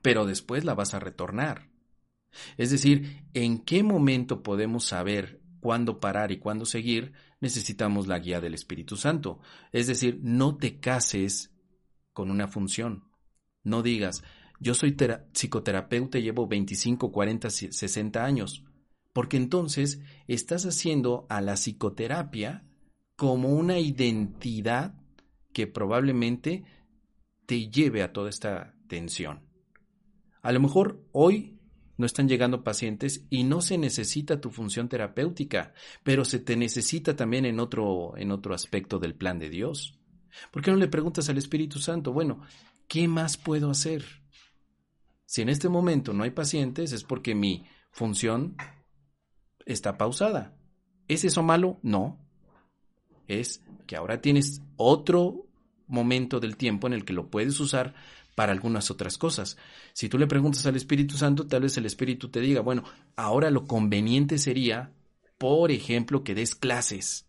Pero 0.00 0.24
después 0.24 0.64
la 0.64 0.74
vas 0.74 0.94
a 0.94 1.00
retornar. 1.00 1.68
Es 2.56 2.70
decir, 2.70 3.26
en 3.34 3.58
qué 3.58 3.82
momento 3.82 4.42
podemos 4.42 4.84
saber 4.84 5.42
cuándo 5.60 6.00
parar 6.00 6.32
y 6.32 6.38
cuándo 6.38 6.64
seguir, 6.64 7.12
necesitamos 7.40 8.06
la 8.06 8.18
guía 8.18 8.40
del 8.40 8.54
Espíritu 8.54 8.96
Santo. 8.96 9.40
Es 9.72 9.86
decir, 9.86 10.18
no 10.22 10.56
te 10.56 10.80
cases 10.80 11.55
con 12.16 12.30
una 12.30 12.48
función. 12.48 13.04
No 13.62 13.82
digas, 13.82 14.24
yo 14.58 14.72
soy 14.72 14.96
psicoterapeuta 15.34 16.18
y 16.18 16.22
llevo 16.22 16.46
25, 16.46 17.12
40, 17.12 17.50
60 17.50 18.24
años, 18.24 18.64
porque 19.12 19.36
entonces 19.36 20.00
estás 20.26 20.64
haciendo 20.64 21.26
a 21.28 21.42
la 21.42 21.56
psicoterapia 21.56 22.64
como 23.16 23.50
una 23.50 23.78
identidad 23.78 24.94
que 25.52 25.66
probablemente 25.66 26.64
te 27.44 27.68
lleve 27.68 28.02
a 28.02 28.14
toda 28.14 28.30
esta 28.30 28.74
tensión. 28.88 29.42
A 30.40 30.52
lo 30.52 30.60
mejor 30.60 31.04
hoy 31.12 31.58
no 31.98 32.06
están 32.06 32.30
llegando 32.30 32.64
pacientes 32.64 33.26
y 33.28 33.44
no 33.44 33.60
se 33.60 33.76
necesita 33.76 34.40
tu 34.40 34.48
función 34.48 34.88
terapéutica, 34.88 35.74
pero 36.02 36.24
se 36.24 36.38
te 36.38 36.56
necesita 36.56 37.14
también 37.14 37.44
en 37.44 37.60
otro, 37.60 38.16
en 38.16 38.30
otro 38.30 38.54
aspecto 38.54 38.98
del 38.98 39.14
plan 39.14 39.38
de 39.38 39.50
Dios. 39.50 39.98
¿Por 40.50 40.62
qué 40.62 40.70
no 40.70 40.76
le 40.76 40.88
preguntas 40.88 41.28
al 41.28 41.38
Espíritu 41.38 41.78
Santo, 41.78 42.12
bueno, 42.12 42.40
¿qué 42.88 43.08
más 43.08 43.36
puedo 43.36 43.70
hacer? 43.70 44.04
Si 45.26 45.42
en 45.42 45.48
este 45.48 45.68
momento 45.68 46.12
no 46.12 46.24
hay 46.24 46.30
pacientes 46.30 46.92
es 46.92 47.02
porque 47.04 47.34
mi 47.34 47.66
función 47.90 48.56
está 49.64 49.98
pausada. 49.98 50.56
¿Es 51.08 51.24
eso 51.24 51.42
malo? 51.42 51.78
No. 51.82 52.18
Es 53.26 53.62
que 53.86 53.96
ahora 53.96 54.20
tienes 54.20 54.62
otro 54.76 55.46
momento 55.88 56.40
del 56.40 56.56
tiempo 56.56 56.86
en 56.86 56.92
el 56.92 57.04
que 57.04 57.12
lo 57.12 57.28
puedes 57.28 57.58
usar 57.60 57.94
para 58.34 58.52
algunas 58.52 58.90
otras 58.90 59.18
cosas. 59.18 59.56
Si 59.92 60.08
tú 60.08 60.18
le 60.18 60.26
preguntas 60.26 60.64
al 60.66 60.76
Espíritu 60.76 61.16
Santo, 61.16 61.46
tal 61.46 61.62
vez 61.62 61.76
el 61.76 61.86
Espíritu 61.86 62.28
te 62.28 62.40
diga, 62.40 62.60
bueno, 62.60 62.84
ahora 63.16 63.50
lo 63.50 63.66
conveniente 63.66 64.38
sería, 64.38 64.92
por 65.38 65.70
ejemplo, 65.70 66.22
que 66.22 66.34
des 66.34 66.54
clases 66.54 67.25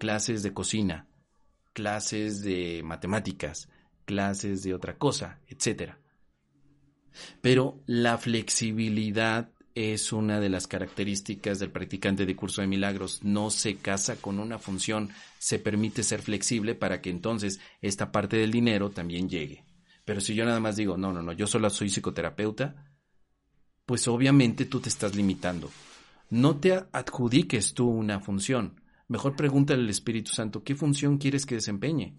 clases 0.00 0.42
de 0.42 0.54
cocina, 0.54 1.06
clases 1.74 2.40
de 2.40 2.80
matemáticas, 2.82 3.68
clases 4.06 4.62
de 4.62 4.72
otra 4.72 4.96
cosa, 4.96 5.40
etc. 5.46 5.92
Pero 7.42 7.82
la 7.84 8.16
flexibilidad 8.16 9.50
es 9.74 10.10
una 10.14 10.40
de 10.40 10.48
las 10.48 10.66
características 10.66 11.58
del 11.58 11.70
practicante 11.70 12.24
de 12.24 12.34
curso 12.34 12.62
de 12.62 12.66
milagros. 12.66 13.22
No 13.24 13.50
se 13.50 13.76
casa 13.76 14.16
con 14.16 14.38
una 14.38 14.58
función, 14.58 15.10
se 15.38 15.58
permite 15.58 16.02
ser 16.02 16.22
flexible 16.22 16.74
para 16.74 17.02
que 17.02 17.10
entonces 17.10 17.60
esta 17.82 18.10
parte 18.10 18.38
del 18.38 18.50
dinero 18.50 18.88
también 18.88 19.28
llegue. 19.28 19.66
Pero 20.06 20.22
si 20.22 20.34
yo 20.34 20.46
nada 20.46 20.60
más 20.60 20.76
digo, 20.76 20.96
no, 20.96 21.12
no, 21.12 21.20
no, 21.20 21.34
yo 21.34 21.46
solo 21.46 21.68
soy 21.68 21.90
psicoterapeuta, 21.90 22.90
pues 23.84 24.08
obviamente 24.08 24.64
tú 24.64 24.80
te 24.80 24.88
estás 24.88 25.14
limitando. 25.14 25.70
No 26.30 26.56
te 26.56 26.72
adjudiques 26.90 27.74
tú 27.74 27.90
una 27.90 28.20
función. 28.20 28.79
Mejor 29.10 29.34
pregúntale 29.34 29.82
al 29.82 29.90
Espíritu 29.90 30.30
Santo, 30.30 30.62
¿qué 30.62 30.76
función 30.76 31.18
quieres 31.18 31.44
que 31.44 31.56
desempeñe? 31.56 32.16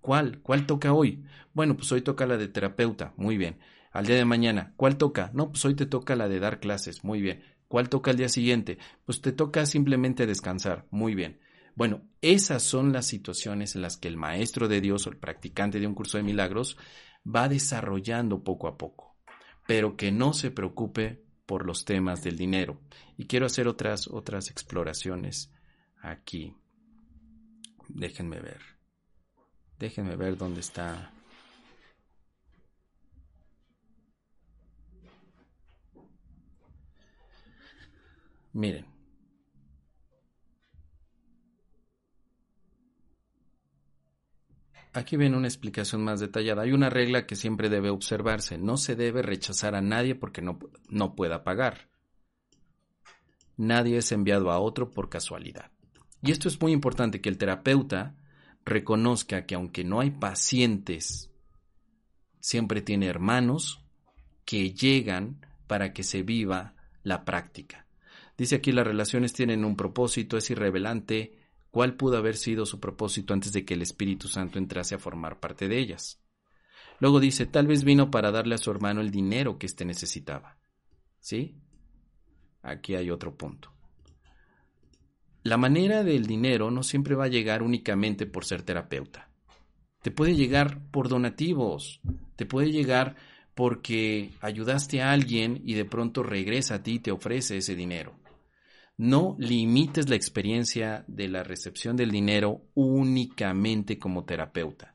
¿Cuál? 0.00 0.40
¿Cuál 0.42 0.66
toca 0.66 0.92
hoy? 0.92 1.22
Bueno, 1.52 1.76
pues 1.76 1.92
hoy 1.92 2.02
toca 2.02 2.26
la 2.26 2.36
de 2.36 2.48
terapeuta, 2.48 3.14
muy 3.16 3.36
bien. 3.36 3.60
Al 3.92 4.04
día 4.04 4.16
de 4.16 4.24
mañana, 4.24 4.74
¿cuál 4.76 4.96
toca? 4.96 5.30
No, 5.32 5.50
pues 5.52 5.64
hoy 5.64 5.76
te 5.76 5.86
toca 5.86 6.16
la 6.16 6.28
de 6.28 6.40
dar 6.40 6.58
clases, 6.58 7.04
muy 7.04 7.20
bien. 7.20 7.44
¿Cuál 7.68 7.88
toca 7.88 8.10
al 8.10 8.16
día 8.16 8.28
siguiente? 8.28 8.78
Pues 9.04 9.20
te 9.20 9.30
toca 9.30 9.64
simplemente 9.64 10.26
descansar, 10.26 10.88
muy 10.90 11.14
bien. 11.14 11.38
Bueno, 11.76 12.02
esas 12.20 12.64
son 12.64 12.92
las 12.92 13.06
situaciones 13.06 13.76
en 13.76 13.82
las 13.82 13.96
que 13.96 14.08
el 14.08 14.16
maestro 14.16 14.66
de 14.66 14.80
Dios 14.80 15.06
o 15.06 15.10
el 15.10 15.18
practicante 15.18 15.78
de 15.78 15.86
un 15.86 15.94
curso 15.94 16.18
de 16.18 16.24
milagros 16.24 16.76
va 17.24 17.48
desarrollando 17.48 18.42
poco 18.42 18.66
a 18.66 18.76
poco, 18.76 19.16
pero 19.68 19.96
que 19.96 20.10
no 20.10 20.32
se 20.32 20.50
preocupe 20.50 21.22
por 21.46 21.64
los 21.64 21.84
temas 21.84 22.24
del 22.24 22.36
dinero. 22.36 22.80
Y 23.16 23.26
quiero 23.26 23.46
hacer 23.46 23.68
otras 23.68 24.08
otras 24.08 24.50
exploraciones 24.50 25.53
aquí. 26.04 26.56
Déjenme 27.88 28.40
ver. 28.40 28.60
Déjenme 29.78 30.16
ver 30.16 30.36
dónde 30.36 30.60
está. 30.60 31.10
Miren. 38.52 38.86
Aquí 44.92 45.16
viene 45.16 45.36
una 45.36 45.48
explicación 45.48 46.04
más 46.04 46.20
detallada. 46.20 46.62
Hay 46.62 46.70
una 46.72 46.88
regla 46.88 47.26
que 47.26 47.34
siempre 47.34 47.68
debe 47.68 47.90
observarse. 47.90 48.58
No 48.58 48.76
se 48.76 48.94
debe 48.94 49.22
rechazar 49.22 49.74
a 49.74 49.80
nadie 49.80 50.14
porque 50.14 50.40
no, 50.40 50.60
no 50.88 51.16
pueda 51.16 51.42
pagar. 51.42 51.90
Nadie 53.56 53.98
es 53.98 54.12
enviado 54.12 54.52
a 54.52 54.60
otro 54.60 54.90
por 54.92 55.08
casualidad. 55.08 55.73
Y 56.24 56.32
esto 56.32 56.48
es 56.48 56.58
muy 56.58 56.72
importante, 56.72 57.20
que 57.20 57.28
el 57.28 57.36
terapeuta 57.36 58.16
reconozca 58.64 59.44
que 59.44 59.54
aunque 59.56 59.84
no 59.84 60.00
hay 60.00 60.10
pacientes, 60.10 61.30
siempre 62.40 62.80
tiene 62.80 63.06
hermanos 63.06 63.84
que 64.46 64.72
llegan 64.72 65.44
para 65.66 65.92
que 65.92 66.02
se 66.02 66.22
viva 66.22 66.76
la 67.02 67.26
práctica. 67.26 67.86
Dice 68.38 68.56
aquí 68.56 68.72
las 68.72 68.86
relaciones 68.86 69.34
tienen 69.34 69.66
un 69.66 69.76
propósito, 69.76 70.38
es 70.38 70.48
irrevelante 70.48 71.36
cuál 71.70 71.94
pudo 71.94 72.16
haber 72.16 72.38
sido 72.38 72.64
su 72.64 72.80
propósito 72.80 73.34
antes 73.34 73.52
de 73.52 73.66
que 73.66 73.74
el 73.74 73.82
Espíritu 73.82 74.26
Santo 74.26 74.58
entrase 74.58 74.94
a 74.94 74.98
formar 74.98 75.40
parte 75.40 75.68
de 75.68 75.78
ellas. 75.78 76.22
Luego 77.00 77.20
dice, 77.20 77.44
tal 77.44 77.66
vez 77.66 77.84
vino 77.84 78.10
para 78.10 78.30
darle 78.30 78.54
a 78.54 78.58
su 78.58 78.70
hermano 78.70 79.02
el 79.02 79.10
dinero 79.10 79.58
que 79.58 79.66
éste 79.66 79.84
necesitaba. 79.84 80.56
¿Sí? 81.20 81.60
Aquí 82.62 82.94
hay 82.94 83.10
otro 83.10 83.36
punto. 83.36 83.73
La 85.44 85.58
manera 85.58 86.02
del 86.02 86.24
dinero 86.24 86.70
no 86.70 86.82
siempre 86.82 87.14
va 87.14 87.24
a 87.24 87.28
llegar 87.28 87.62
únicamente 87.62 88.24
por 88.24 88.46
ser 88.46 88.62
terapeuta. 88.62 89.28
Te 90.00 90.10
puede 90.10 90.34
llegar 90.34 90.80
por 90.90 91.10
donativos, 91.10 92.00
te 92.36 92.46
puede 92.46 92.72
llegar 92.72 93.14
porque 93.54 94.30
ayudaste 94.40 95.02
a 95.02 95.12
alguien 95.12 95.60
y 95.62 95.74
de 95.74 95.84
pronto 95.84 96.22
regresa 96.22 96.76
a 96.76 96.82
ti 96.82 96.92
y 96.92 96.98
te 97.00 97.10
ofrece 97.10 97.58
ese 97.58 97.76
dinero. 97.76 98.18
No 98.96 99.36
limites 99.38 100.08
la 100.08 100.16
experiencia 100.16 101.04
de 101.08 101.28
la 101.28 101.42
recepción 101.42 101.94
del 101.94 102.10
dinero 102.10 102.62
únicamente 102.72 103.98
como 103.98 104.24
terapeuta. 104.24 104.94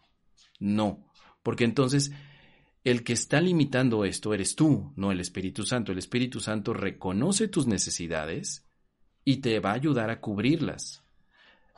No, 0.60 1.12
porque 1.44 1.64
entonces 1.64 2.12
el 2.84 3.04
que 3.04 3.14
está 3.14 3.40
limitando 3.40 4.04
esto 4.04 4.34
eres 4.34 4.56
tú, 4.56 4.94
no 4.96 5.12
el 5.12 5.20
Espíritu 5.20 5.64
Santo. 5.64 5.92
El 5.92 6.00
Espíritu 6.00 6.40
Santo 6.40 6.74
reconoce 6.74 7.48
tus 7.50 7.68
necesidades 7.68 8.66
y 9.24 9.38
te 9.38 9.60
va 9.60 9.72
a 9.72 9.76
ayudar 9.76 10.10
a 10.10 10.22
cubrirlas. 10.22 11.04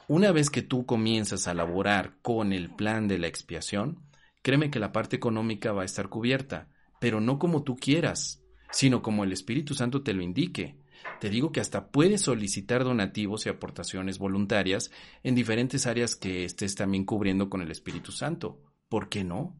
Una 0.07 0.31
vez 0.31 0.49
que 0.49 0.61
tú 0.61 0.85
comienzas 0.85 1.47
a 1.47 1.53
laborar 1.53 2.17
con 2.21 2.53
el 2.53 2.69
plan 2.73 3.07
de 3.07 3.17
la 3.17 3.27
expiación, 3.27 3.99
créeme 4.41 4.69
que 4.69 4.79
la 4.79 4.91
parte 4.91 5.15
económica 5.15 5.71
va 5.71 5.83
a 5.83 5.85
estar 5.85 6.09
cubierta, 6.09 6.67
pero 6.99 7.21
no 7.21 7.39
como 7.39 7.63
tú 7.63 7.75
quieras, 7.75 8.43
sino 8.71 9.01
como 9.01 9.23
el 9.23 9.31
Espíritu 9.31 9.73
Santo 9.73 10.01
te 10.03 10.13
lo 10.13 10.21
indique. 10.21 10.77
Te 11.19 11.29
digo 11.29 11.51
que 11.51 11.59
hasta 11.59 11.87
puedes 11.87 12.21
solicitar 12.21 12.83
donativos 12.83 13.45
y 13.45 13.49
aportaciones 13.49 14.19
voluntarias 14.19 14.91
en 15.23 15.35
diferentes 15.35 15.87
áreas 15.87 16.15
que 16.15 16.45
estés 16.45 16.75
también 16.75 17.05
cubriendo 17.05 17.49
con 17.49 17.61
el 17.61 17.71
Espíritu 17.71 18.11
Santo. 18.11 18.61
¿Por 18.89 19.09
qué 19.09 19.23
no? 19.23 19.55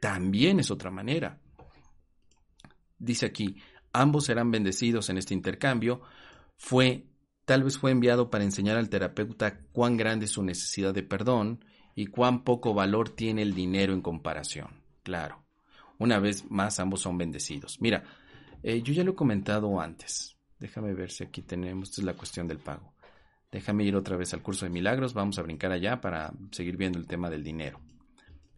También 0.00 0.60
es 0.60 0.70
otra 0.70 0.90
manera. 0.90 1.40
Dice 2.98 3.26
aquí, 3.26 3.56
ambos 3.92 4.26
serán 4.26 4.50
bendecidos 4.50 5.10
en 5.10 5.18
este 5.18 5.34
intercambio. 5.34 6.00
Fue, 6.56 7.06
tal 7.50 7.64
vez 7.64 7.78
fue 7.78 7.90
enviado 7.90 8.30
para 8.30 8.44
enseñar 8.44 8.76
al 8.76 8.88
terapeuta 8.88 9.58
cuán 9.72 9.96
grande 9.96 10.26
es 10.26 10.30
su 10.30 10.44
necesidad 10.44 10.94
de 10.94 11.02
perdón 11.02 11.64
y 11.96 12.06
cuán 12.06 12.44
poco 12.44 12.74
valor 12.74 13.08
tiene 13.08 13.42
el 13.42 13.54
dinero 13.54 13.92
en 13.92 14.02
comparación. 14.02 14.84
Claro, 15.02 15.42
una 15.98 16.20
vez 16.20 16.48
más 16.48 16.78
ambos 16.78 17.00
son 17.00 17.18
bendecidos. 17.18 17.80
Mira, 17.80 18.04
eh, 18.62 18.82
yo 18.82 18.92
ya 18.92 19.02
lo 19.02 19.10
he 19.10 19.14
comentado 19.16 19.80
antes. 19.80 20.36
Déjame 20.60 20.94
ver 20.94 21.10
si 21.10 21.24
aquí 21.24 21.42
tenemos, 21.42 21.88
esta 21.88 22.02
es 22.02 22.04
la 22.04 22.14
cuestión 22.14 22.46
del 22.46 22.58
pago. 22.58 22.94
Déjame 23.50 23.82
ir 23.82 23.96
otra 23.96 24.16
vez 24.16 24.32
al 24.32 24.42
curso 24.42 24.64
de 24.64 24.70
milagros, 24.70 25.12
vamos 25.12 25.36
a 25.40 25.42
brincar 25.42 25.72
allá 25.72 26.00
para 26.00 26.32
seguir 26.52 26.76
viendo 26.76 27.00
el 27.00 27.08
tema 27.08 27.30
del 27.30 27.42
dinero 27.42 27.80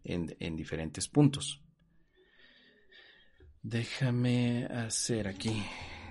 en, 0.03 0.35
en 0.39 0.55
diferentes 0.55 1.07
puntos. 1.07 1.63
Déjame 3.63 4.65
hacer 4.65 5.27
aquí 5.27 5.63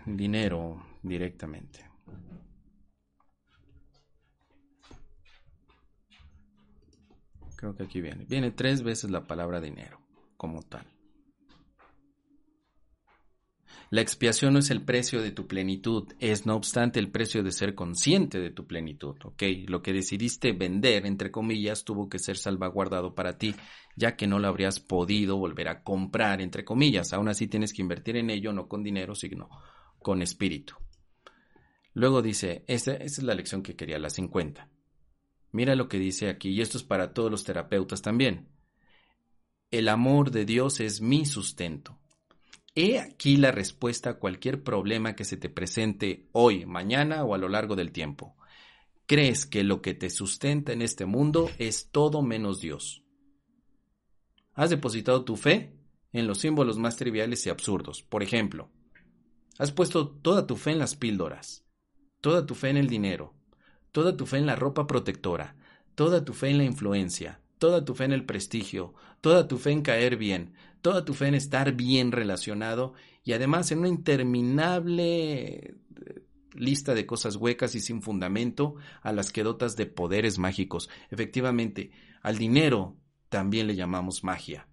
dinero 0.05 0.85
directamente. 1.01 1.93
Creo 7.63 7.77
que 7.77 7.85
aquí 7.85 8.01
viene. 8.01 8.25
Viene 8.25 8.51
tres 8.51 8.83
veces 8.83 9.13
la 9.13 9.29
palabra 9.29 9.61
dinero 9.61 10.01
como 10.37 10.63
tal. 10.63 10.85
La 13.91 14.01
expiación 14.01 14.55
no 14.55 14.59
es 14.59 14.73
el 14.73 14.83
precio 14.83 15.23
de 15.23 15.31
tu 15.31 15.47
plenitud, 15.47 16.13
es 16.19 16.45
no 16.45 16.57
obstante 16.57 16.99
el 16.99 17.13
precio 17.13 17.45
de 17.45 17.53
ser 17.53 17.77
consciente 17.77 18.41
de 18.41 18.51
tu 18.51 18.67
plenitud, 18.67 19.15
¿ok? 19.23 19.45
Lo 19.69 19.81
que 19.81 19.93
decidiste 19.93 20.51
vender, 20.51 21.07
entre 21.07 21.31
comillas, 21.31 21.85
tuvo 21.85 22.09
que 22.09 22.19
ser 22.19 22.37
salvaguardado 22.37 23.15
para 23.15 23.39
ti, 23.39 23.55
ya 23.95 24.17
que 24.17 24.27
no 24.27 24.41
lo 24.41 24.49
habrías 24.49 24.81
podido 24.81 25.37
volver 25.37 25.69
a 25.69 25.85
comprar, 25.85 26.41
entre 26.41 26.65
comillas. 26.65 27.13
Aún 27.13 27.29
así 27.29 27.47
tienes 27.47 27.73
que 27.73 27.83
invertir 27.83 28.17
en 28.17 28.31
ello, 28.31 28.53
no 28.53 28.67
con 28.67 28.83
dinero, 28.83 29.15
sino 29.15 29.49
con 30.01 30.21
espíritu. 30.21 30.75
Luego 31.95 32.23
dice, 32.23 32.65
esta, 32.67 32.95
esta 32.95 33.21
es 33.21 33.23
la 33.23 33.37
lección 33.37 33.63
que 33.63 33.77
quería, 33.77 34.01
la 34.01 34.11
50. 34.11 34.72
Mira 35.53 35.77
lo 35.77 35.89
que 35.89 35.99
dice 35.99 36.29
aquí, 36.29 36.51
y 36.51 36.63
esto 36.63 36.79
es 36.79 36.85
para 36.85 37.13
todos 37.13 37.31
los 37.31 37.45
terapeutas 37.45 38.03
también. 38.03 38.49
El 39.71 39.89
amor 39.89 40.31
de 40.31 40.45
Dios 40.45 40.81
es 40.81 41.01
mi 41.01 41.27
sustento. 41.27 41.99
He 42.75 42.99
aquí 42.99 43.37
la 43.37 43.53
respuesta 43.53 44.11
a 44.11 44.19
cualquier 44.19 44.63
problema 44.63 45.15
que 45.15 45.25
se 45.25 45.37
te 45.37 45.51
presente 45.51 46.29
hoy, 46.33 46.65
mañana 46.65 47.23
o 47.25 47.35
a 47.35 47.39
lo 47.39 47.51
largo 47.51 47.77
del 47.77 47.93
tiempo. 47.93 48.35
Crees 49.07 49.45
que 49.45 49.63
lo 49.63 49.83
que 49.83 49.93
te 49.93 50.09
sustenta 50.09 50.73
en 50.73 50.81
este 50.81 51.05
mundo 51.05 51.51
es 51.59 51.91
todo 51.91 52.23
menos 52.23 52.61
Dios. 52.61 53.05
Has 54.55 54.71
depositado 54.71 55.25
tu 55.25 55.37
fe 55.37 55.77
en 56.13 56.27
los 56.27 56.39
símbolos 56.39 56.79
más 56.79 56.97
triviales 56.97 57.45
y 57.47 57.51
absurdos. 57.51 58.03
Por 58.03 58.23
ejemplo, 58.23 58.71
has 59.59 59.71
puesto 59.71 60.09
toda 60.09 60.47
tu 60.47 60.57
fe 60.57 60.73
en 60.73 60.79
las 60.79 60.97
píldoras, 60.97 61.67
toda 62.23 62.47
tu 62.47 62.55
fe 62.55 62.71
en 62.71 62.79
el 62.79 62.89
dinero, 62.89 63.35
toda 63.93 64.17
tu 64.17 64.27
fe 64.27 64.39
en 64.39 64.47
la 64.47 64.57
ropa 64.57 64.87
protectora, 64.87 65.55
toda 65.95 66.25
tu 66.25 66.33
fe 66.33 66.49
en 66.51 66.59
la 66.59 66.65
influencia, 66.65 67.41
toda 67.59 67.85
tu 67.85 67.95
fe 67.95 68.05
en 68.05 68.13
el 68.13 68.25
prestigio, 68.25 68.95
toda 69.21 69.47
tu 69.47 69.59
fe 69.59 69.71
en 69.71 69.83
caer 69.83 70.17
bien, 70.17 70.55
toda 70.81 71.05
tu 71.05 71.15
fe 71.15 71.29
en 71.29 71.35
estar 71.35 71.73
bien 71.73 72.11
relacionado 72.11 72.95
y 73.23 73.33
además 73.35 73.71
en 73.71 73.81
una 73.81 73.89
interminable 73.89 75.45
eh, 75.45 75.75
lista 76.55 76.95
de 76.95 77.07
cosas 77.07 77.37
huecas 77.37 77.75
y 77.75 77.81
sin 77.81 78.03
fundamento 78.03 78.75
a 79.03 79.13
las 79.13 79.31
que 79.31 79.45
dotas 79.45 79.77
de 79.77 79.87
poderes 79.87 80.39
mágicos. 80.39 80.91
Efectivamente, 81.11 81.93
al 82.23 82.39
dinero 82.39 82.97
también 83.29 83.67
le 83.67 83.77
llamamos 83.77 84.25
magia. 84.25 84.69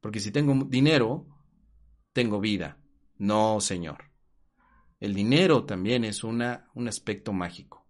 Porque 0.00 0.20
si 0.20 0.30
tengo 0.30 0.64
dinero, 0.64 1.26
tengo 2.12 2.40
vida. 2.40 2.78
No, 3.18 3.60
señor. 3.60 4.10
El 5.00 5.14
dinero 5.14 5.64
también 5.64 6.04
es 6.04 6.22
una, 6.22 6.70
un 6.74 6.88
aspecto 6.88 7.32
mágico. 7.32 7.81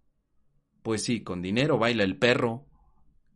Pues 0.83 1.05
sí, 1.05 1.23
con 1.23 1.43
dinero 1.43 1.79
baila 1.79 2.05
el 2.05 2.17
perro. 2.17 2.67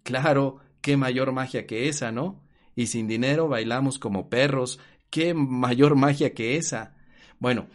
Claro, 0.03 0.59
qué 0.81 0.97
mayor 0.97 1.33
magia 1.33 1.67
que 1.67 1.89
esa, 1.89 2.13
¿no? 2.13 2.47
y 2.77 2.87
sin 2.87 3.09
dinero 3.09 3.49
bailamos 3.49 3.99
como 3.99 4.29
perros. 4.29 4.79
¿Qué 5.11 5.35
mayor 5.35 5.97
magia 5.97 6.35
que 6.35 6.57
esa? 6.57 6.95
Bueno, 7.41 7.67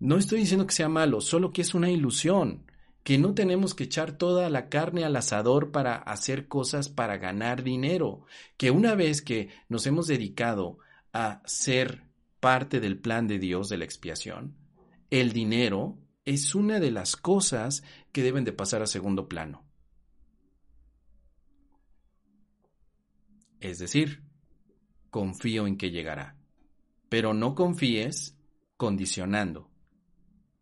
no 0.00 0.18
estoy 0.18 0.40
diciendo 0.40 0.66
que 0.66 0.74
sea 0.74 0.88
malo, 0.88 1.20
solo 1.20 1.52
que 1.52 1.62
es 1.62 1.74
una 1.74 1.90
ilusión, 1.90 2.64
que 3.04 3.18
no 3.18 3.34
tenemos 3.34 3.74
que 3.74 3.84
echar 3.84 4.12
toda 4.12 4.50
la 4.50 4.68
carne 4.68 5.04
al 5.04 5.16
asador 5.16 5.70
para 5.70 5.96
hacer 5.96 6.48
cosas 6.48 6.88
para 6.88 7.16
ganar 7.16 7.62
dinero, 7.62 8.26
que 8.56 8.70
una 8.70 8.94
vez 8.94 9.22
que 9.22 9.48
nos 9.68 9.86
hemos 9.86 10.08
dedicado 10.08 10.78
a 11.12 11.40
ser 11.46 12.02
parte 12.40 12.80
del 12.80 12.98
plan 12.98 13.28
de 13.28 13.38
Dios 13.38 13.68
de 13.68 13.78
la 13.78 13.84
expiación, 13.84 14.56
el 15.10 15.32
dinero 15.32 15.98
es 16.28 16.54
una 16.54 16.78
de 16.78 16.90
las 16.90 17.16
cosas 17.16 17.82
que 18.12 18.22
deben 18.22 18.44
de 18.44 18.52
pasar 18.52 18.82
a 18.82 18.86
segundo 18.86 19.30
plano. 19.30 19.64
Es 23.60 23.78
decir, 23.78 24.22
confío 25.08 25.66
en 25.66 25.78
que 25.78 25.90
llegará. 25.90 26.36
Pero 27.08 27.32
no 27.32 27.54
confíes 27.54 28.36
condicionando. 28.76 29.70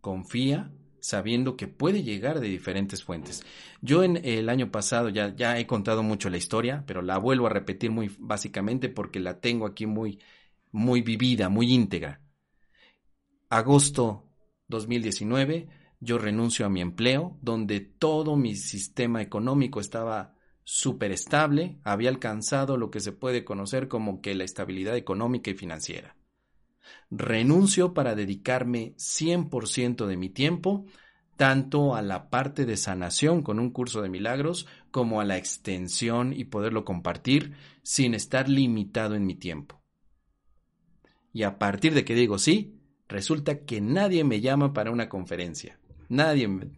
Confía 0.01 0.71
sabiendo 1.01 1.57
que 1.57 1.67
puede 1.67 2.05
llegar 2.05 2.39
de 2.39 2.47
diferentes 2.47 3.03
fuentes. 3.03 3.45
Yo 3.83 4.05
en 4.05 4.25
el 4.25 4.49
año 4.49 4.71
pasado 4.71 5.09
ya, 5.09 5.35
ya 5.35 5.59
he 5.59 5.67
contado 5.67 6.05
mucho 6.05 6.31
la 6.31 6.37
historia, 6.37 6.85
pero 6.87 7.03
la 7.03 7.19
vuelvo 7.19 7.47
a 7.47 7.51
repetir 7.51 7.91
muy 7.91 8.15
básicamente 8.21 8.89
porque 8.89 9.19
la 9.19 9.41
tengo 9.41 9.67
aquí 9.67 9.87
muy, 9.87 10.21
muy 10.71 11.03
vivida, 11.03 11.49
muy 11.49 11.73
íntegra. 11.73 12.21
Agosto 13.49 14.26
2019, 14.69 15.69
yo 16.01 16.19
renuncio 16.19 16.67
a 16.67 16.69
mi 16.69 16.81
empleo, 16.81 17.39
donde 17.41 17.81
todo 17.81 18.37
mi 18.37 18.55
sistema 18.55 19.23
económico 19.23 19.81
estaba 19.81 20.35
súper 20.65 21.13
estable, 21.13 21.79
había 21.85 22.11
alcanzado 22.11 22.77
lo 22.77 22.91
que 22.91 23.01
se 23.01 23.13
puede 23.13 23.45
conocer 23.45 23.89
como 23.89 24.21
que 24.21 24.35
la 24.35 24.45
estabilidad 24.45 24.97
económica 24.97 25.51
y 25.51 25.55
financiera. 25.55 26.17
Renuncio 27.11 27.95
para 27.95 28.15
dedicarme 28.15 28.95
100% 28.97 30.07
de 30.07 30.17
mi 30.17 30.29
tiempo 30.29 30.87
tanto 31.37 31.95
a 31.95 32.03
la 32.03 32.31
parte 32.31 32.65
de 32.65 32.77
sanación 32.77 33.43
con 33.43 33.61
un 33.61 33.71
curso 33.71 34.03
de 34.03 34.09
milagros 34.09 34.67
como 34.91 35.21
a 35.21 35.25
la 35.25 35.37
extensión 35.37 36.33
y 36.33 36.45
poderlo 36.45 36.85
compartir 36.85 37.53
sin 37.83 38.15
estar 38.15 38.49
limitado 38.49 39.15
en 39.15 39.27
mi 39.27 39.35
tiempo. 39.35 39.83
Y 41.33 41.43
a 41.43 41.59
partir 41.59 41.93
de 41.93 42.05
que 42.05 42.15
digo 42.15 42.39
sí, 42.39 42.81
resulta 43.09 43.61
que 43.61 43.81
nadie 43.81 44.25
me 44.25 44.41
llama 44.41 44.73
para 44.73 44.91
una 44.91 45.09
conferencia. 45.09 45.79
Nadie. 46.09 46.49
Me... 46.49 46.69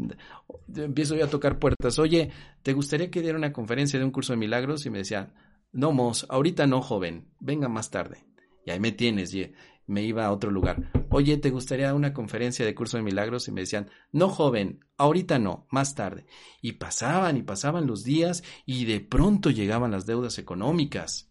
Empiezo 0.74 1.16
yo 1.16 1.24
a 1.24 1.30
tocar 1.30 1.58
puertas. 1.58 1.98
Oye, 1.98 2.30
¿te 2.62 2.72
gustaría 2.72 3.10
que 3.10 3.22
diera 3.22 3.38
una 3.38 3.52
conferencia 3.52 3.98
de 3.98 4.04
un 4.04 4.10
curso 4.10 4.32
de 4.32 4.38
milagros? 4.38 4.86
Y 4.86 4.90
me 4.90 4.98
decían, 4.98 5.32
no, 5.72 5.92
Mos, 5.92 6.26
ahorita 6.28 6.66
no, 6.66 6.80
joven, 6.80 7.28
venga 7.40 7.68
más 7.68 7.90
tarde. 7.90 8.24
Y 8.64 8.70
ahí 8.70 8.80
me 8.80 8.92
tienes, 8.92 9.34
y 9.34 9.52
me 9.86 10.02
iba 10.02 10.26
a 10.26 10.32
otro 10.32 10.50
lugar. 10.50 10.90
Oye, 11.10 11.38
¿te 11.38 11.50
gustaría 11.50 11.94
una 11.94 12.12
conferencia 12.12 12.64
de 12.64 12.74
curso 12.74 12.98
de 12.98 13.02
milagros? 13.02 13.48
Y 13.48 13.52
me 13.52 13.62
decían, 13.62 13.88
no, 14.12 14.28
joven, 14.28 14.84
ahorita 14.98 15.38
no, 15.38 15.66
más 15.70 15.94
tarde. 15.94 16.26
Y 16.60 16.72
pasaban 16.72 17.36
y 17.36 17.42
pasaban 17.42 17.86
los 17.86 18.04
días 18.04 18.44
y 18.66 18.84
de 18.84 19.00
pronto 19.00 19.50
llegaban 19.50 19.90
las 19.90 20.06
deudas 20.06 20.38
económicas. 20.38 21.30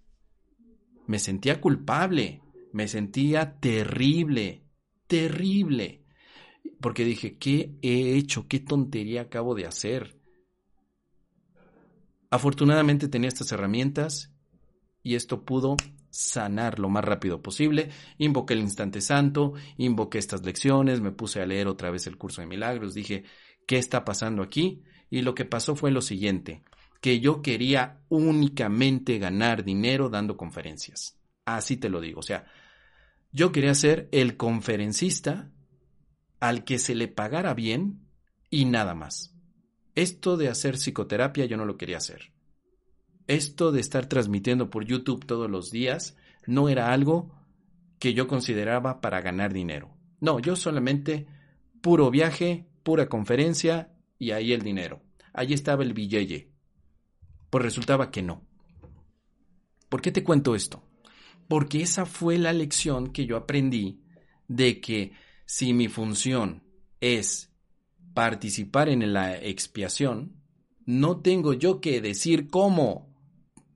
Me 1.05 1.19
sentía 1.19 1.61
culpable, 1.61 2.41
me 2.73 2.87
sentía 2.87 3.59
terrible, 3.59 4.66
terrible. 5.07 6.03
Porque 6.81 7.05
dije, 7.05 7.37
¿qué 7.37 7.75
he 7.81 8.15
hecho? 8.15 8.47
¿Qué 8.47 8.59
tontería 8.59 9.21
acabo 9.21 9.55
de 9.55 9.65
hacer? 9.65 10.17
Afortunadamente 12.29 13.07
tenía 13.07 13.29
estas 13.29 13.51
herramientas 13.51 14.33
y 15.01 15.15
esto 15.15 15.45
pudo 15.45 15.77
sanar 16.09 16.79
lo 16.79 16.89
más 16.89 17.05
rápido 17.05 17.41
posible. 17.41 17.89
Invoqué 18.17 18.53
el 18.53 18.59
instante 18.61 19.01
santo, 19.01 19.53
invoqué 19.77 20.17
estas 20.17 20.43
lecciones, 20.43 20.99
me 20.99 21.11
puse 21.11 21.41
a 21.41 21.45
leer 21.45 21.67
otra 21.67 21.89
vez 21.91 22.07
el 22.07 22.17
curso 22.17 22.41
de 22.41 22.47
milagros, 22.47 22.93
dije, 22.93 23.23
¿qué 23.65 23.77
está 23.77 24.03
pasando 24.03 24.43
aquí? 24.43 24.83
Y 25.09 25.21
lo 25.21 25.35
que 25.35 25.45
pasó 25.45 25.75
fue 25.75 25.91
lo 25.91 26.01
siguiente, 26.01 26.63
que 27.01 27.19
yo 27.19 27.41
quería 27.41 28.01
únicamente 28.09 29.19
ganar 29.19 29.63
dinero 29.63 30.09
dando 30.09 30.35
conferencias. 30.35 31.17
Así 31.45 31.77
te 31.77 31.89
lo 31.89 32.01
digo, 32.01 32.19
o 32.19 32.23
sea, 32.23 32.45
yo 33.37 33.51
quería 33.51 33.75
ser 33.75 34.09
el 34.11 34.35
conferencista 34.35 35.51
al 36.39 36.63
que 36.63 36.79
se 36.79 36.95
le 36.95 37.07
pagara 37.07 37.53
bien 37.53 38.01
y 38.49 38.65
nada 38.65 38.95
más. 38.95 39.35
Esto 39.93 40.37
de 40.37 40.49
hacer 40.49 40.73
psicoterapia 40.73 41.45
yo 41.45 41.55
no 41.55 41.63
lo 41.63 41.77
quería 41.77 41.97
hacer. 41.97 42.33
Esto 43.27 43.71
de 43.71 43.79
estar 43.79 44.07
transmitiendo 44.07 44.71
por 44.71 44.85
YouTube 44.85 45.27
todos 45.27 45.51
los 45.51 45.69
días 45.69 46.17
no 46.47 46.67
era 46.67 46.91
algo 46.91 47.31
que 47.99 48.15
yo 48.15 48.27
consideraba 48.27 49.01
para 49.01 49.21
ganar 49.21 49.53
dinero. 49.53 49.95
No, 50.19 50.39
yo 50.39 50.55
solamente 50.55 51.27
puro 51.81 52.09
viaje, 52.09 52.65
pura 52.81 53.07
conferencia 53.07 53.93
y 54.17 54.31
ahí 54.31 54.51
el 54.51 54.63
dinero. 54.63 55.03
Allí 55.31 55.53
estaba 55.53 55.83
el 55.83 55.93
billete. 55.93 56.49
Pues 57.51 57.63
resultaba 57.63 58.09
que 58.09 58.23
no. 58.23 58.41
¿Por 59.89 60.01
qué 60.01 60.11
te 60.11 60.23
cuento 60.23 60.55
esto? 60.55 60.86
Porque 61.47 61.81
esa 61.81 62.05
fue 62.05 62.37
la 62.37 62.53
lección 62.53 63.07
que 63.07 63.25
yo 63.25 63.37
aprendí 63.37 64.01
de 64.47 64.81
que 64.81 65.13
si 65.45 65.73
mi 65.73 65.87
función 65.87 66.63
es 66.99 67.53
participar 68.13 68.89
en 68.89 69.13
la 69.13 69.37
expiación, 69.37 70.41
no 70.85 71.21
tengo 71.21 71.53
yo 71.53 71.79
que 71.79 72.01
decir 72.01 72.49
cómo. 72.49 73.07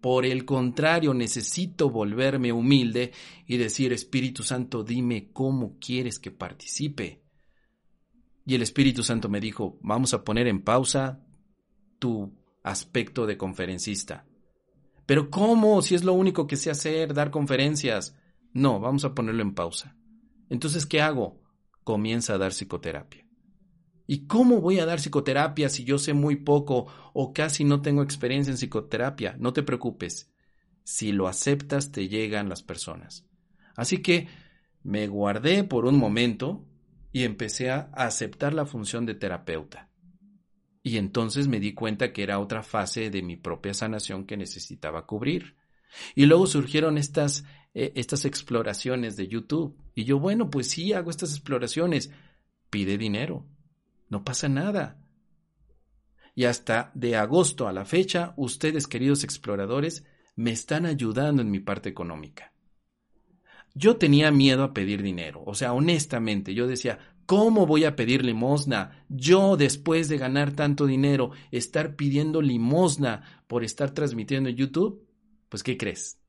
Por 0.02 0.26
el 0.26 0.46
contrario, 0.46 1.14
necesito 1.14 1.92
volverme 1.92 2.52
humilde 2.52 3.12
y 3.46 3.58
decir, 3.58 3.94
Espíritu 3.94 4.42
Santo, 4.42 4.84
dime 4.84 5.30
cómo 5.32 5.78
quieres 5.78 6.18
que 6.18 6.32
participe. 6.32 7.22
Y 8.46 8.56
el 8.56 8.64
Espíritu 8.64 9.04
Santo 9.04 9.30
me 9.30 9.40
dijo, 9.40 9.78
vamos 9.82 10.16
a 10.16 10.24
poner 10.24 10.48
en 10.48 10.64
pausa 10.64 11.24
tu 12.00 12.34
aspecto 12.64 13.28
de 13.28 13.38
conferencista. 13.38 14.26
Pero 15.06 15.30
¿cómo? 15.30 15.82
Si 15.82 15.96
es 15.96 16.04
lo 16.04 16.14
único 16.14 16.48
que 16.48 16.56
sé 16.56 16.70
hacer, 16.70 17.14
dar 17.14 17.32
conferencias. 17.32 18.16
No, 18.54 18.80
vamos 18.80 19.06
a 19.06 19.14
ponerlo 19.14 19.42
en 19.42 19.54
pausa. 19.54 19.96
Entonces, 20.50 20.86
¿qué 20.86 21.02
hago? 21.02 21.42
Comienza 21.84 22.34
a 22.34 22.38
dar 22.38 22.52
psicoterapia. 22.52 23.26
¿Y 24.08 24.28
cómo 24.28 24.60
voy 24.60 24.80
a 24.80 24.86
dar 24.86 25.00
psicoterapia 25.00 25.70
si 25.70 25.86
yo 25.86 25.98
sé 25.98 26.14
muy 26.14 26.36
poco 26.36 26.88
o 27.14 27.34
casi 27.34 27.64
no 27.64 27.82
tengo 27.82 28.04
experiencia 28.04 28.52
en 28.52 28.58
psicoterapia? 28.58 29.36
No 29.40 29.54
te 29.54 29.64
preocupes. 29.64 30.32
Si 30.84 31.12
lo 31.12 31.28
aceptas, 31.28 31.92
te 31.92 32.10
llegan 32.10 32.50
las 32.50 32.64
personas. 32.64 33.26
Así 33.76 34.00
que 34.02 34.28
me 34.84 35.08
guardé 35.08 35.64
por 35.64 35.86
un 35.86 35.98
momento 35.98 36.68
y 37.14 37.24
empecé 37.24 37.70
a 37.70 37.90
aceptar 37.94 38.54
la 38.54 38.66
función 38.66 39.06
de 39.06 39.16
terapeuta. 39.16 39.91
Y 40.84 40.98
entonces 40.98 41.48
me 41.48 41.60
di 41.60 41.74
cuenta 41.74 42.12
que 42.12 42.24
era 42.24 42.40
otra 42.40 42.64
fase 42.64 43.10
de 43.10 43.22
mi 43.22 43.38
propia 43.38 43.74
sanación 43.74 44.26
que 44.26 44.38
necesitaba 44.38 45.06
cubrir. 45.06 45.56
Y 46.16 46.26
luego 46.26 46.48
surgieron 46.48 46.98
estas, 46.98 47.44
eh, 47.74 47.92
estas 47.96 48.26
exploraciones 48.26 49.16
de 49.16 49.28
YouTube. 49.28 49.78
Y 49.94 50.06
yo, 50.06 50.20
bueno, 50.20 50.50
pues 50.50 50.70
sí, 50.70 50.94
hago 50.94 51.12
estas 51.12 51.32
exploraciones. 51.32 52.12
Pide 52.70 52.98
dinero 52.98 53.46
no 54.12 54.24
pasa 54.24 54.50
nada. 54.50 55.00
Y 56.36 56.44
hasta 56.44 56.92
de 56.94 57.16
agosto 57.16 57.68
a 57.68 57.74
la 57.74 57.86
fecha, 57.86 58.34
ustedes, 58.38 58.88
queridos 58.88 59.24
exploradores, 59.24 60.06
me 60.36 60.52
están 60.52 60.86
ayudando 60.86 61.42
en 61.42 61.50
mi 61.50 61.60
parte 61.60 61.90
económica. 61.90 62.54
Yo 63.74 63.96
tenía 63.96 64.30
miedo 64.32 64.64
a 64.64 64.74
pedir 64.74 65.02
dinero, 65.02 65.44
o 65.46 65.56
sea, 65.56 65.72
honestamente, 65.72 66.54
yo 66.54 66.68
decía, 66.68 67.11
¿cómo 67.32 67.66
voy 67.66 67.86
a 67.86 67.96
pedir 67.96 68.26
limosna? 68.26 69.06
Yo, 69.08 69.56
después 69.56 70.10
de 70.10 70.18
ganar 70.18 70.52
tanto 70.52 70.86
dinero, 70.86 71.32
estar 71.50 71.96
pidiendo 71.96 72.42
limosna 72.42 73.46
por 73.48 73.64
estar 73.64 73.92
transmitiendo 73.92 74.50
en 74.50 74.58
YouTube, 74.58 75.08
pues, 75.48 75.64
¿qué 75.64 75.78
crees? 75.78 76.20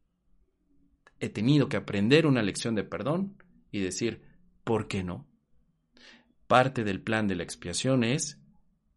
He 1.19 1.29
tenido 1.29 1.69
que 1.69 1.77
aprender 1.77 2.25
una 2.25 2.41
lección 2.41 2.77
de 2.77 2.85
perdón 2.85 3.37
y 3.73 3.81
decir, 3.81 4.23
¿por 4.63 4.87
qué 4.87 5.03
no? 5.03 5.27
Parte 6.47 6.85
del 6.85 7.03
plan 7.03 7.27
de 7.27 7.35
la 7.35 7.43
expiación 7.43 8.05
es 8.05 8.41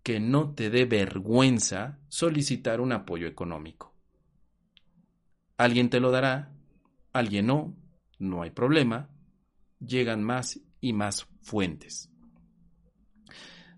que 0.04 0.20
no 0.20 0.54
te 0.54 0.70
dé 0.70 0.86
vergüenza 0.86 1.98
solicitar 2.08 2.82
un 2.82 2.92
apoyo 2.92 3.26
económico. 3.26 3.96
Alguien 5.58 5.90
te 5.90 6.00
lo 6.00 6.12
dará, 6.12 6.54
alguien 7.14 7.48
no, 7.48 7.76
no 8.20 8.44
hay 8.44 8.52
problema, 8.52 9.10
llegan 9.80 10.24
más 10.24 10.60
y 10.86 10.94
más 10.94 11.28
fuentes. 11.42 12.12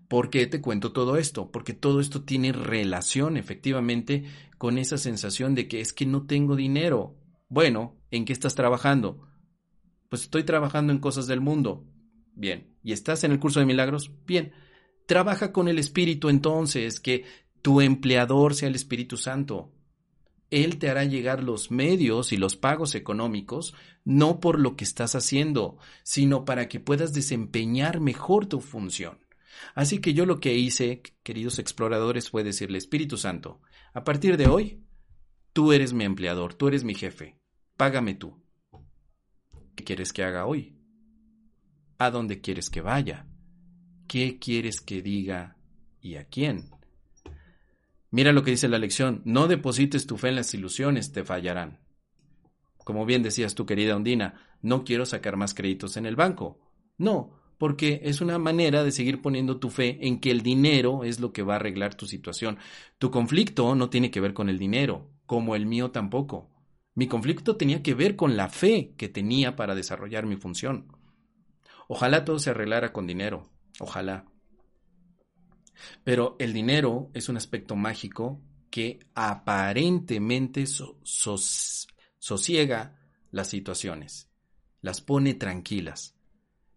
¿Por 0.08 0.28
qué 0.28 0.46
te 0.46 0.60
cuento 0.60 0.92
todo 0.92 1.16
esto? 1.16 1.50
Porque 1.50 1.72
todo 1.72 2.00
esto 2.00 2.22
tiene 2.22 2.52
relación 2.52 3.38
efectivamente 3.38 4.24
con 4.58 4.76
esa 4.76 4.98
sensación 4.98 5.54
de 5.54 5.68
que 5.68 5.80
es 5.80 5.94
que 5.94 6.04
no 6.04 6.26
tengo 6.26 6.54
dinero. 6.54 7.16
Bueno, 7.48 7.96
¿en 8.10 8.26
qué 8.26 8.34
estás 8.34 8.54
trabajando? 8.54 9.26
Pues 10.10 10.22
estoy 10.22 10.44
trabajando 10.44 10.92
en 10.92 10.98
cosas 10.98 11.26
del 11.26 11.40
mundo. 11.40 11.86
Bien. 12.34 12.76
¿Y 12.82 12.92
estás 12.92 13.24
en 13.24 13.32
el 13.32 13.40
curso 13.40 13.60
de 13.60 13.66
milagros? 13.66 14.12
Bien. 14.26 14.52
Trabaja 15.06 15.50
con 15.50 15.68
el 15.68 15.78
Espíritu 15.78 16.28
entonces, 16.28 17.00
que 17.00 17.24
tu 17.62 17.80
empleador 17.80 18.54
sea 18.54 18.68
el 18.68 18.74
Espíritu 18.74 19.16
Santo. 19.16 19.72
Él 20.50 20.78
te 20.78 20.88
hará 20.88 21.04
llegar 21.04 21.42
los 21.42 21.70
medios 21.70 22.32
y 22.32 22.36
los 22.36 22.56
pagos 22.56 22.94
económicos, 22.94 23.74
no 24.04 24.40
por 24.40 24.58
lo 24.58 24.76
que 24.76 24.84
estás 24.84 25.14
haciendo, 25.14 25.76
sino 26.02 26.44
para 26.44 26.68
que 26.68 26.80
puedas 26.80 27.12
desempeñar 27.12 28.00
mejor 28.00 28.46
tu 28.46 28.60
función. 28.60 29.18
Así 29.74 29.98
que 29.98 30.14
yo 30.14 30.24
lo 30.24 30.40
que 30.40 30.54
hice, 30.54 31.02
queridos 31.22 31.58
exploradores, 31.58 32.30
fue 32.30 32.44
decirle, 32.44 32.78
Espíritu 32.78 33.16
Santo, 33.16 33.60
a 33.92 34.04
partir 34.04 34.36
de 34.36 34.46
hoy, 34.46 34.84
tú 35.52 35.72
eres 35.72 35.92
mi 35.92 36.04
empleador, 36.04 36.54
tú 36.54 36.68
eres 36.68 36.84
mi 36.84 36.94
jefe, 36.94 37.36
págame 37.76 38.14
tú. 38.14 38.42
¿Qué 39.74 39.84
quieres 39.84 40.12
que 40.12 40.24
haga 40.24 40.46
hoy? 40.46 40.76
¿A 41.98 42.10
dónde 42.10 42.40
quieres 42.40 42.70
que 42.70 42.80
vaya? 42.80 43.26
¿Qué 44.06 44.38
quieres 44.38 44.80
que 44.80 45.02
diga 45.02 45.56
y 46.00 46.14
a 46.14 46.24
quién? 46.24 46.70
Mira 48.10 48.32
lo 48.32 48.42
que 48.42 48.52
dice 48.52 48.68
la 48.68 48.78
lección, 48.78 49.22
no 49.24 49.48
deposites 49.48 50.06
tu 50.06 50.16
fe 50.16 50.28
en 50.28 50.36
las 50.36 50.54
ilusiones, 50.54 51.12
te 51.12 51.24
fallarán. 51.24 51.80
Como 52.78 53.04
bien 53.04 53.22
decías 53.22 53.54
tú, 53.54 53.66
querida 53.66 53.96
Ondina, 53.96 54.40
no 54.62 54.84
quiero 54.84 55.04
sacar 55.04 55.36
más 55.36 55.52
créditos 55.52 55.96
en 55.98 56.06
el 56.06 56.16
banco. 56.16 56.58
No, 56.96 57.38
porque 57.58 58.00
es 58.04 58.20
una 58.20 58.38
manera 58.38 58.82
de 58.82 58.92
seguir 58.92 59.20
poniendo 59.20 59.58
tu 59.58 59.68
fe 59.68 59.98
en 60.06 60.20
que 60.20 60.30
el 60.30 60.42
dinero 60.42 61.04
es 61.04 61.20
lo 61.20 61.32
que 61.32 61.42
va 61.42 61.54
a 61.54 61.56
arreglar 61.56 61.96
tu 61.96 62.06
situación. 62.06 62.58
Tu 62.98 63.10
conflicto 63.10 63.74
no 63.74 63.90
tiene 63.90 64.10
que 64.10 64.20
ver 64.20 64.32
con 64.32 64.48
el 64.48 64.58
dinero, 64.58 65.10
como 65.26 65.54
el 65.54 65.66
mío 65.66 65.90
tampoco. 65.90 66.50
Mi 66.94 67.08
conflicto 67.08 67.56
tenía 67.56 67.82
que 67.82 67.94
ver 67.94 68.16
con 68.16 68.36
la 68.36 68.48
fe 68.48 68.94
que 68.96 69.08
tenía 69.08 69.54
para 69.54 69.74
desarrollar 69.74 70.24
mi 70.24 70.36
función. 70.36 70.96
Ojalá 71.88 72.24
todo 72.24 72.38
se 72.38 72.50
arreglara 72.50 72.92
con 72.92 73.06
dinero, 73.06 73.50
ojalá. 73.80 74.24
Pero 76.04 76.36
el 76.38 76.52
dinero 76.52 77.10
es 77.14 77.28
un 77.28 77.36
aspecto 77.36 77.76
mágico 77.76 78.40
que 78.70 79.00
aparentemente 79.14 80.64
sosiega 81.02 82.98
las 83.30 83.48
situaciones, 83.48 84.30
las 84.80 85.00
pone 85.00 85.34
tranquilas. 85.34 86.14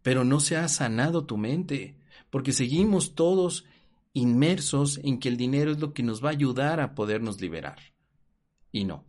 Pero 0.01 0.23
no 0.23 0.39
se 0.39 0.57
ha 0.57 0.67
sanado 0.67 1.25
tu 1.25 1.37
mente, 1.37 1.97
porque 2.29 2.53
seguimos 2.53 3.15
todos 3.15 3.65
inmersos 4.13 4.99
en 5.03 5.19
que 5.19 5.29
el 5.29 5.37
dinero 5.37 5.71
es 5.71 5.79
lo 5.79 5.93
que 5.93 6.03
nos 6.03 6.23
va 6.23 6.29
a 6.29 6.33
ayudar 6.33 6.79
a 6.79 6.95
podernos 6.95 7.39
liberar. 7.39 7.79
Y 8.71 8.85
no. 8.85 9.05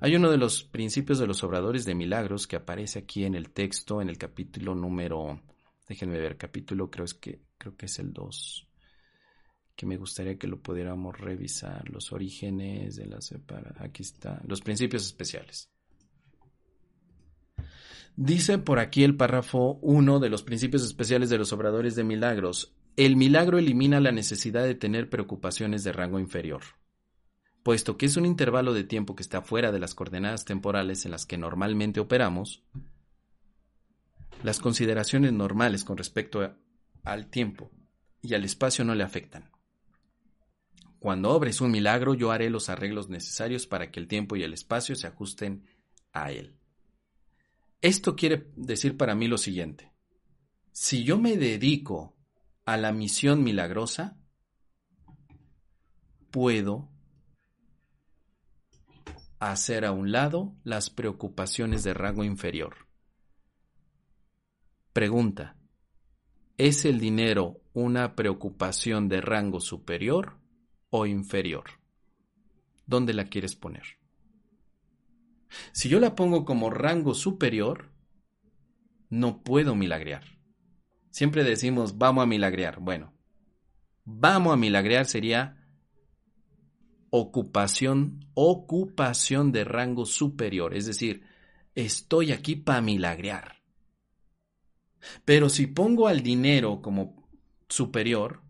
Hay 0.00 0.16
uno 0.16 0.30
de 0.30 0.38
los 0.38 0.64
principios 0.64 1.18
de 1.18 1.28
los 1.28 1.44
obradores 1.44 1.84
de 1.84 1.94
milagros 1.94 2.46
que 2.48 2.56
aparece 2.56 2.98
aquí 2.98 3.24
en 3.24 3.36
el 3.36 3.50
texto, 3.50 4.02
en 4.02 4.08
el 4.08 4.18
capítulo 4.18 4.74
número, 4.74 5.40
déjenme 5.88 6.18
ver, 6.18 6.36
capítulo 6.36 6.90
creo, 6.90 7.04
es 7.04 7.14
que, 7.14 7.40
creo 7.56 7.76
que 7.76 7.86
es 7.86 7.98
el 8.00 8.12
2, 8.12 8.66
que 9.74 9.86
me 9.86 9.96
gustaría 9.96 10.38
que 10.38 10.46
lo 10.46 10.60
pudiéramos 10.60 11.18
revisar, 11.18 11.88
los 11.88 12.12
orígenes 12.12 12.96
de 12.96 13.06
la 13.06 13.20
separación, 13.20 13.74
aquí 13.78 14.02
está, 14.02 14.40
los 14.46 14.60
principios 14.60 15.04
especiales. 15.04 15.70
Dice 18.16 18.58
por 18.58 18.78
aquí 18.78 19.04
el 19.04 19.16
párrafo 19.16 19.78
1 19.80 20.20
de 20.20 20.28
los 20.28 20.42
principios 20.42 20.84
especiales 20.84 21.30
de 21.30 21.38
los 21.38 21.52
obradores 21.52 21.94
de 21.96 22.04
milagros. 22.04 22.74
El 22.96 23.16
milagro 23.16 23.58
elimina 23.58 24.00
la 24.00 24.12
necesidad 24.12 24.64
de 24.64 24.74
tener 24.74 25.08
preocupaciones 25.08 25.82
de 25.82 25.92
rango 25.92 26.18
inferior. 26.18 26.62
Puesto 27.62 27.96
que 27.96 28.06
es 28.06 28.18
un 28.18 28.26
intervalo 28.26 28.74
de 28.74 28.84
tiempo 28.84 29.16
que 29.16 29.22
está 29.22 29.40
fuera 29.40 29.72
de 29.72 29.78
las 29.78 29.94
coordenadas 29.94 30.44
temporales 30.44 31.06
en 31.06 31.12
las 31.12 31.24
que 31.24 31.38
normalmente 31.38 32.00
operamos, 32.00 32.62
las 34.42 34.58
consideraciones 34.58 35.32
normales 35.32 35.84
con 35.84 35.96
respecto 35.96 36.54
al 37.04 37.30
tiempo 37.30 37.70
y 38.20 38.34
al 38.34 38.44
espacio 38.44 38.84
no 38.84 38.94
le 38.94 39.04
afectan. 39.04 39.51
Cuando 41.02 41.30
obres 41.30 41.60
un 41.60 41.72
milagro, 41.72 42.14
yo 42.14 42.30
haré 42.30 42.48
los 42.48 42.68
arreglos 42.68 43.08
necesarios 43.08 43.66
para 43.66 43.90
que 43.90 43.98
el 43.98 44.06
tiempo 44.06 44.36
y 44.36 44.44
el 44.44 44.52
espacio 44.52 44.94
se 44.94 45.08
ajusten 45.08 45.66
a 46.12 46.30
él. 46.30 46.54
Esto 47.80 48.14
quiere 48.14 48.52
decir 48.54 48.96
para 48.96 49.16
mí 49.16 49.26
lo 49.26 49.36
siguiente. 49.36 49.90
Si 50.70 51.02
yo 51.02 51.18
me 51.18 51.36
dedico 51.36 52.14
a 52.64 52.76
la 52.76 52.92
misión 52.92 53.42
milagrosa, 53.42 54.16
puedo 56.30 56.88
hacer 59.40 59.84
a 59.84 59.90
un 59.90 60.12
lado 60.12 60.54
las 60.62 60.88
preocupaciones 60.88 61.82
de 61.82 61.94
rango 61.94 62.22
inferior. 62.22 62.86
Pregunta, 64.92 65.56
¿es 66.58 66.84
el 66.84 67.00
dinero 67.00 67.60
una 67.72 68.14
preocupación 68.14 69.08
de 69.08 69.20
rango 69.20 69.58
superior 69.58 70.40
o 70.92 71.06
inferior? 71.06 71.64
¿Dónde 72.86 73.14
la 73.14 73.24
quieres 73.24 73.56
poner? 73.56 73.82
Si 75.72 75.88
yo 75.88 75.98
la 75.98 76.14
pongo 76.14 76.44
como 76.44 76.68
rango 76.68 77.14
superior, 77.14 77.90
no 79.08 79.42
puedo 79.42 79.74
milagrear. 79.74 80.24
Siempre 81.10 81.44
decimos, 81.44 81.96
vamos 81.96 82.22
a 82.22 82.26
milagrear. 82.26 82.78
Bueno, 82.80 83.14
vamos 84.04 84.52
a 84.52 84.56
milagrear 84.56 85.06
sería 85.06 85.66
ocupación, 87.08 88.26
ocupación 88.34 89.50
de 89.50 89.64
rango 89.64 90.04
superior. 90.04 90.74
Es 90.74 90.86
decir, 90.86 91.24
estoy 91.74 92.32
aquí 92.32 92.54
para 92.54 92.82
milagrear. 92.82 93.62
Pero 95.24 95.48
si 95.48 95.66
pongo 95.66 96.06
al 96.06 96.22
dinero 96.22 96.82
como 96.82 97.28
superior, 97.68 98.42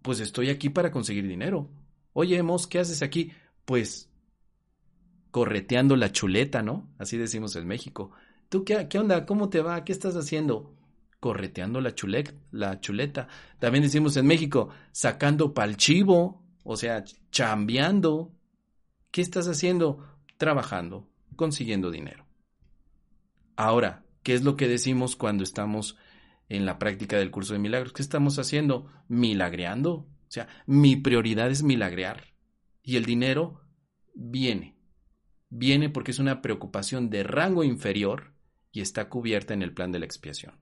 pues 0.00 0.20
estoy 0.20 0.48
aquí 0.48 0.70
para 0.70 0.90
conseguir 0.90 1.28
dinero. 1.28 1.70
Oye, 2.12 2.42
Mos, 2.42 2.66
¿qué 2.66 2.78
haces 2.78 3.02
aquí? 3.02 3.32
Pues 3.64 4.10
correteando 5.30 5.96
la 5.96 6.12
chuleta, 6.12 6.62
¿no? 6.62 6.88
Así 6.98 7.16
decimos 7.16 7.54
en 7.56 7.66
México. 7.66 8.10
¿Tú 8.48 8.64
qué, 8.64 8.88
qué 8.88 8.98
onda? 8.98 9.26
¿Cómo 9.26 9.48
te 9.48 9.60
va? 9.60 9.84
¿Qué 9.84 9.92
estás 9.92 10.16
haciendo? 10.16 10.74
Correteando 11.20 11.80
la, 11.80 11.94
la 12.50 12.80
chuleta. 12.80 13.28
También 13.58 13.84
decimos 13.84 14.16
en 14.16 14.26
México, 14.26 14.70
sacando 14.90 15.54
pal 15.54 15.76
chivo, 15.76 16.42
o 16.64 16.76
sea, 16.76 17.04
chambeando. 17.30 18.32
¿Qué 19.10 19.20
estás 19.22 19.46
haciendo? 19.46 20.04
Trabajando, 20.36 21.08
consiguiendo 21.36 21.90
dinero. 21.90 22.26
Ahora, 23.56 24.04
¿qué 24.22 24.34
es 24.34 24.42
lo 24.42 24.56
que 24.56 24.68
decimos 24.68 25.16
cuando 25.16 25.44
estamos 25.44 25.96
en 26.48 26.66
la 26.66 26.78
práctica 26.78 27.18
del 27.18 27.30
curso 27.30 27.52
de 27.52 27.58
milagros? 27.58 27.92
¿Qué 27.92 28.02
estamos 28.02 28.38
haciendo? 28.38 28.90
Milagreando. 29.08 30.06
O 30.30 30.32
sea, 30.32 30.48
mi 30.66 30.96
prioridad 30.96 31.50
es 31.50 31.62
milagrear. 31.62 32.32
Y 32.82 32.96
el 32.96 33.04
dinero 33.04 33.60
viene 34.14 34.80
viene 35.50 35.90
porque 35.90 36.12
es 36.12 36.18
una 36.18 36.40
preocupación 36.40 37.10
de 37.10 37.24
rango 37.24 37.64
inferior 37.64 38.32
y 38.72 38.80
está 38.80 39.08
cubierta 39.08 39.52
en 39.52 39.62
el 39.62 39.74
plan 39.74 39.92
de 39.92 39.98
la 39.98 40.06
expiación. 40.06 40.58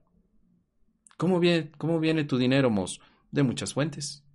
¿Cómo 1.15 1.39
viene, 1.39 1.71
cómo 1.77 1.99
viene 1.99 2.23
tu 2.23 2.37
dinero, 2.37 2.69
Mos? 2.69 2.99
De 3.31 3.43
muchas 3.43 3.73
fuentes. 3.73 4.25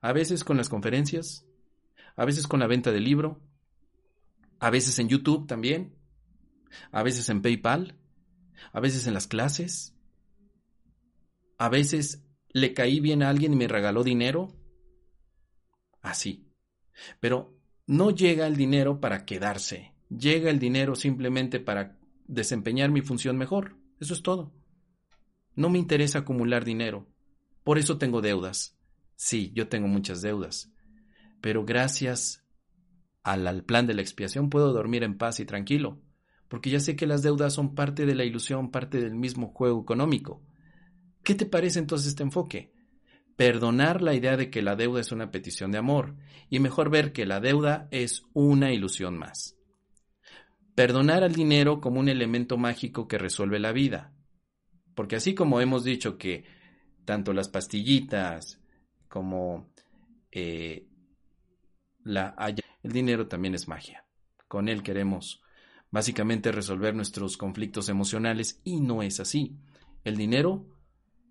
A 0.00 0.12
veces 0.12 0.42
con 0.44 0.56
las 0.56 0.68
conferencias, 0.68 1.46
a 2.16 2.24
veces 2.24 2.46
con 2.46 2.60
la 2.60 2.66
venta 2.66 2.90
del 2.90 3.04
libro, 3.04 3.40
a 4.58 4.70
veces 4.70 4.98
en 4.98 5.08
YouTube 5.08 5.46
también, 5.46 5.96
a 6.90 7.02
veces 7.02 7.28
en 7.28 7.40
PayPal, 7.40 7.96
a 8.72 8.80
veces 8.80 9.06
en 9.06 9.14
las 9.14 9.28
clases, 9.28 9.94
a 11.58 11.68
veces 11.68 12.21
le 12.52 12.74
caí 12.74 13.00
bien 13.00 13.22
a 13.22 13.28
alguien 13.28 13.52
y 13.52 13.56
me 13.56 13.68
regaló 13.68 14.04
dinero. 14.04 14.52
Así. 16.00 16.48
Pero 17.20 17.58
no 17.86 18.10
llega 18.10 18.46
el 18.46 18.56
dinero 18.56 19.00
para 19.00 19.24
quedarse, 19.24 19.94
llega 20.08 20.50
el 20.50 20.58
dinero 20.58 20.94
simplemente 20.94 21.60
para 21.60 21.98
desempeñar 22.26 22.90
mi 22.90 23.02
función 23.02 23.36
mejor. 23.36 23.76
Eso 24.00 24.14
es 24.14 24.22
todo. 24.22 24.52
No 25.54 25.68
me 25.68 25.78
interesa 25.78 26.20
acumular 26.20 26.64
dinero. 26.64 27.06
Por 27.64 27.78
eso 27.78 27.98
tengo 27.98 28.20
deudas. 28.20 28.78
Sí, 29.16 29.52
yo 29.54 29.68
tengo 29.68 29.88
muchas 29.88 30.22
deudas. 30.22 30.72
Pero 31.40 31.64
gracias 31.64 32.44
al, 33.22 33.46
al, 33.46 33.64
plan 33.64 33.86
de 33.86 33.94
la 33.94 34.02
expiación 34.02 34.50
puedo 34.50 34.72
dormir 34.72 35.02
en 35.04 35.18
paz 35.18 35.40
y 35.40 35.44
tranquilo, 35.44 36.00
porque 36.48 36.70
ya 36.70 36.80
sé 36.80 36.96
que 36.96 37.06
las 37.06 37.22
deudas 37.22 37.52
son 37.52 37.74
parte 37.74 38.06
de 38.06 38.14
la 38.14 38.24
ilusión, 38.24 38.70
parte 38.70 39.00
del 39.00 39.14
mismo 39.14 39.48
juego 39.48 39.82
económico. 39.82 40.42
¿Qué 41.22 41.34
te 41.34 41.46
parece 41.46 41.78
entonces 41.78 42.08
este 42.08 42.22
enfoque? 42.22 42.72
perdonar 43.36 44.02
la 44.02 44.14
idea 44.14 44.36
de 44.36 44.50
que 44.50 44.62
la 44.62 44.76
deuda 44.76 45.00
es 45.00 45.12
una 45.12 45.30
petición 45.30 45.72
de 45.72 45.78
amor 45.78 46.14
y 46.48 46.60
mejor 46.60 46.90
ver 46.90 47.12
que 47.12 47.26
la 47.26 47.40
deuda 47.40 47.88
es 47.90 48.22
una 48.34 48.72
ilusión 48.72 49.18
más. 49.18 49.56
Perdonar 50.74 51.22
al 51.22 51.34
dinero 51.34 51.80
como 51.80 52.00
un 52.00 52.08
elemento 52.08 52.56
mágico 52.56 53.08
que 53.08 53.18
resuelve 53.18 53.58
la 53.58 53.72
vida. 53.72 54.12
Porque 54.94 55.16
así 55.16 55.34
como 55.34 55.60
hemos 55.60 55.84
dicho 55.84 56.18
que 56.18 56.44
tanto 57.04 57.32
las 57.32 57.48
pastillitas 57.48 58.60
como 59.08 59.72
eh, 60.30 60.86
la 62.04 62.34
el 62.82 62.92
dinero 62.92 63.28
también 63.28 63.54
es 63.54 63.68
magia. 63.68 64.04
Con 64.48 64.68
él 64.68 64.82
queremos 64.82 65.42
básicamente 65.90 66.52
resolver 66.52 66.94
nuestros 66.94 67.36
conflictos 67.36 67.88
emocionales 67.88 68.60
y 68.64 68.80
no 68.80 69.02
es 69.02 69.20
así. 69.20 69.56
El 70.04 70.16
dinero 70.16 70.66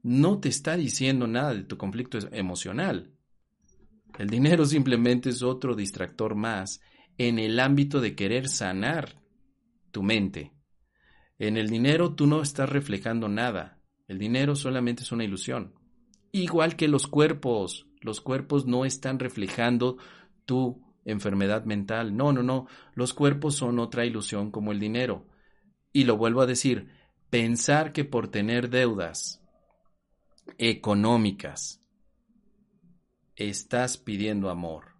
no 0.03 0.39
te 0.39 0.49
está 0.49 0.77
diciendo 0.77 1.27
nada 1.27 1.53
de 1.53 1.63
tu 1.63 1.77
conflicto 1.77 2.17
emocional. 2.31 3.11
El 4.17 4.29
dinero 4.29 4.65
simplemente 4.65 5.29
es 5.29 5.41
otro 5.41 5.75
distractor 5.75 6.35
más 6.35 6.81
en 7.17 7.39
el 7.39 7.59
ámbito 7.59 8.01
de 8.01 8.15
querer 8.15 8.47
sanar 8.47 9.21
tu 9.91 10.03
mente. 10.03 10.51
En 11.39 11.57
el 11.57 11.69
dinero 11.69 12.13
tú 12.13 12.27
no 12.27 12.41
estás 12.41 12.69
reflejando 12.69 13.27
nada. 13.27 13.79
El 14.07 14.19
dinero 14.19 14.55
solamente 14.55 15.03
es 15.03 15.11
una 15.11 15.23
ilusión. 15.23 15.73
Igual 16.31 16.75
que 16.75 16.87
los 16.87 17.07
cuerpos. 17.07 17.87
Los 18.01 18.21
cuerpos 18.21 18.65
no 18.65 18.85
están 18.85 19.19
reflejando 19.19 19.97
tu 20.45 20.81
enfermedad 21.05 21.65
mental. 21.65 22.15
No, 22.15 22.31
no, 22.33 22.43
no. 22.43 22.67
Los 22.93 23.13
cuerpos 23.13 23.55
son 23.55 23.79
otra 23.79 24.05
ilusión 24.05 24.51
como 24.51 24.71
el 24.71 24.79
dinero. 24.79 25.25
Y 25.93 26.03
lo 26.05 26.17
vuelvo 26.17 26.41
a 26.41 26.47
decir, 26.47 26.89
pensar 27.29 27.91
que 27.91 28.05
por 28.05 28.27
tener 28.27 28.69
deudas 28.69 29.40
económicas, 30.57 31.81
estás 33.35 33.97
pidiendo 33.97 34.49
amor. 34.49 34.95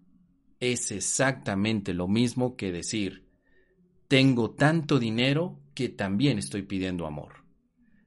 Es 0.59 0.91
exactamente 0.91 1.93
lo 1.93 2.07
mismo 2.07 2.55
que 2.55 2.71
decir, 2.71 3.27
tengo 4.07 4.51
tanto 4.51 4.99
dinero 4.99 5.59
que 5.73 5.89
también 5.89 6.37
estoy 6.37 6.63
pidiendo 6.63 7.07
amor. 7.07 7.45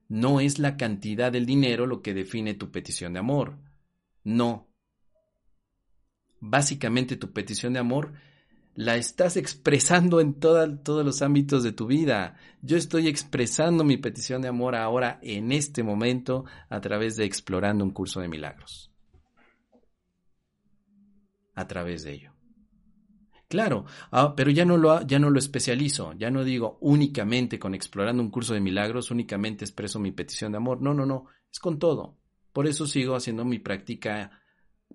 No 0.09 0.41
es 0.41 0.59
la 0.59 0.77
cantidad 0.77 1.33
del 1.33 1.47
dinero 1.47 1.87
lo 1.87 2.03
que 2.03 2.15
define 2.15 2.55
tu 2.55 2.71
petición 2.71 3.15
de 3.15 3.21
amor. 3.21 3.59
No. 4.23 4.69
Básicamente 6.41 7.17
tu 7.17 7.33
petición 7.33 7.73
de 7.73 7.79
amor 7.79 8.13
la 8.75 8.97
estás 8.97 9.37
expresando 9.37 10.21
en 10.21 10.35
todos 10.35 11.05
los 11.05 11.23
ámbitos 11.23 11.63
de 11.63 11.73
tu 11.73 11.87
vida. 11.87 12.37
Yo 12.61 12.77
estoy 12.77 13.09
expresando 13.09 13.85
mi 13.85 13.97
petición 13.97 14.43
de 14.43 14.49
amor 14.49 14.75
ahora, 14.75 15.19
en 15.23 15.53
este 15.53 15.83
momento, 15.83 16.45
a 16.69 16.81
través 16.81 17.17
de 17.17 17.25
explorando 17.25 17.85
un 17.85 17.91
curso 17.91 18.21
de 18.21 18.29
milagros. 18.29 18.91
A 21.55 21.67
través 21.69 22.03
de 22.03 22.15
ello. 22.15 22.33
Claro, 23.49 23.85
ah, 24.11 24.35
pero 24.35 24.51
ya 24.51 24.65
no, 24.65 24.77
lo, 24.77 25.03
ya 25.03 25.21
no 25.21 25.31
lo 25.31 25.39
especializo, 25.39 26.13
ya 26.15 26.31
no 26.31 26.43
digo 26.43 26.79
únicamente 26.81 27.59
con 27.59 27.75
explorando 27.75 28.21
un 28.21 28.31
curso 28.31 28.55
de 28.55 28.61
milagros, 28.61 29.13
únicamente 29.13 29.65
expreso 29.65 30.01
mi 30.01 30.11
petición 30.11 30.51
de 30.51 30.59
amor. 30.59 30.83
No, 30.83 30.93
no, 30.93 31.07
no, 31.07 31.27
es 31.53 31.61
con 31.61 31.79
todo. 31.79 32.19
Por 32.53 32.67
eso 32.67 32.87
sigo 32.87 33.15
haciendo 33.15 33.45
mi 33.45 33.61
práctica 33.61 34.43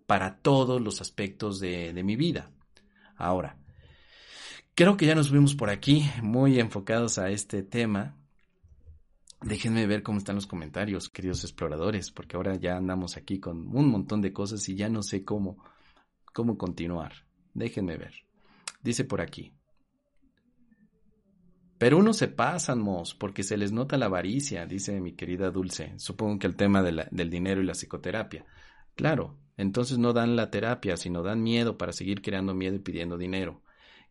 para 0.06 0.40
todos 0.40 0.82
los 0.82 1.00
aspectos 1.00 1.62
de, 1.62 1.94
de 1.94 2.04
mi 2.04 2.18
vida. 2.18 2.52
Ahora, 3.16 3.59
creo 4.80 4.96
que 4.96 5.06
ya 5.06 5.14
nos 5.14 5.30
vimos 5.30 5.56
por 5.56 5.70
aquí 5.70 6.10
muy 6.24 6.58
enfocados 6.58 7.18
a 7.18 7.30
este 7.30 7.64
tema. 7.64 8.16
Déjenme 9.42 9.86
ver 9.86 10.04
cómo 10.04 10.20
están 10.20 10.36
los 10.36 10.48
comentarios, 10.48 11.10
queridos 11.10 11.44
exploradores, 11.44 12.12
porque 12.12 12.38
ahora 12.38 12.56
ya 12.56 12.78
andamos 12.78 13.18
aquí 13.18 13.42
con 13.42 13.76
un 13.76 13.90
montón 13.90 14.22
de 14.22 14.32
cosas 14.32 14.70
y 14.70 14.78
ya 14.78 14.88
no 14.88 15.04
sé 15.04 15.26
cómo, 15.26 15.62
cómo 16.34 16.58
continuar. 16.58 17.12
Déjenme 17.54 17.98
ver. 17.98 18.14
Dice 18.82 19.04
por 19.04 19.20
aquí. 19.20 19.52
Pero 21.78 21.98
unos 21.98 22.16
se 22.16 22.30
pasan, 22.30 22.80
mos, 22.80 23.14
porque 23.14 23.44
se 23.44 23.58
les 23.58 23.74
nota 23.74 23.98
la 23.98 24.06
avaricia, 24.06 24.66
dice 24.66 25.02
mi 25.02 25.12
querida 25.12 25.52
Dulce. 25.52 25.92
Supongo 25.98 26.40
que 26.40 26.48
el 26.48 26.56
tema 26.56 26.82
del 26.82 27.30
dinero 27.30 27.62
y 27.62 27.66
la 27.66 27.74
psicoterapia. 27.74 28.46
Claro, 28.96 29.38
entonces 29.58 29.98
no 29.98 30.14
dan 30.14 30.38
la 30.38 30.50
terapia, 30.50 30.96
sino 30.96 31.22
dan 31.22 31.44
miedo 31.44 31.78
para 31.78 31.92
seguir 31.92 32.22
creando 32.22 32.54
miedo 32.54 32.78
y 32.78 32.80
pidiendo 32.80 33.18
dinero. 33.18 33.62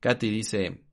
Katy 0.00 0.30
dice, 0.30 0.84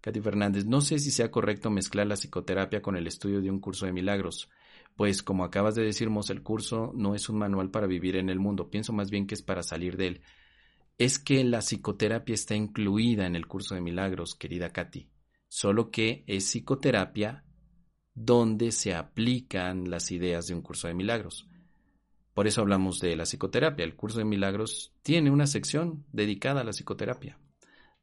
Katy 0.00 0.20
Fernández, 0.20 0.64
no 0.64 0.80
sé 0.80 0.98
si 0.98 1.10
sea 1.10 1.30
correcto 1.30 1.70
mezclar 1.70 2.06
la 2.06 2.16
psicoterapia 2.16 2.82
con 2.82 2.96
el 2.96 3.06
estudio 3.06 3.40
de 3.40 3.50
un 3.50 3.60
curso 3.60 3.86
de 3.86 3.92
milagros. 3.92 4.48
Pues 4.96 5.22
como 5.22 5.44
acabas 5.44 5.74
de 5.74 5.82
decirnos, 5.82 6.30
el 6.30 6.42
curso 6.42 6.92
no 6.94 7.14
es 7.14 7.28
un 7.28 7.38
manual 7.38 7.70
para 7.70 7.86
vivir 7.86 8.16
en 8.16 8.30
el 8.30 8.38
mundo, 8.38 8.70
pienso 8.70 8.92
más 8.92 9.10
bien 9.10 9.26
que 9.26 9.34
es 9.34 9.42
para 9.42 9.62
salir 9.62 9.96
de 9.96 10.06
él. 10.06 10.20
Es 10.98 11.18
que 11.18 11.42
la 11.42 11.58
psicoterapia 11.58 12.34
está 12.34 12.54
incluida 12.54 13.26
en 13.26 13.34
el 13.34 13.46
curso 13.46 13.74
de 13.74 13.80
milagros, 13.80 14.34
querida 14.34 14.70
Katy 14.70 15.08
solo 15.54 15.92
que 15.92 16.24
es 16.26 16.46
psicoterapia 16.46 17.44
donde 18.12 18.72
se 18.72 18.92
aplican 18.92 19.88
las 19.88 20.10
ideas 20.10 20.48
de 20.48 20.54
un 20.54 20.62
curso 20.62 20.88
de 20.88 20.94
milagros. 20.94 21.48
Por 22.32 22.48
eso 22.48 22.60
hablamos 22.60 22.98
de 22.98 23.14
la 23.14 23.22
psicoterapia. 23.22 23.84
El 23.84 23.94
curso 23.94 24.18
de 24.18 24.24
milagros 24.24 24.92
tiene 25.04 25.30
una 25.30 25.46
sección 25.46 26.06
dedicada 26.10 26.62
a 26.62 26.64
la 26.64 26.72
psicoterapia. 26.72 27.38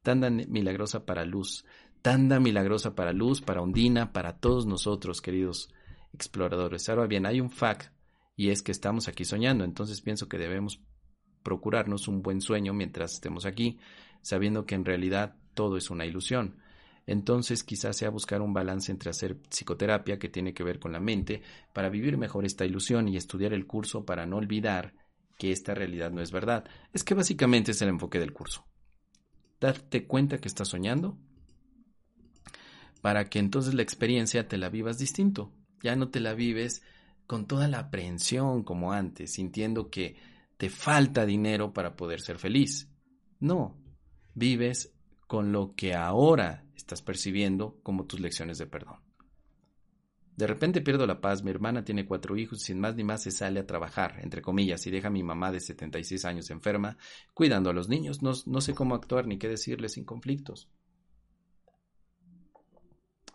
Tanda 0.04 0.30
milagrosa 0.30 1.06
para 1.06 1.26
luz, 1.26 1.66
tanda 2.02 2.40
milagrosa 2.40 2.96
para 2.96 3.14
luz, 3.14 3.42
para 3.42 3.62
ondina, 3.62 4.14
para 4.14 4.38
todos 4.40 4.66
nosotros, 4.66 5.22
queridos 5.22 5.70
exploradores. 6.14 6.90
Ahora 6.90 7.08
bien, 7.08 7.26
hay 7.26 7.40
un 7.40 7.52
fact 7.52 7.92
y 8.36 8.50
es 8.50 8.64
que 8.64 8.72
estamos 8.72 9.08
aquí 9.08 9.26
soñando, 9.26 9.64
entonces 9.64 10.02
pienso 10.02 10.28
que 10.28 10.38
debemos 10.38 10.82
procurarnos 11.44 12.08
un 12.08 12.22
buen 12.22 12.42
sueño 12.42 12.74
mientras 12.74 13.14
estemos 13.14 13.46
aquí, 13.46 13.80
sabiendo 14.22 14.66
que 14.66 14.76
en 14.76 14.86
realidad 14.86 15.36
todo 15.54 15.78
es 15.78 15.90
una 15.90 16.06
ilusión 16.06 16.62
entonces 17.08 17.64
quizás 17.64 17.98
sea 17.98 18.10
buscar 18.10 18.42
un 18.42 18.54
balance 18.54 18.92
entre 18.92 19.10
hacer 19.10 19.38
psicoterapia 19.50 20.20
que 20.20 20.30
tiene 20.30 20.54
que 20.54 20.64
ver 20.64 20.80
con 20.80 20.92
la 20.92 21.00
mente 21.00 21.42
para 21.74 21.90
vivir 21.90 22.18
mejor 22.18 22.46
esta 22.46 22.66
ilusión 22.66 23.08
y 23.08 23.18
estudiar 23.18 23.54
el 23.54 23.68
curso 23.68 24.06
para 24.06 24.26
no 24.26 24.38
olvidar 24.38 24.94
que 25.38 25.52
esta 25.52 25.74
realidad 25.74 26.12
no 26.12 26.22
es 26.22 26.32
verdad. 26.32 26.66
Es 26.94 27.04
que 27.04 27.16
básicamente 27.16 27.72
es 27.72 27.82
el 27.82 27.90
enfoque 27.90 28.20
del 28.20 28.34
curso. 28.34 28.66
Darte 29.62 30.08
cuenta 30.08 30.40
que 30.40 30.50
estás 30.50 30.68
soñando 30.68 31.18
para 33.02 33.30
que 33.30 33.40
entonces 33.40 33.74
la 33.74 33.82
experiencia 33.82 34.48
te 34.48 34.58
la 34.58 34.70
vivas 34.70 34.98
distinto. 34.98 35.52
Ya 35.82 35.96
no 35.96 36.10
te 36.10 36.20
la 36.20 36.34
vives 36.34 36.84
con 37.28 37.46
toda 37.46 37.68
la 37.68 37.80
aprehensión 37.80 38.64
como 38.64 38.92
antes, 38.92 39.34
sintiendo 39.34 39.90
que 39.90 40.18
te 40.58 40.70
falta 40.70 41.26
dinero 41.26 41.74
para 41.74 41.96
poder 41.96 42.22
ser 42.22 42.38
feliz. 42.38 42.90
No, 43.40 43.78
vives 44.34 44.94
con 45.28 45.52
lo 45.52 45.76
que 45.76 45.96
ahora 45.96 46.66
estás 46.76 47.02
percibiendo 47.02 47.80
como 47.84 48.06
tus 48.06 48.20
lecciones 48.20 48.58
de 48.58 48.68
perdón. 48.68 49.00
De 50.42 50.48
repente 50.48 50.82
pierdo 50.82 51.06
la 51.06 51.22
paz, 51.22 51.44
mi 51.44 51.52
hermana 51.52 51.84
tiene 51.84 52.08
cuatro 52.08 52.36
hijos 52.36 52.64
y 52.64 52.66
sin 52.66 52.80
más 52.80 52.96
ni 52.96 53.04
más 53.04 53.22
se 53.22 53.30
sale 53.30 53.60
a 53.60 53.68
trabajar, 53.68 54.18
entre 54.24 54.42
comillas, 54.42 54.88
y 54.88 54.90
deja 54.90 55.10
a 55.10 55.12
mi 55.12 55.22
mamá 55.22 55.52
de 55.52 55.60
76 55.60 56.26
años 56.26 56.50
enferma, 56.50 56.98
cuidando 57.36 57.70
a 57.70 57.74
los 57.74 57.90
niños. 57.90 58.24
No, 58.24 58.32
no 58.48 58.60
sé 58.60 58.74
cómo 58.74 58.96
actuar 58.96 59.28
ni 59.28 59.38
qué 59.38 59.48
decirles 59.48 59.92
sin 59.92 60.04
conflictos. 60.04 60.68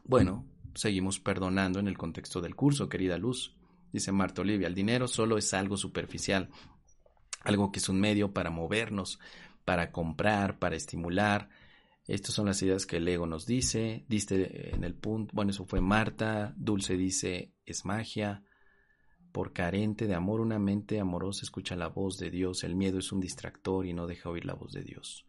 Bueno, 0.02 0.48
seguimos 0.74 1.20
perdonando 1.20 1.78
en 1.78 1.86
el 1.86 1.96
contexto 1.96 2.40
del 2.40 2.56
curso, 2.56 2.88
querida 2.88 3.16
Luz. 3.18 3.56
Dice 3.92 4.10
Marta 4.10 4.42
Olivia, 4.42 4.66
el 4.66 4.74
dinero 4.74 5.06
solo 5.06 5.38
es 5.38 5.54
algo 5.54 5.76
superficial, 5.76 6.50
algo 7.44 7.70
que 7.70 7.78
es 7.78 7.88
un 7.88 8.00
medio 8.00 8.32
para 8.32 8.50
movernos, 8.50 9.20
para 9.64 9.92
comprar, 9.92 10.58
para 10.58 10.74
estimular, 10.74 11.50
estas 12.06 12.34
son 12.34 12.46
las 12.46 12.62
ideas 12.62 12.86
que 12.86 12.98
el 12.98 13.08
ego 13.08 13.26
nos 13.26 13.46
dice. 13.46 14.04
Diste 14.08 14.74
en 14.74 14.84
el 14.84 14.94
punto, 14.94 15.32
bueno, 15.34 15.50
eso 15.50 15.64
fue 15.64 15.80
Marta. 15.80 16.54
Dulce 16.56 16.96
dice, 16.96 17.52
es 17.64 17.84
magia. 17.84 18.44
Por 19.32 19.52
carente 19.52 20.06
de 20.06 20.14
amor, 20.14 20.40
una 20.40 20.58
mente 20.58 21.00
amorosa 21.00 21.42
escucha 21.42 21.74
la 21.74 21.88
voz 21.88 22.16
de 22.18 22.30
Dios. 22.30 22.62
El 22.64 22.76
miedo 22.76 22.98
es 22.98 23.10
un 23.10 23.20
distractor 23.20 23.86
y 23.86 23.92
no 23.92 24.06
deja 24.06 24.30
oír 24.30 24.44
la 24.44 24.54
voz 24.54 24.72
de 24.72 24.82
Dios. 24.82 25.26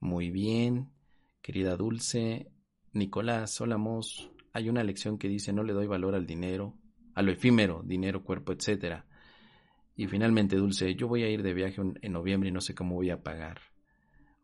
Muy 0.00 0.30
bien, 0.30 0.92
querida 1.40 1.76
Dulce. 1.76 2.52
Nicolás 2.92 3.52
Solamos, 3.52 4.30
hay 4.52 4.68
una 4.68 4.84
lección 4.84 5.18
que 5.18 5.28
dice, 5.28 5.52
no 5.52 5.62
le 5.62 5.72
doy 5.72 5.86
valor 5.86 6.14
al 6.14 6.26
dinero, 6.26 6.78
a 7.14 7.22
lo 7.22 7.32
efímero, 7.32 7.82
dinero, 7.84 8.22
cuerpo, 8.22 8.52
etc. 8.52 9.02
Y 9.96 10.06
finalmente, 10.06 10.56
Dulce, 10.56 10.94
yo 10.94 11.08
voy 11.08 11.22
a 11.22 11.30
ir 11.30 11.42
de 11.42 11.54
viaje 11.54 11.80
en 11.80 12.12
noviembre 12.12 12.50
y 12.50 12.52
no 12.52 12.60
sé 12.60 12.74
cómo 12.74 12.94
voy 12.94 13.10
a 13.10 13.22
pagar. 13.22 13.67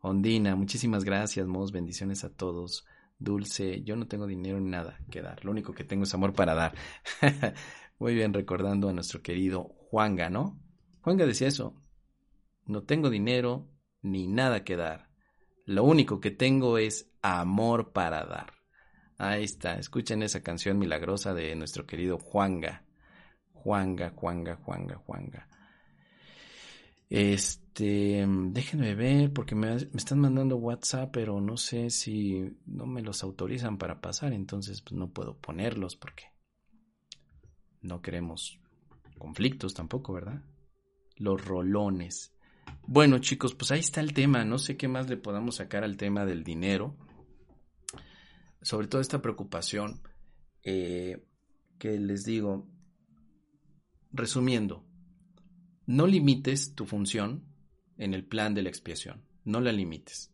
Ondina, 0.07 0.55
muchísimas 0.55 1.03
gracias, 1.03 1.47
Mos, 1.47 1.71
bendiciones 1.71 2.23
a 2.23 2.29
todos. 2.29 2.85
Dulce, 3.17 3.81
yo 3.81 3.95
no 3.95 4.07
tengo 4.07 4.27
dinero 4.27 4.59
ni 4.59 4.69
nada 4.69 4.99
que 5.09 5.23
dar, 5.23 5.43
lo 5.43 5.49
único 5.49 5.73
que 5.73 5.83
tengo 5.83 6.03
es 6.03 6.13
amor 6.13 6.33
para 6.33 6.53
dar. 6.53 6.75
Muy 7.97 8.13
bien, 8.13 8.31
recordando 8.31 8.87
a 8.87 8.93
nuestro 8.93 9.23
querido 9.23 9.63
Juanga, 9.89 10.29
¿no? 10.29 10.61
Juanga 11.01 11.25
decía 11.25 11.47
eso, 11.47 11.81
no 12.67 12.83
tengo 12.83 13.09
dinero 13.09 13.67
ni 14.03 14.27
nada 14.27 14.63
que 14.63 14.75
dar, 14.75 15.09
lo 15.65 15.83
único 15.83 16.19
que 16.19 16.29
tengo 16.29 16.77
es 16.77 17.09
amor 17.23 17.91
para 17.91 18.25
dar. 18.25 18.53
Ahí 19.17 19.43
está, 19.43 19.79
escuchen 19.79 20.21
esa 20.21 20.43
canción 20.43 20.77
milagrosa 20.77 21.33
de 21.33 21.55
nuestro 21.55 21.87
querido 21.87 22.19
Juanga. 22.19 22.85
Juanga, 23.53 24.11
Juanga, 24.11 24.55
Juanga, 24.57 24.97
Juanga. 24.97 25.47
Este, 27.09 28.25
déjenme 28.27 28.95
ver 28.95 29.31
porque 29.31 29.55
me, 29.55 29.75
están 29.75 30.19
mandando 30.19 30.57
WhatsApp, 30.57 31.11
pero 31.13 31.39
no 31.39 31.57
sé 31.57 31.89
si 31.89 32.57
no 32.65 32.85
me 32.85 33.01
los 33.01 33.23
autorizan 33.23 33.77
para 33.77 34.01
pasar, 34.01 34.33
entonces 34.33 34.81
pues 34.81 34.93
no 34.93 35.11
puedo 35.11 35.37
ponerlos 35.37 35.95
porque 35.95 36.23
no 37.81 38.01
queremos 38.01 38.59
conflictos 39.17 39.73
tampoco, 39.73 40.13
¿verdad? 40.13 40.43
Los 41.17 41.45
rolones. 41.45 42.33
Bueno, 42.87 43.19
chicos, 43.19 43.53
pues 43.55 43.71
ahí 43.71 43.79
está 43.79 44.01
el 44.01 44.13
tema. 44.13 44.43
No 44.43 44.57
sé 44.57 44.75
qué 44.75 44.87
más 44.87 45.09
le 45.09 45.17
podamos 45.17 45.55
sacar 45.55 45.83
al 45.83 45.97
tema 45.97 46.25
del 46.25 46.43
dinero. 46.43 46.97
Sobre 48.61 48.87
todo 48.87 49.01
esta 49.01 49.21
preocupación 49.21 50.01
eh, 50.63 51.23
que 51.77 51.99
les 51.99 52.25
digo, 52.25 52.67
resumiendo, 54.11 54.83
no 55.85 56.07
limites 56.07 56.73
tu 56.73 56.85
función 56.85 57.45
en 57.97 58.13
el 58.13 58.25
plan 58.25 58.53
de 58.53 58.63
la 58.63 58.69
expiación. 58.69 59.23
No 59.43 59.61
la 59.61 59.71
limites. 59.71 60.31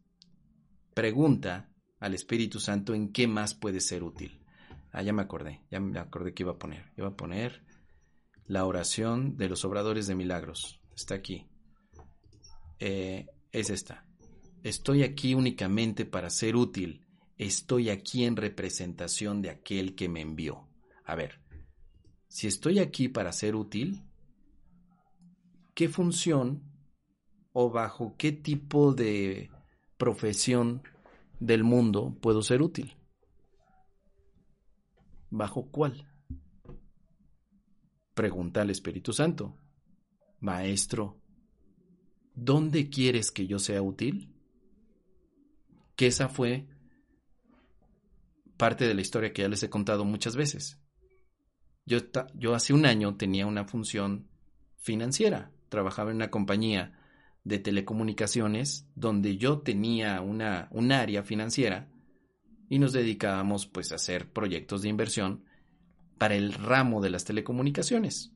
Pregunta 0.93 1.69
al 1.99 2.13
Espíritu 2.13 2.59
Santo 2.59 2.93
en 2.93 3.11
qué 3.11 3.27
más 3.27 3.53
puede 3.53 3.79
ser 3.79 4.03
útil. 4.03 4.41
Ah, 4.91 5.03
ya 5.03 5.13
me 5.13 5.21
acordé, 5.21 5.61
ya 5.69 5.79
me 5.79 5.99
acordé 5.99 6.33
que 6.33 6.43
iba 6.43 6.53
a 6.53 6.57
poner. 6.57 6.91
Iba 6.97 7.09
a 7.09 7.15
poner 7.15 7.63
la 8.45 8.65
oración 8.65 9.37
de 9.37 9.49
los 9.49 9.63
obradores 9.65 10.07
de 10.07 10.15
milagros. 10.15 10.81
Está 10.95 11.15
aquí. 11.15 11.47
Eh, 12.79 13.27
es 13.51 13.69
esta. 13.69 14.05
Estoy 14.63 15.03
aquí 15.03 15.33
únicamente 15.33 16.05
para 16.05 16.29
ser 16.29 16.55
útil. 16.55 17.05
Estoy 17.37 17.89
aquí 17.89 18.25
en 18.25 18.35
representación 18.35 19.41
de 19.41 19.49
aquel 19.49 19.95
que 19.95 20.09
me 20.09 20.21
envió. 20.21 20.67
A 21.05 21.15
ver, 21.15 21.41
si 22.27 22.47
estoy 22.47 22.79
aquí 22.79 23.07
para 23.07 23.31
ser 23.31 23.55
útil, 23.55 24.03
qué 25.81 25.89
función 25.89 26.61
o 27.53 27.71
bajo 27.71 28.13
qué 28.15 28.31
tipo 28.31 28.93
de 28.93 29.49
profesión 29.97 30.83
del 31.39 31.63
mundo 31.63 32.15
puedo 32.21 32.43
ser 32.43 32.61
útil. 32.61 32.95
¿Bajo 35.31 35.71
cuál? 35.71 36.07
Pregunta 38.13 38.61
al 38.61 38.69
Espíritu 38.69 39.11
Santo. 39.11 39.57
Maestro, 40.39 41.19
¿dónde 42.35 42.91
quieres 42.91 43.31
que 43.31 43.47
yo 43.47 43.57
sea 43.57 43.81
útil? 43.81 44.35
Que 45.95 46.05
esa 46.05 46.29
fue 46.29 46.67
parte 48.55 48.87
de 48.87 48.93
la 48.93 49.01
historia 49.01 49.33
que 49.33 49.41
ya 49.41 49.49
les 49.49 49.63
he 49.63 49.69
contado 49.71 50.05
muchas 50.05 50.35
veces. 50.35 50.79
Yo, 51.87 51.97
yo 52.35 52.53
hace 52.53 52.71
un 52.71 52.85
año 52.85 53.17
tenía 53.17 53.47
una 53.47 53.65
función 53.65 54.29
financiera 54.77 55.51
trabajaba 55.71 56.11
en 56.11 56.17
una 56.17 56.29
compañía 56.29 56.99
de 57.45 57.57
telecomunicaciones 57.57 58.87
donde 58.93 59.37
yo 59.37 59.61
tenía 59.61 60.21
una, 60.21 60.67
un 60.71 60.91
área 60.91 61.23
financiera 61.23 61.89
y 62.69 62.77
nos 62.77 62.91
dedicábamos 62.91 63.65
pues 63.65 63.91
a 63.91 63.95
hacer 63.95 64.31
proyectos 64.31 64.81
de 64.81 64.89
inversión 64.89 65.45
para 66.19 66.35
el 66.35 66.53
ramo 66.53 67.01
de 67.01 67.09
las 67.09 67.23
telecomunicaciones. 67.23 68.33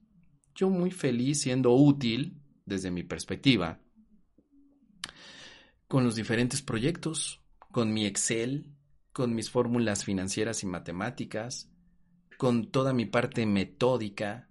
Yo 0.55 0.69
muy 0.69 0.91
feliz 0.91 1.41
siendo 1.41 1.73
útil, 1.73 2.41
desde 2.65 2.89
mi 2.89 3.03
perspectiva, 3.03 3.81
con 5.87 6.05
los 6.05 6.15
diferentes 6.15 6.61
proyectos, 6.61 7.43
con 7.71 7.93
mi 7.93 8.05
Excel, 8.05 8.73
con 9.11 9.35
mis 9.35 9.51
fórmulas 9.51 10.05
financieras 10.05 10.63
y 10.63 10.67
matemáticas, 10.67 11.69
con 12.37 12.71
toda 12.71 12.93
mi 12.93 13.05
parte 13.05 13.45
metódica. 13.45 14.49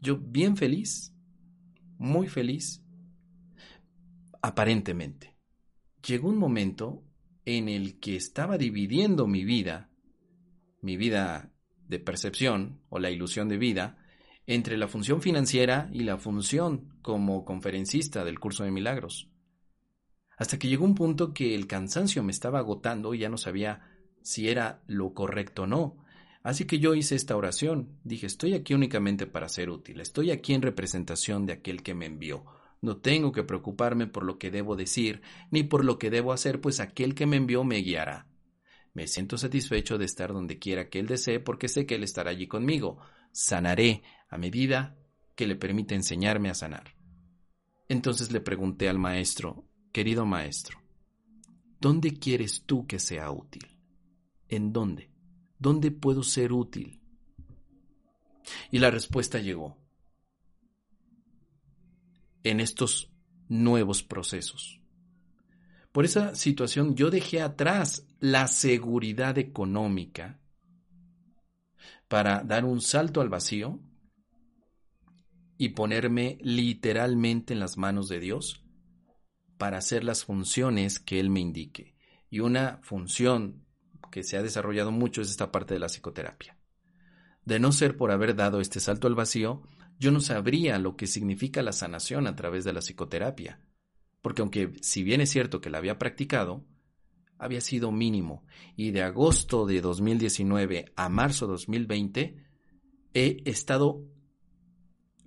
Yo 0.00 0.18
bien 0.18 0.56
feliz, 0.56 1.15
muy 1.98 2.28
feliz, 2.28 2.82
aparentemente. 4.42 5.36
Llegó 6.06 6.28
un 6.28 6.38
momento 6.38 7.02
en 7.44 7.68
el 7.68 7.98
que 8.00 8.16
estaba 8.16 8.58
dividiendo 8.58 9.26
mi 9.26 9.44
vida, 9.44 9.90
mi 10.82 10.96
vida 10.96 11.52
de 11.88 11.98
percepción 11.98 12.80
o 12.88 12.98
la 12.98 13.10
ilusión 13.10 13.48
de 13.48 13.58
vida, 13.58 13.98
entre 14.46 14.76
la 14.76 14.88
función 14.88 15.20
financiera 15.22 15.90
y 15.92 16.00
la 16.00 16.18
función 16.18 16.98
como 17.02 17.44
conferencista 17.44 18.24
del 18.24 18.38
curso 18.38 18.64
de 18.64 18.70
milagros. 18.70 19.28
Hasta 20.36 20.58
que 20.58 20.68
llegó 20.68 20.84
un 20.84 20.94
punto 20.94 21.32
que 21.32 21.54
el 21.54 21.66
cansancio 21.66 22.22
me 22.22 22.32
estaba 22.32 22.58
agotando 22.58 23.14
y 23.14 23.18
ya 23.18 23.28
no 23.28 23.38
sabía 23.38 23.82
si 24.22 24.48
era 24.48 24.82
lo 24.86 25.14
correcto 25.14 25.62
o 25.62 25.66
no. 25.66 26.04
Así 26.46 26.64
que 26.64 26.78
yo 26.78 26.94
hice 26.94 27.16
esta 27.16 27.36
oración. 27.36 27.98
Dije, 28.04 28.28
estoy 28.28 28.54
aquí 28.54 28.72
únicamente 28.72 29.26
para 29.26 29.48
ser 29.48 29.68
útil. 29.68 30.00
Estoy 30.00 30.30
aquí 30.30 30.54
en 30.54 30.62
representación 30.62 31.44
de 31.44 31.54
aquel 31.54 31.82
que 31.82 31.92
me 31.92 32.06
envió. 32.06 32.44
No 32.80 32.98
tengo 32.98 33.32
que 33.32 33.42
preocuparme 33.42 34.06
por 34.06 34.22
lo 34.22 34.38
que 34.38 34.52
debo 34.52 34.76
decir, 34.76 35.22
ni 35.50 35.64
por 35.64 35.84
lo 35.84 35.98
que 35.98 36.08
debo 36.08 36.32
hacer, 36.32 36.60
pues 36.60 36.78
aquel 36.78 37.16
que 37.16 37.26
me 37.26 37.34
envió 37.34 37.64
me 37.64 37.78
guiará. 37.78 38.28
Me 38.94 39.08
siento 39.08 39.38
satisfecho 39.38 39.98
de 39.98 40.04
estar 40.04 40.32
donde 40.32 40.60
quiera 40.60 40.88
que 40.88 41.00
Él 41.00 41.08
desee, 41.08 41.40
porque 41.40 41.66
sé 41.66 41.84
que 41.84 41.96
Él 41.96 42.04
estará 42.04 42.30
allí 42.30 42.46
conmigo. 42.46 42.98
Sanaré 43.32 44.04
a 44.28 44.38
medida 44.38 44.96
que 45.34 45.48
le 45.48 45.56
permite 45.56 45.96
enseñarme 45.96 46.48
a 46.48 46.54
sanar. 46.54 46.94
Entonces 47.88 48.30
le 48.30 48.40
pregunté 48.40 48.88
al 48.88 49.00
maestro, 49.00 49.64
querido 49.90 50.24
maestro, 50.24 50.78
¿dónde 51.80 52.12
quieres 52.12 52.62
tú 52.66 52.86
que 52.86 53.00
sea 53.00 53.32
útil? 53.32 53.66
¿En 54.48 54.72
dónde? 54.72 55.15
¿Dónde 55.58 55.90
puedo 55.90 56.22
ser 56.22 56.52
útil? 56.52 57.00
Y 58.70 58.78
la 58.78 58.90
respuesta 58.90 59.38
llegó 59.38 59.76
en 62.42 62.60
estos 62.60 63.10
nuevos 63.48 64.02
procesos. 64.02 64.80
Por 65.92 66.04
esa 66.04 66.34
situación 66.34 66.94
yo 66.94 67.10
dejé 67.10 67.40
atrás 67.40 68.06
la 68.20 68.48
seguridad 68.48 69.38
económica 69.38 70.40
para 72.08 72.42
dar 72.44 72.64
un 72.64 72.80
salto 72.80 73.20
al 73.20 73.28
vacío 73.28 73.80
y 75.58 75.70
ponerme 75.70 76.38
literalmente 76.42 77.54
en 77.54 77.60
las 77.60 77.78
manos 77.78 78.08
de 78.08 78.20
Dios 78.20 78.62
para 79.56 79.78
hacer 79.78 80.04
las 80.04 80.24
funciones 80.24 80.98
que 81.00 81.18
Él 81.18 81.30
me 81.30 81.40
indique. 81.40 81.96
Y 82.28 82.40
una 82.40 82.78
función 82.82 83.65
que 84.16 84.22
se 84.22 84.38
ha 84.38 84.42
desarrollado 84.42 84.92
mucho 84.92 85.20
es 85.20 85.28
esta 85.28 85.52
parte 85.52 85.74
de 85.74 85.80
la 85.80 85.88
psicoterapia. 85.88 86.56
De 87.44 87.60
no 87.60 87.70
ser 87.70 87.98
por 87.98 88.10
haber 88.10 88.34
dado 88.34 88.62
este 88.62 88.80
salto 88.80 89.06
al 89.08 89.14
vacío, 89.14 89.68
yo 89.98 90.10
no 90.10 90.20
sabría 90.20 90.78
lo 90.78 90.96
que 90.96 91.06
significa 91.06 91.60
la 91.60 91.72
sanación 91.72 92.26
a 92.26 92.34
través 92.34 92.64
de 92.64 92.72
la 92.72 92.80
psicoterapia, 92.80 93.60
porque 94.22 94.40
aunque 94.40 94.72
si 94.80 95.02
bien 95.02 95.20
es 95.20 95.28
cierto 95.28 95.60
que 95.60 95.68
la 95.68 95.76
había 95.76 95.98
practicado, 95.98 96.64
había 97.36 97.60
sido 97.60 97.92
mínimo, 97.92 98.46
y 98.74 98.90
de 98.92 99.02
agosto 99.02 99.66
de 99.66 99.82
2019 99.82 100.94
a 100.96 101.10
marzo 101.10 101.44
de 101.46 101.52
2020 101.52 102.36
he 103.12 103.42
estado 103.44 104.02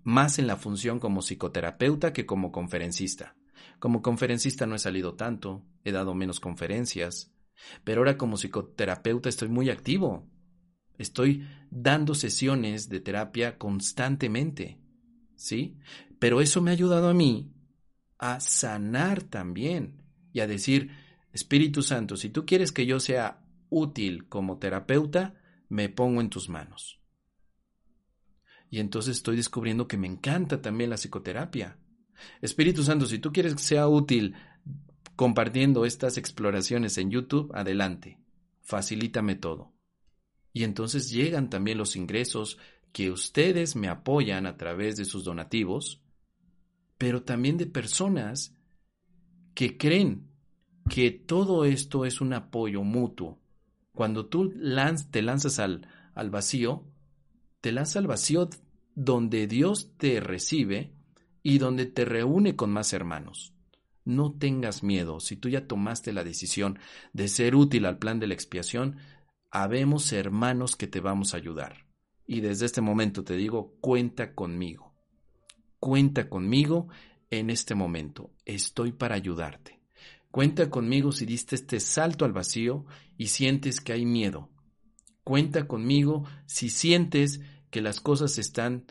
más 0.02 0.40
en 0.40 0.48
la 0.48 0.58
función 0.58 1.00
como 1.00 1.22
psicoterapeuta 1.22 2.12
que 2.12 2.26
como 2.26 2.52
conferencista. 2.52 3.36
Como 3.78 4.02
conferencista 4.02 4.66
no 4.66 4.74
he 4.74 4.80
salido 4.80 5.14
tanto, 5.14 5.64
he 5.84 5.92
dado 5.92 6.16
menos 6.16 6.40
conferencias, 6.40 7.32
pero 7.84 8.01
ahora 8.01 8.18
como 8.18 8.38
psicoterapeuta 8.38 9.30
estoy 9.30 9.49
muy 9.49 9.70
activo. 9.70 10.28
Estoy 10.97 11.47
dando 11.72 12.14
sesiones 12.14 12.89
de 12.89 12.99
terapia 12.99 13.57
constantemente, 13.57 14.80
¿sí? 15.36 15.78
Pero 16.20 16.41
eso 16.41 16.62
me 16.62 16.72
ha 16.72 16.74
ayudado 16.74 17.10
a 17.10 17.14
mí 17.14 17.53
a 18.18 18.39
sanar 18.41 19.24
también 19.24 20.03
y 20.34 20.41
a 20.41 20.47
decir, 20.47 20.91
Espíritu 21.32 21.82
Santo, 21.82 22.18
si 22.18 22.30
tú 22.30 22.45
quieres 22.45 22.72
que 22.72 22.86
yo 22.86 22.99
sea 22.99 23.41
útil 23.70 24.28
como 24.28 24.57
terapeuta, 24.57 25.36
me 25.70 25.88
pongo 25.88 26.20
en 26.20 26.30
tus 26.30 26.49
manos. 26.49 26.99
Y 28.70 28.80
entonces 28.80 29.18
estoy 29.18 29.36
descubriendo 29.36 29.88
que 29.88 29.97
me 29.97 30.07
encanta 30.07 30.62
también 30.62 30.89
la 30.89 30.97
psicoterapia. 30.97 31.78
Espíritu 32.41 32.84
Santo, 32.84 33.05
si 33.05 33.20
tú 33.20 33.32
quieres 33.32 33.55
que 33.55 33.64
sea 33.64 33.88
útil 33.88 34.36
compartiendo 35.20 35.84
estas 35.84 36.18
exploraciones 36.18 36.98
en 36.98 37.12
YouTube, 37.12 37.52
adelante. 37.54 38.22
Facilítame 38.62 39.36
todo. 39.36 39.74
Y 40.54 40.64
entonces 40.64 41.12
llegan 41.12 41.50
también 41.50 41.78
los 41.78 41.98
ingresos 41.98 42.58
que 42.94 43.12
ustedes 43.12 43.76
me 43.76 43.90
apoyan 43.90 44.46
a 44.46 44.56
través 44.56 44.96
de 44.96 45.04
sus 45.04 45.26
donativos, 45.26 46.02
pero 46.98 47.24
también 47.24 47.58
de 47.58 47.66
personas 47.66 48.56
que 49.56 49.78
creen 49.78 50.30
que 50.90 51.12
todo 51.12 51.66
esto 51.66 52.06
es 52.06 52.22
un 52.22 52.32
apoyo 52.32 52.84
mutuo. 52.84 53.42
Cuando 53.92 54.28
tú 54.28 54.54
te 55.12 55.22
lanzas 55.22 55.60
al, 55.60 55.86
al 56.16 56.30
vacío, 56.30 56.86
te 57.60 57.74
lanzas 57.74 57.98
al 57.98 58.08
vacío 58.08 58.50
donde 58.96 59.48
Dios 59.48 59.92
te 59.98 60.22
recibe 60.22 60.94
y 61.44 61.58
donde 61.58 61.88
te 61.88 62.06
reúne 62.06 62.56
con 62.56 62.72
más 62.72 62.94
hermanos. 62.94 63.54
No 64.10 64.34
tengas 64.34 64.82
miedo, 64.82 65.20
si 65.20 65.36
tú 65.36 65.49
ya 65.49 65.68
tomaste 65.68 66.14
la 66.14 66.24
decisión 66.24 66.80
de 67.14 67.28
ser 67.28 67.53
útil 67.53 67.86
al 67.86 67.99
plan 67.99 68.20
de 68.20 68.26
la 68.26 68.34
expiación, 68.34 68.97
habemos 69.51 70.12
hermanos 70.14 70.76
que 70.76 70.88
te 70.88 70.99
vamos 70.99 71.36
a 71.36 71.38
ayudar. 71.38 71.86
Y 72.26 72.41
desde 72.41 72.66
este 72.66 72.82
momento 72.82 73.24
te 73.24 73.36
digo, 73.36 73.78
cuenta 73.82 74.34
conmigo. 74.34 74.95
Cuenta 75.78 76.28
conmigo 76.28 76.88
en 77.30 77.51
este 77.51 77.76
momento. 77.76 78.32
Estoy 78.45 78.93
para 78.93 79.14
ayudarte. 79.14 79.80
Cuenta 80.32 80.72
conmigo 80.72 81.12
si 81.12 81.28
diste 81.28 81.53
este 81.53 81.80
salto 81.80 82.26
al 82.26 82.34
vacío 82.34 82.88
y 83.16 83.28
sientes 83.28 83.80
que 83.80 83.93
hay 83.93 84.07
miedo. 84.07 84.49
Cuenta 85.24 85.68
conmigo 85.68 86.24
si 86.47 86.72
sientes 86.72 87.41
que 87.70 87.84
las 87.84 88.01
cosas 88.01 88.39
están 88.39 88.88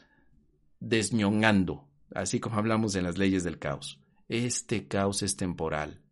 desñongando, 0.78 1.88
así 2.14 2.38
como 2.38 2.54
hablamos 2.54 2.94
en 2.94 3.02
las 3.02 3.18
leyes 3.18 3.42
del 3.42 3.58
caos. 3.58 4.00
Este 4.28 4.86
caos 4.86 5.22
es 5.22 5.36
temporal. 5.36 6.02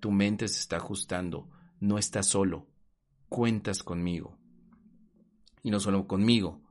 Tu 0.00 0.10
mente 0.10 0.48
se 0.48 0.60
está 0.60 0.76
ajustando. 0.76 1.50
No 1.80 1.98
estás 1.98 2.26
solo 2.26 2.68
cuentas 3.28 3.82
conmigo. 3.82 4.38
Y 5.62 5.70
no 5.70 5.80
solo 5.80 6.06
conmigo, 6.06 6.62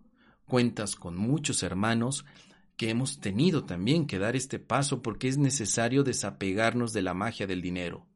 cuentas 0.46 0.96
con 0.96 1.16
muchos 1.16 1.64
hermanos 1.64 2.26
que 2.76 2.90
hemos 2.90 3.20
tenido 3.20 3.66
también 3.66 4.08
que 4.08 4.20
dar 4.20 4.36
este 4.36 4.60
paso 4.60 5.02
porque 5.02 5.28
es 5.28 5.38
necesario 5.38 6.04
desapegarnos 6.04 6.94
de 6.94 7.02
la 7.02 7.14
magia 7.14 7.48
del 7.48 7.62
dinero 7.62 8.08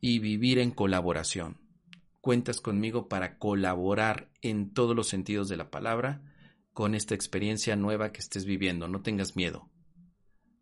y 0.00 0.18
vivir 0.18 0.58
en 0.58 0.70
colaboración. 0.70 1.60
Cuentas 2.20 2.60
conmigo 2.60 3.08
para 3.08 3.38
colaborar 3.38 4.30
en 4.42 4.72
todos 4.72 4.94
los 4.94 5.08
sentidos 5.08 5.48
de 5.48 5.56
la 5.56 5.70
palabra 5.70 6.22
con 6.72 6.94
esta 6.94 7.14
experiencia 7.14 7.76
nueva 7.76 8.12
que 8.12 8.20
estés 8.20 8.44
viviendo. 8.44 8.88
No 8.88 9.02
tengas 9.02 9.36
miedo. 9.36 9.70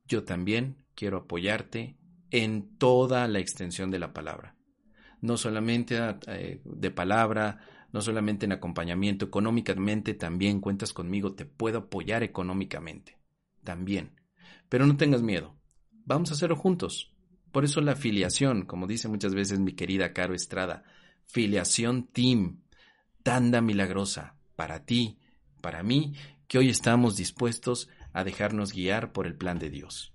Yo 0.06 0.24
también 0.24 0.84
quiero 0.98 1.18
apoyarte 1.18 1.96
en 2.30 2.76
toda 2.76 3.28
la 3.28 3.38
extensión 3.38 3.90
de 3.90 3.98
la 4.00 4.12
palabra 4.12 4.58
no 5.20 5.36
solamente 5.36 5.98
eh, 6.26 6.60
de 6.64 6.90
palabra, 6.90 7.58
no 7.92 8.00
solamente 8.00 8.46
en 8.46 8.52
acompañamiento, 8.52 9.26
económicamente 9.26 10.14
también 10.14 10.60
cuentas 10.60 10.92
conmigo, 10.92 11.34
te 11.34 11.44
puedo 11.44 11.78
apoyar 11.78 12.22
económicamente, 12.22 13.18
también. 13.64 14.20
Pero 14.68 14.86
no 14.86 14.96
tengas 14.96 15.22
miedo, 15.22 15.56
vamos 16.04 16.30
a 16.30 16.34
hacerlo 16.34 16.56
juntos. 16.56 17.14
Por 17.52 17.64
eso 17.64 17.80
la 17.80 17.96
filiación, 17.96 18.66
como 18.66 18.86
dice 18.86 19.08
muchas 19.08 19.34
veces 19.34 19.58
mi 19.58 19.72
querida 19.72 20.12
Caro 20.12 20.34
Estrada, 20.34 20.84
filiación 21.26 22.08
team, 22.08 22.62
tanda 23.22 23.60
milagrosa, 23.60 24.36
para 24.54 24.84
ti, 24.84 25.18
para 25.62 25.82
mí, 25.82 26.14
que 26.46 26.58
hoy 26.58 26.68
estamos 26.68 27.16
dispuestos 27.16 27.88
a 28.12 28.24
dejarnos 28.24 28.72
guiar 28.72 29.12
por 29.12 29.26
el 29.26 29.36
plan 29.36 29.58
de 29.58 29.70
Dios. 29.70 30.14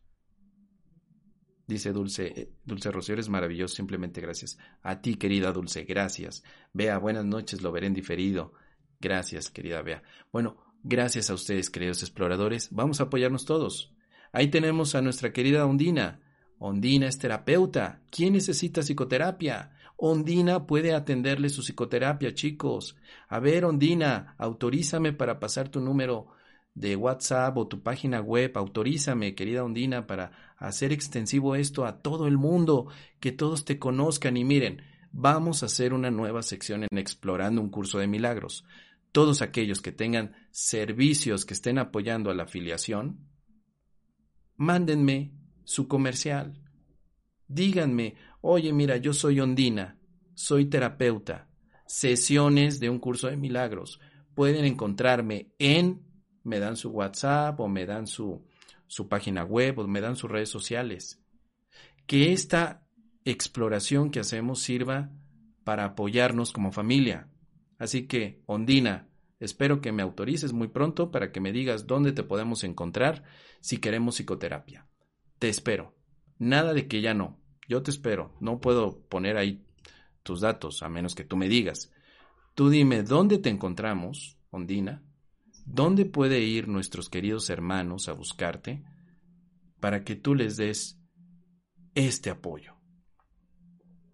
Dice 1.74 1.92
Dulce, 1.92 2.28
eh, 2.28 2.50
Dulce 2.64 2.92
Rocío, 2.92 3.14
eres 3.14 3.30
maravilloso, 3.30 3.74
simplemente 3.74 4.22
gracias. 4.22 4.60
A 4.84 5.02
ti, 5.02 5.16
querida 5.16 5.52
Dulce, 5.52 5.86
gracias. 5.86 6.44
Bea, 6.72 7.00
buenas 7.00 7.26
noches, 7.26 7.64
lo 7.64 7.72
veré 7.72 7.88
en 7.88 7.96
diferido. 7.96 8.54
Gracias, 9.02 9.50
querida 9.50 9.82
Bea. 9.82 10.04
Bueno, 10.32 10.56
gracias 10.84 11.32
a 11.32 11.34
ustedes, 11.34 11.72
queridos 11.72 12.04
exploradores. 12.04 12.70
Vamos 12.70 13.00
a 13.00 13.06
apoyarnos 13.06 13.46
todos. 13.46 13.92
Ahí 14.32 14.50
tenemos 14.50 14.94
a 14.94 15.02
nuestra 15.02 15.34
querida 15.34 15.66
Ondina. 15.66 16.22
Ondina 16.60 17.08
es 17.08 17.18
terapeuta. 17.18 18.04
¿Quién 18.12 18.34
necesita 18.34 18.82
psicoterapia? 18.82 19.72
Ondina 19.98 20.68
puede 20.68 20.94
atenderle 20.94 21.50
su 21.50 21.64
psicoterapia, 21.64 22.36
chicos. 22.36 22.98
A 23.28 23.40
ver, 23.40 23.66
Ondina, 23.66 24.36
autorízame 24.38 25.12
para 25.12 25.40
pasar 25.40 25.70
tu 25.70 25.82
número 25.82 26.28
de 26.76 26.96
WhatsApp 26.96 27.58
o 27.58 27.68
tu 27.68 27.84
página 27.84 28.22
web, 28.22 28.52
autorízame, 28.56 29.36
querida 29.36 29.64
Ondina, 29.64 30.08
para 30.08 30.32
hacer 30.58 30.92
extensivo 30.92 31.56
esto 31.56 31.86
a 31.86 32.02
todo 32.02 32.28
el 32.28 32.38
mundo, 32.38 32.88
que 33.20 33.32
todos 33.32 33.66
te 33.66 33.78
conozcan 33.78 34.38
y 34.38 34.44
miren, 34.44 34.82
vamos 35.12 35.62
a 35.62 35.68
hacer 35.68 35.94
una 35.94 36.10
nueva 36.10 36.42
sección 36.42 36.84
en 36.84 36.98
Explorando 36.98 37.62
un 37.62 37.70
curso 37.70 38.00
de 38.00 38.08
milagros. 38.08 38.66
Todos 39.12 39.44
aquellos 39.44 39.82
que 39.82 39.92
tengan 39.92 40.36
servicios 40.50 41.46
que 41.46 41.54
estén 41.54 41.78
apoyando 41.78 42.32
a 42.32 42.34
la 42.34 42.44
afiliación, 42.44 43.28
mándenme 44.56 45.34
su 45.64 45.88
comercial. 45.88 46.60
Díganme, 47.48 48.16
oye, 48.42 48.74
mira, 48.74 48.98
yo 48.98 49.14
soy 49.14 49.40
Ondina, 49.40 50.00
soy 50.34 50.66
terapeuta, 50.66 51.48
sesiones 51.86 52.80
de 52.80 52.90
un 52.90 52.98
curso 52.98 53.28
de 53.28 53.38
milagros. 53.38 54.00
Pueden 54.34 54.66
encontrarme 54.66 55.54
en 55.60 56.13
me 56.44 56.60
dan 56.60 56.76
su 56.76 56.90
WhatsApp 56.90 57.60
o 57.60 57.68
me 57.68 57.86
dan 57.86 58.08
su, 58.08 58.46
su 58.88 59.08
página 59.08 59.44
web 59.44 59.80
o 59.80 59.88
me 59.88 60.02
dan 60.02 60.16
sus 60.16 60.30
redes 60.30 60.50
sociales. 60.50 61.22
Que 62.06 62.34
esta 62.34 62.86
exploración 63.26 64.12
que 64.12 64.20
hacemos 64.20 64.60
sirva 64.60 65.12
para 65.64 65.86
apoyarnos 65.86 66.52
como 66.52 66.72
familia. 66.72 67.30
Así 67.78 68.08
que, 68.08 68.44
Ondina, 68.46 69.10
espero 69.40 69.82
que 69.82 69.92
me 69.92 70.04
autorices 70.04 70.54
muy 70.54 70.68
pronto 70.68 71.12
para 71.12 71.32
que 71.32 71.40
me 71.40 71.52
digas 71.52 71.88
dónde 71.88 72.12
te 72.12 72.24
podemos 72.24 72.64
encontrar 72.64 73.24
si 73.62 73.78
queremos 73.78 74.16
psicoterapia. 74.16 74.88
Te 75.40 75.50
espero. 75.50 75.96
Nada 76.38 76.74
de 76.74 76.88
que 76.88 77.02
ya 77.02 77.14
no. 77.14 77.40
Yo 77.68 77.84
te 77.84 77.92
espero. 77.92 78.36
No 78.40 78.60
puedo 78.60 79.00
poner 79.08 79.38
ahí 79.38 79.66
tus 80.24 80.42
datos 80.42 80.84
a 80.84 80.90
menos 80.90 81.16
que 81.16 81.24
tú 81.24 81.38
me 81.38 81.48
digas. 81.48 81.92
Tú 82.56 82.70
dime 82.70 83.04
dónde 83.04 83.40
te 83.40 83.50
encontramos, 83.50 84.38
Ondina, 84.52 85.02
¿Dónde 85.66 86.06
puede 86.06 86.42
ir 86.42 86.68
nuestros 86.68 87.10
queridos 87.10 87.50
hermanos 87.50 88.10
a 88.10 88.14
buscarte 88.14 88.84
para 89.80 90.04
que 90.04 90.16
tú 90.16 90.36
les 90.36 90.58
des 90.58 91.00
este 91.96 92.30
apoyo? 92.30 92.76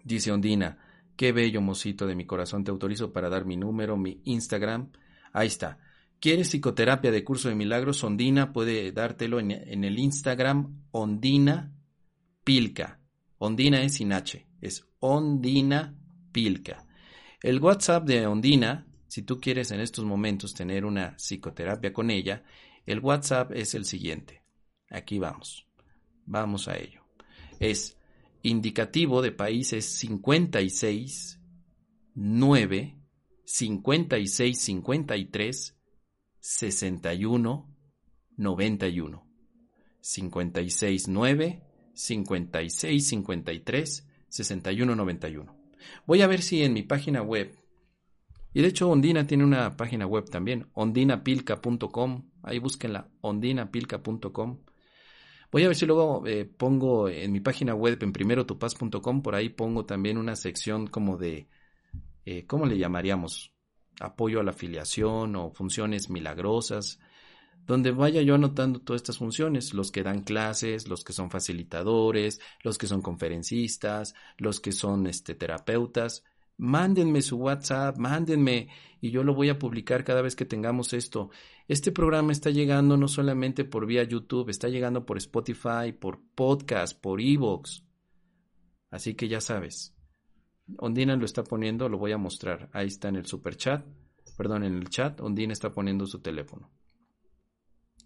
Dice 0.03 0.31
Ondina, 0.31 0.77
qué 1.15 1.31
bello 1.31 1.61
mocito 1.61 2.07
de 2.07 2.15
mi 2.15 2.25
corazón, 2.25 2.63
te 2.63 2.71
autorizo 2.71 3.11
para 3.11 3.29
dar 3.29 3.45
mi 3.45 3.57
número, 3.57 3.97
mi 3.97 4.21
Instagram. 4.25 4.91
Ahí 5.33 5.47
está. 5.47 5.79
¿Quieres 6.19 6.49
psicoterapia 6.49 7.11
de 7.11 7.23
curso 7.23 7.49
de 7.49 7.55
milagros? 7.55 8.03
Ondina 8.03 8.51
puede 8.51 8.91
dártelo 8.91 9.39
en, 9.39 9.51
en 9.51 9.83
el 9.83 9.99
Instagram 9.99 10.83
Ondina 10.91 11.73
Pilca. 12.43 12.99
Ondina 13.37 13.81
es 13.81 13.95
sin 13.95 14.11
H, 14.11 14.45
es 14.61 14.85
Ondina 14.99 15.95
Pilca. 16.31 16.85
El 17.41 17.59
WhatsApp 17.59 18.05
de 18.05 18.27
Ondina 18.27 18.88
si 19.09 19.23
tú 19.23 19.41
quieres 19.41 19.71
en 19.71 19.79
estos 19.79 20.05
momentos 20.05 20.53
tener 20.53 20.85
una 20.85 21.15
psicoterapia 21.17 21.91
con 21.91 22.11
ella, 22.11 22.43
el 22.85 22.99
WhatsApp 22.99 23.51
es 23.53 23.73
el 23.73 23.85
siguiente. 23.85 24.43
Aquí 24.87 25.17
vamos. 25.17 25.67
Vamos 26.27 26.67
a 26.67 26.77
ello. 26.77 27.01
Es 27.59 27.97
indicativo 28.43 29.23
de 29.23 29.31
países 29.31 29.85
56 29.85 31.39
9 32.13 32.99
56 33.45 34.61
53 34.61 35.77
61 36.39 37.75
91 38.37 39.27
56 40.01 41.07
9 41.07 41.63
56 41.93 43.07
53 43.07 44.07
61 44.29 44.95
91 44.95 45.59
Voy 46.05 46.21
a 46.21 46.27
ver 46.27 46.43
si 46.43 46.61
en 46.63 46.73
mi 46.73 46.83
página 46.83 47.23
web 47.23 47.58
y 48.53 48.61
de 48.61 48.67
hecho 48.67 48.89
Ondina 48.89 49.27
tiene 49.27 49.43
una 49.43 49.77
página 49.77 50.05
web 50.07 50.29
también, 50.29 50.67
ondinapilca.com. 50.73 52.29
Ahí 52.43 52.59
búsquenla, 52.59 53.09
ondinapilca.com. 53.21 54.59
Voy 55.51 55.63
a 55.63 55.67
ver 55.67 55.75
si 55.75 55.85
luego 55.85 56.25
eh, 56.27 56.45
pongo 56.45 57.09
en 57.09 57.31
mi 57.31 57.39
página 57.39 57.73
web, 57.73 57.97
en 58.01 58.13
primerotupaz.com, 58.13 59.21
por 59.21 59.35
ahí 59.35 59.49
pongo 59.49 59.85
también 59.85 60.17
una 60.17 60.35
sección 60.35 60.87
como 60.87 61.17
de, 61.17 61.47
eh, 62.25 62.45
¿cómo 62.45 62.65
le 62.65 62.77
llamaríamos? 62.77 63.53
Apoyo 63.99 64.39
a 64.39 64.43
la 64.43 64.51
afiliación 64.51 65.35
o 65.35 65.51
funciones 65.51 66.09
milagrosas, 66.09 66.99
donde 67.65 67.91
vaya 67.91 68.21
yo 68.21 68.35
anotando 68.35 68.79
todas 68.79 69.01
estas 69.01 69.17
funciones, 69.17 69.73
los 69.73 69.91
que 69.91 70.03
dan 70.03 70.21
clases, 70.21 70.87
los 70.87 71.03
que 71.03 71.13
son 71.13 71.31
facilitadores, 71.31 72.39
los 72.63 72.77
que 72.77 72.87
son 72.87 73.01
conferencistas, 73.01 74.13
los 74.37 74.59
que 74.59 74.71
son 74.71 75.07
este, 75.07 75.35
terapeutas, 75.35 76.23
Mándenme 76.59 77.21
su 77.21 77.37
WhatsApp, 77.37 77.97
mándenme 77.97 78.67
y 78.99 79.11
yo 79.11 79.23
lo 79.23 79.33
voy 79.33 79.47
a 79.47 79.57
publicar 79.57 80.03
cada 80.03 80.21
vez 80.21 80.35
que 80.35 80.43
tengamos 80.43 80.91
esto. 80.91 81.29
Este 81.69 81.93
programa 81.93 82.33
está 82.33 82.49
llegando 82.49 82.97
no 82.97 83.07
solamente 83.07 83.63
por 83.63 83.85
vía 83.85 84.03
YouTube, 84.03 84.49
está 84.49 84.67
llegando 84.67 85.05
por 85.05 85.17
Spotify, 85.17 85.93
por 85.97 86.19
podcast, 86.35 86.99
por 86.99 87.21
Evox. 87.21 87.85
Así 88.91 89.13
que 89.13 89.29
ya 89.29 89.39
sabes. 89.39 89.95
Ondina 90.77 91.15
lo 91.15 91.23
está 91.23 91.45
poniendo, 91.45 91.87
lo 91.87 91.97
voy 91.97 92.11
a 92.11 92.17
mostrar. 92.17 92.69
Ahí 92.73 92.87
está 92.87 93.07
en 93.07 93.15
el 93.15 93.25
super 93.25 93.55
chat, 93.55 93.85
perdón, 94.35 94.65
en 94.65 94.75
el 94.75 94.89
chat, 94.89 95.21
Ondina 95.21 95.53
está 95.53 95.71
poniendo 95.71 96.05
su 96.07 96.19
teléfono. 96.19 96.69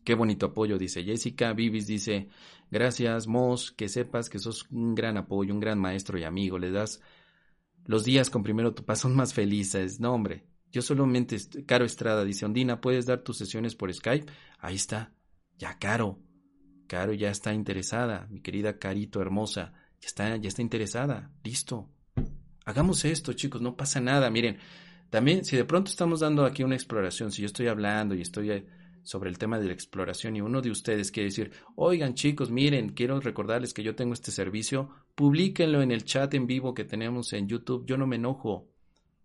Qué 0.03 0.13
bonito 0.13 0.45
apoyo, 0.45 0.77
dice 0.77 1.03
Jessica. 1.03 1.53
Vivis 1.53 1.87
dice, 1.87 2.27
gracias, 2.69 3.25
Mos, 3.25 3.71
que 3.71 3.89
sepas 3.89 4.29
que 4.29 4.37
sos 4.37 4.69
un 4.69 4.93
gran 4.93 5.17
apoyo, 5.17 5.55
un 5.55 5.59
gran 5.59 5.79
maestro 5.79 6.19
y 6.19 6.23
amigo. 6.23 6.59
Le 6.59 6.69
das 6.69 7.01
los 7.85 8.03
días 8.03 8.29
con 8.29 8.43
primero 8.43 8.73
tu 8.73 8.83
paz 8.83 8.99
son 9.01 9.15
más 9.15 9.33
felices. 9.33 9.99
No, 9.99 10.13
hombre. 10.13 10.45
Yo 10.71 10.81
solamente, 10.81 11.37
Caro 11.67 11.85
Estrada 11.85 12.23
dice, 12.23 12.45
Ondina, 12.45 12.81
¿puedes 12.81 13.05
dar 13.05 13.19
tus 13.19 13.37
sesiones 13.37 13.75
por 13.75 13.93
Skype? 13.93 14.31
Ahí 14.59 14.75
está. 14.75 15.13
Ya, 15.57 15.77
Caro. 15.77 16.19
Caro 16.87 17.13
ya 17.13 17.29
está 17.29 17.53
interesada. 17.53 18.27
Mi 18.31 18.41
querida 18.41 18.79
Carito 18.79 19.21
hermosa. 19.21 19.73
Ya 20.01 20.07
está, 20.07 20.35
ya 20.37 20.47
está 20.47 20.61
interesada. 20.63 21.31
Listo. 21.43 21.89
Hagamos 22.65 23.05
esto, 23.05 23.33
chicos. 23.33 23.61
No 23.61 23.75
pasa 23.75 23.99
nada. 23.99 24.31
Miren, 24.31 24.57
también, 25.11 25.45
si 25.45 25.55
de 25.55 25.65
pronto 25.65 25.91
estamos 25.91 26.21
dando 26.21 26.43
aquí 26.43 26.63
una 26.63 26.75
exploración, 26.75 27.31
si 27.31 27.43
yo 27.43 27.45
estoy 27.45 27.67
hablando 27.67 28.15
y 28.15 28.21
estoy 28.21 28.49
eh, 28.49 28.65
sobre 29.03 29.29
el 29.29 29.37
tema 29.37 29.59
de 29.59 29.67
la 29.67 29.73
exploración 29.73 30.35
y 30.35 30.41
uno 30.41 30.61
de 30.61 30.71
ustedes 30.71 31.11
quiere 31.11 31.29
decir, 31.29 31.51
oigan 31.75 32.15
chicos, 32.15 32.49
miren, 32.49 32.89
quiero 32.89 33.19
recordarles 33.19 33.73
que 33.73 33.83
yo 33.83 33.95
tengo 33.95 34.13
este 34.13 34.31
servicio, 34.31 34.89
publíquenlo 35.15 35.81
en 35.81 35.91
el 35.91 36.05
chat 36.05 36.33
en 36.33 36.47
vivo 36.47 36.73
que 36.73 36.85
tenemos 36.85 37.33
en 37.33 37.47
YouTube, 37.47 37.85
yo 37.85 37.97
no 37.97 38.07
me 38.07 38.15
enojo, 38.15 38.69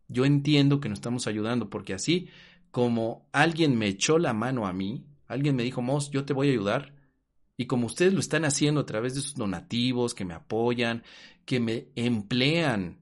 yo 0.09 0.24
entiendo 0.24 0.80
que 0.80 0.88
nos 0.88 0.98
estamos 0.98 1.26
ayudando 1.26 1.70
porque 1.70 1.94
así 1.94 2.28
como 2.70 3.28
alguien 3.32 3.78
me 3.78 3.86
echó 3.86 4.18
la 4.18 4.34
mano 4.34 4.66
a 4.66 4.72
mí, 4.72 5.06
alguien 5.26 5.56
me 5.56 5.62
dijo, 5.62 5.80
Mos, 5.80 6.10
yo 6.10 6.24
te 6.24 6.32
voy 6.32 6.48
a 6.48 6.52
ayudar, 6.52 6.94
y 7.56 7.66
como 7.66 7.86
ustedes 7.86 8.12
lo 8.12 8.20
están 8.20 8.44
haciendo 8.44 8.80
a 8.80 8.86
través 8.86 9.14
de 9.14 9.20
sus 9.20 9.34
donativos, 9.34 10.14
que 10.14 10.24
me 10.24 10.34
apoyan, 10.34 11.02
que 11.44 11.60
me 11.60 11.88
emplean, 11.96 13.00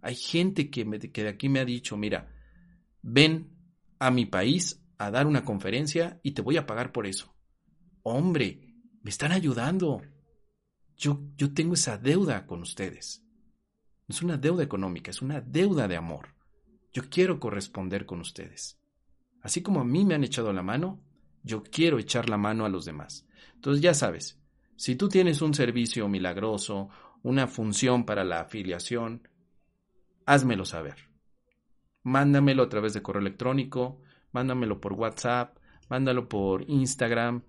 hay 0.00 0.14
gente 0.14 0.70
que, 0.70 0.84
me, 0.84 0.98
que 1.00 1.24
de 1.24 1.28
aquí 1.28 1.48
me 1.48 1.58
ha 1.58 1.64
dicho, 1.64 1.96
mira, 1.96 2.32
ven 3.02 3.50
a 3.98 4.10
mi 4.10 4.26
país 4.26 4.80
a 4.98 5.10
dar 5.10 5.26
una 5.26 5.44
conferencia 5.44 6.20
y 6.22 6.32
te 6.32 6.42
voy 6.42 6.56
a 6.56 6.66
pagar 6.66 6.92
por 6.92 7.06
eso. 7.06 7.34
Hombre, 8.02 8.74
me 9.02 9.10
están 9.10 9.32
ayudando. 9.32 10.02
Yo, 10.96 11.20
yo 11.36 11.52
tengo 11.52 11.74
esa 11.74 11.98
deuda 11.98 12.46
con 12.46 12.62
ustedes. 12.62 13.24
No 14.08 14.14
es 14.14 14.22
una 14.22 14.36
deuda 14.36 14.62
económica, 14.62 15.10
es 15.10 15.20
una 15.20 15.40
deuda 15.40 15.88
de 15.88 15.96
amor. 15.96 16.34
Yo 16.92 17.10
quiero 17.10 17.40
corresponder 17.40 18.06
con 18.06 18.20
ustedes. 18.20 18.80
Así 19.42 19.62
como 19.62 19.80
a 19.80 19.84
mí 19.84 20.04
me 20.04 20.14
han 20.14 20.24
echado 20.24 20.52
la 20.52 20.62
mano, 20.62 21.02
yo 21.42 21.62
quiero 21.62 21.98
echar 21.98 22.28
la 22.28 22.36
mano 22.36 22.64
a 22.64 22.68
los 22.68 22.84
demás. 22.84 23.26
Entonces 23.54 23.82
ya 23.82 23.94
sabes, 23.94 24.40
si 24.76 24.96
tú 24.96 25.08
tienes 25.08 25.42
un 25.42 25.54
servicio 25.54 26.08
milagroso, 26.08 26.88
una 27.22 27.46
función 27.46 28.04
para 28.04 28.24
la 28.24 28.40
afiliación, 28.40 29.28
házmelo 30.24 30.64
saber. 30.64 30.96
Mándamelo 32.02 32.62
a 32.62 32.68
través 32.68 32.92
de 32.92 33.02
correo 33.02 33.20
electrónico, 33.20 34.00
mándamelo 34.36 34.82
por 34.82 34.92
WhatsApp, 34.92 35.56
mándalo 35.88 36.28
por 36.28 36.68
Instagram, 36.68 37.42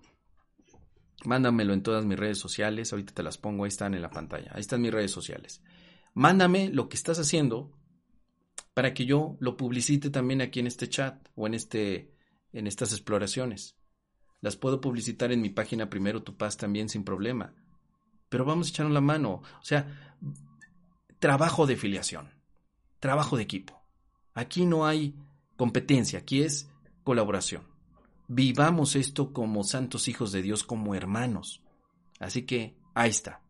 mándamelo 1.26 1.74
en 1.74 1.82
todas 1.82 2.06
mis 2.06 2.18
redes 2.18 2.38
sociales, 2.38 2.90
ahorita 2.90 3.12
te 3.12 3.22
las 3.22 3.36
pongo, 3.36 3.64
ahí 3.64 3.68
están 3.68 3.92
en 3.92 4.00
la 4.00 4.08
pantalla, 4.08 4.50
ahí 4.54 4.60
están 4.60 4.80
mis 4.80 4.90
redes 4.90 5.10
sociales. 5.10 5.62
Mándame 6.14 6.70
lo 6.70 6.88
que 6.88 6.96
estás 6.96 7.18
haciendo 7.18 7.70
para 8.72 8.94
que 8.94 9.04
yo 9.04 9.36
lo 9.38 9.58
publicite 9.58 10.08
también 10.08 10.40
aquí 10.40 10.60
en 10.60 10.66
este 10.66 10.88
chat 10.88 11.28
o 11.34 11.46
en, 11.46 11.52
este, 11.52 12.14
en 12.54 12.66
estas 12.66 12.92
exploraciones. 12.92 13.76
Las 14.40 14.56
puedo 14.56 14.80
publicitar 14.80 15.30
en 15.30 15.42
mi 15.42 15.50
página 15.50 15.90
Primero 15.90 16.22
Tu 16.22 16.38
Paz 16.38 16.56
también 16.56 16.88
sin 16.88 17.04
problema. 17.04 17.52
Pero 18.30 18.46
vamos 18.46 18.68
a 18.68 18.70
echarnos 18.70 18.94
la 18.94 19.02
mano. 19.02 19.42
O 19.60 19.64
sea, 19.64 20.16
trabajo 21.18 21.66
de 21.66 21.76
filiación, 21.76 22.30
trabajo 22.98 23.36
de 23.36 23.42
equipo. 23.42 23.78
Aquí 24.32 24.64
no 24.64 24.86
hay 24.86 25.16
competencia, 25.56 26.20
aquí 26.20 26.42
es 26.42 26.70
colaboración. 27.08 27.62
Vivamos 28.26 28.94
esto 28.94 29.32
como 29.32 29.64
santos 29.64 30.08
hijos 30.08 30.30
de 30.30 30.42
Dios, 30.42 30.62
como 30.62 30.94
hermanos. 30.94 31.62
Así 32.20 32.42
que 32.42 32.76
ahí 32.92 33.08
está. 33.08 33.40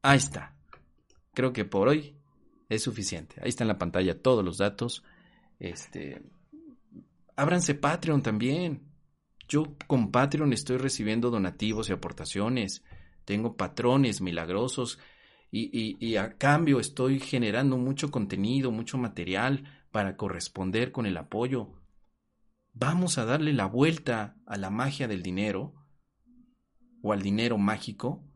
Ahí 0.00 0.16
está. 0.16 0.56
Creo 1.34 1.52
que 1.52 1.66
por 1.66 1.88
hoy 1.88 2.16
es 2.70 2.82
suficiente. 2.82 3.36
Ahí 3.42 3.50
está 3.50 3.64
en 3.64 3.68
la 3.68 3.76
pantalla 3.76 4.22
todos 4.22 4.42
los 4.42 4.56
datos. 4.56 5.04
Este, 5.58 6.22
ábranse 7.36 7.74
Patreon 7.74 8.22
también. 8.22 8.80
Yo 9.46 9.76
con 9.86 10.10
Patreon 10.10 10.54
estoy 10.54 10.78
recibiendo 10.78 11.28
donativos 11.28 11.90
y 11.90 11.92
aportaciones. 11.92 12.82
Tengo 13.26 13.58
patrones 13.58 14.22
milagrosos 14.22 14.98
y, 15.50 15.98
y, 16.00 16.16
a 16.16 16.38
cambio 16.38 16.80
estoy 16.80 17.20
generando 17.20 17.76
mucho 17.76 18.10
contenido, 18.10 18.70
mucho 18.70 18.96
material 18.96 19.64
para 19.90 20.16
corresponder 20.16 20.92
con 20.92 21.04
el 21.04 21.18
apoyo. 21.18 21.83
Vamos 22.74 23.18
a 23.18 23.24
darle 23.24 23.52
la 23.52 23.66
vuelta 23.66 24.36
a 24.46 24.56
la 24.56 24.68
magia 24.68 25.06
del 25.06 25.22
dinero 25.22 25.74
o 27.02 27.12
al 27.12 27.22
dinero 27.22 27.56
mágico 27.56 28.28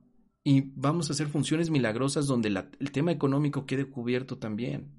y 0.44 0.72
vamos 0.76 1.10
a 1.10 1.12
hacer 1.12 1.26
funciones 1.26 1.70
milagrosas 1.70 2.26
donde 2.26 2.48
el 2.78 2.92
tema 2.92 3.10
económico 3.10 3.66
quede 3.66 3.90
cubierto 3.90 4.38
también. 4.38 4.94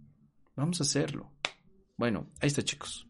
Vamos 0.58 0.82
a 0.82 0.84
hacerlo. 0.84 1.32
Bueno, 1.98 2.30
ahí 2.42 2.48
está 2.48 2.64
chicos. 2.64 3.08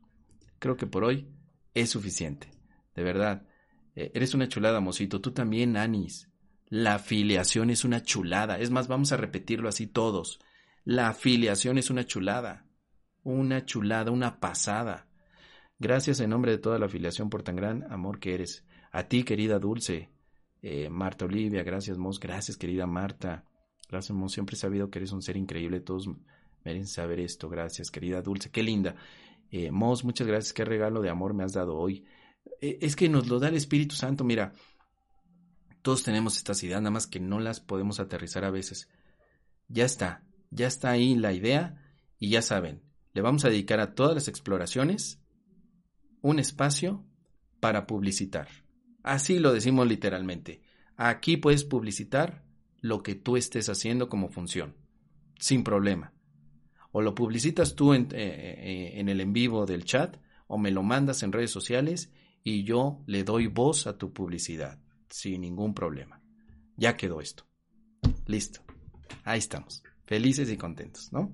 Creo 0.60 0.78
que 0.78 0.86
por 0.86 1.04
hoy 1.04 1.28
es 1.74 1.90
suficiente. 1.90 2.52
De 2.96 3.04
verdad. 3.04 3.48
Eh, 3.96 4.12
eres 4.14 4.36
una 4.36 4.48
chulada, 4.48 4.80
mocito. 4.80 5.20
Tú 5.20 5.32
también, 5.32 5.78
Anis. 5.78 6.30
La 6.68 6.96
afiliación 6.96 7.72
es 7.72 7.84
una 7.84 8.04
chulada. 8.04 8.60
Es 8.60 8.70
más, 8.70 8.88
vamos 8.88 9.12
a 9.12 9.18
repetirlo 9.18 9.68
así 9.68 9.88
todos. 9.88 10.40
La 10.86 11.10
afiliación 11.10 11.80
es 11.80 11.90
una 11.90 12.06
chulada. 12.06 12.68
Una 13.24 13.66
chulada, 13.66 14.12
una 14.12 14.40
pasada. 14.40 15.09
Gracias 15.80 16.20
en 16.20 16.30
nombre 16.30 16.52
de 16.52 16.58
toda 16.58 16.78
la 16.78 16.88
afiliación 16.88 17.30
por 17.30 17.42
tan 17.42 17.56
gran 17.56 17.90
amor 17.92 18.20
que 18.20 18.34
eres. 18.34 18.66
A 18.92 19.04
ti, 19.04 19.24
querida 19.24 19.60
Dulce. 19.60 20.10
Eh, 20.62 20.90
Marta 20.90 21.24
Olivia, 21.24 21.64
gracias, 21.64 21.98
Mos. 21.98 22.20
Gracias, 22.20 22.58
querida 22.58 22.86
Marta. 22.86 23.46
Gracias, 23.88 24.16
Mos. 24.16 24.34
Siempre 24.34 24.56
he 24.56 24.60
sabido 24.60 24.90
que 24.90 25.00
eres 25.00 25.14
un 25.14 25.22
ser 25.22 25.38
increíble. 25.38 25.80
Todos 25.80 26.10
merecen 26.66 26.88
saber 26.88 27.22
esto. 27.22 27.48
Gracias, 27.48 27.92
querida 27.92 28.22
Dulce. 28.22 28.52
Qué 28.52 28.62
linda. 28.62 28.96
Eh, 29.52 29.72
Mos, 29.72 30.04
muchas 30.04 30.28
gracias. 30.28 30.52
Qué 30.52 30.66
regalo 30.66 31.02
de 31.02 31.10
amor 31.10 31.34
me 31.34 31.46
has 31.46 31.54
dado 31.54 31.78
hoy. 31.78 32.06
Eh, 32.60 32.80
es 32.82 32.98
que 32.98 33.08
nos 33.08 33.30
lo 33.30 33.40
da 33.40 33.48
el 33.48 33.56
Espíritu 33.56 33.96
Santo. 33.96 34.26
Mira, 34.26 34.52
todos 35.82 36.04
tenemos 36.04 36.36
estas 36.36 36.62
ideas, 36.62 36.82
nada 36.82 36.92
más 36.92 37.08
que 37.08 37.22
no 37.22 37.40
las 37.40 37.62
podemos 37.62 38.02
aterrizar 38.02 38.44
a 38.44 38.52
veces. 38.52 38.90
Ya 39.70 39.86
está, 39.86 40.26
ya 40.52 40.68
está 40.68 40.90
ahí 40.92 41.16
la 41.16 41.32
idea 41.32 41.82
y 42.20 42.30
ya 42.32 42.42
saben, 42.42 42.84
le 43.14 43.22
vamos 43.22 43.46
a 43.46 43.50
dedicar 43.50 43.80
a 43.80 43.94
todas 43.94 44.14
las 44.14 44.28
exploraciones 44.28 45.19
un 46.22 46.40
espacio 46.40 47.06
para 47.60 47.88
publicitar. 47.88 48.48
Así 49.04 49.40
lo 49.40 49.54
decimos 49.54 49.88
literalmente. 49.88 50.62
Aquí 50.96 51.38
puedes 51.38 51.64
publicitar 51.64 52.44
lo 52.82 53.04
que 53.04 53.16
tú 53.16 53.38
estés 53.38 53.70
haciendo 53.70 54.10
como 54.10 54.30
función, 54.30 54.76
sin 55.40 55.64
problema. 55.64 56.14
O 56.92 57.02
lo 57.02 57.16
publicitas 57.16 57.76
tú 57.76 57.94
en, 57.94 58.08
eh, 58.12 58.18
eh, 58.18 59.00
en 59.00 59.10
el 59.10 59.22
en 59.22 59.34
vivo 59.34 59.66
del 59.66 59.86
chat, 59.86 60.18
o 60.48 60.58
me 60.58 60.72
lo 60.72 60.84
mandas 60.84 61.24
en 61.24 61.32
redes 61.32 61.52
sociales 61.52 62.12
y 62.44 62.64
yo 62.64 63.04
le 63.06 63.24
doy 63.24 63.48
voz 63.48 63.86
a 63.88 63.98
tu 63.98 64.12
publicidad, 64.12 64.80
sin 65.10 65.42
ningún 65.42 65.74
problema. 65.74 66.22
Ya 66.76 66.98
quedó 66.98 67.22
esto. 67.22 67.46
Listo. 68.26 68.62
Ahí 69.24 69.40
estamos. 69.40 69.84
Felices 70.06 70.50
y 70.50 70.58
contentos, 70.58 71.12
¿no? 71.14 71.32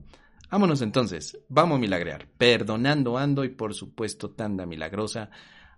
Vámonos 0.50 0.82
entonces. 0.82 1.38
Vamos 1.50 1.78
a 1.78 1.80
milagrear. 1.80 2.28
Perdonando 2.38 3.18
ando 3.18 3.44
y 3.44 3.50
por 3.50 3.74
supuesto 3.74 4.32
tanda 4.32 4.66
milagrosa 4.66 5.30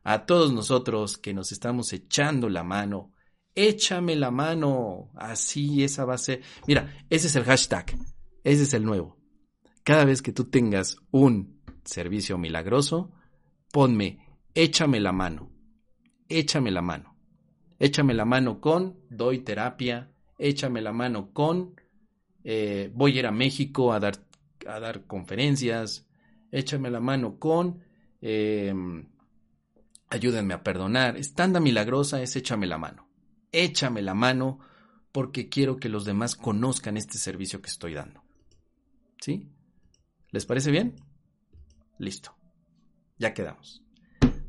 a 0.03 0.25
todos 0.25 0.53
nosotros 0.53 1.17
que 1.17 1.33
nos 1.33 1.51
estamos 1.51 1.91
echando 1.93 2.49
la 2.49 2.63
mano. 2.63 3.13
Échame 3.55 4.15
la 4.15 4.31
mano. 4.31 5.11
Así 5.15 5.83
esa 5.83 6.05
va 6.05 6.15
a 6.15 6.19
ser. 6.19 6.41
Mira, 6.67 7.05
ese 7.09 7.27
es 7.27 7.35
el 7.35 7.43
hashtag. 7.43 7.97
Ese 8.43 8.63
es 8.63 8.73
el 8.73 8.83
nuevo. 8.83 9.17
Cada 9.83 10.05
vez 10.05 10.21
que 10.21 10.33
tú 10.33 10.45
tengas 10.45 10.97
un 11.11 11.61
servicio 11.83 12.37
milagroso, 12.37 13.13
ponme 13.71 14.19
échame 14.53 14.99
la 14.99 15.11
mano. 15.11 15.51
Échame 16.29 16.71
la 16.71 16.81
mano. 16.81 17.17
Échame 17.79 18.13
la 18.13 18.25
mano 18.25 18.59
con 18.59 18.99
doy 19.09 19.39
terapia. 19.39 20.11
Échame 20.37 20.81
la 20.81 20.91
mano 20.91 21.31
con 21.31 21.75
eh, 22.49 22.89
voy 22.93 23.17
a 23.17 23.19
ir 23.19 23.25
a 23.27 23.31
México 23.31 23.91
a 23.91 23.99
dar, 23.99 24.15
a 24.67 24.79
dar 24.79 25.05
conferencias. 25.05 26.07
Échame 26.51 26.89
la 26.89 26.99
mano 26.99 27.37
con 27.39 27.83
eh, 28.21 28.73
ayúdenme 30.09 30.53
a 30.53 30.63
perdonar. 30.63 31.17
Estanda 31.17 31.59
milagrosa 31.59 32.21
es 32.21 32.35
échame 32.35 32.67
la 32.67 32.77
mano. 32.77 33.07
Échame 33.51 34.01
la 34.01 34.13
mano 34.13 34.59
porque 35.11 35.49
quiero 35.49 35.77
que 35.77 35.89
los 35.89 36.05
demás 36.05 36.35
conozcan 36.35 36.97
este 36.97 37.17
servicio 37.17 37.61
que 37.61 37.69
estoy 37.69 37.93
dando. 37.93 38.23
¿Sí? 39.21 39.49
¿Les 40.31 40.45
parece 40.45 40.71
bien? 40.71 40.95
Listo. 41.97 42.35
Ya 43.17 43.33
quedamos. 43.33 43.83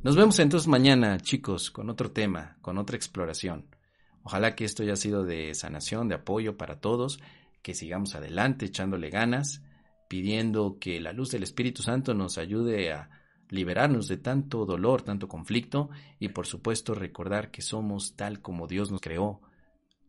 Nos 0.03 0.16
vemos 0.16 0.39
entonces 0.39 0.69
mañana, 0.69 1.19
chicos, 1.20 1.70
con 1.70 1.90
otro 1.90 2.12
tema, 2.12 2.59
con 2.61 2.78
otra 2.78 2.97
exploración. 2.97 3.74
Ojalá 4.23 4.55
que 4.55 4.65
esto 4.65 4.82
haya 4.82 4.97
sido 4.97 5.24
de 5.24 5.55
sanación, 5.55 6.09
de 6.09 6.16
apoyo 6.16 6.57
para 6.57 6.81
todos, 6.81 7.19
que 7.62 7.74
sigamos 7.74 8.15
adelante 8.15 8.66
echándole 8.66 9.11
ganas, 9.11 9.62
pidiendo 10.09 10.78
que 10.80 11.01
la 11.01 11.12
luz 11.12 11.30
del 11.30 11.43
Espíritu 11.43 11.82
Santo 11.82 12.14
nos 12.14 12.39
ayude 12.39 12.93
a 12.93 13.10
liberarnos 13.51 14.09
de 14.09 14.16
tanto 14.16 14.64
dolor, 14.66 15.02
tanto 15.02 15.28
conflicto 15.28 15.90
y 16.18 16.28
por 16.28 16.47
supuesto 16.47 16.94
recordar 16.94 17.51
que 17.51 17.62
somos 17.62 18.16
tal 18.16 18.40
como 18.40 18.66
Dios 18.66 18.90
nos 18.90 19.01
creó, 19.01 19.40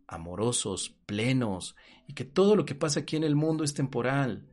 amorosos, 0.08 0.96
plenos 1.06 1.76
y 2.08 2.14
que 2.14 2.26
todo 2.26 2.56
lo 2.56 2.66
que 2.66 2.76
pasa 2.76 3.02
aquí 3.02 3.16
en 3.16 3.24
el 3.24 3.36
mundo 3.36 3.64
es 3.64 3.74
temporal, 3.74 4.48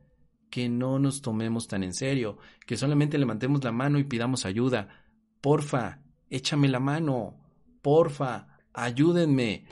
que 0.49 0.69
no 0.69 0.99
nos 0.99 1.21
tomemos 1.21 1.67
tan 1.67 1.83
en 1.83 1.93
serio, 1.93 2.37
que 2.65 2.77
solamente 2.77 3.17
levantemos 3.17 3.63
la 3.63 3.71
mano 3.71 3.99
y 3.99 4.03
pidamos 4.03 4.45
ayuda. 4.45 5.03
Porfa, 5.41 6.01
échame 6.29 6.69
la 6.69 6.79
mano, 6.79 7.37
porfa, 7.81 8.59
ayúdenme, 8.73 9.65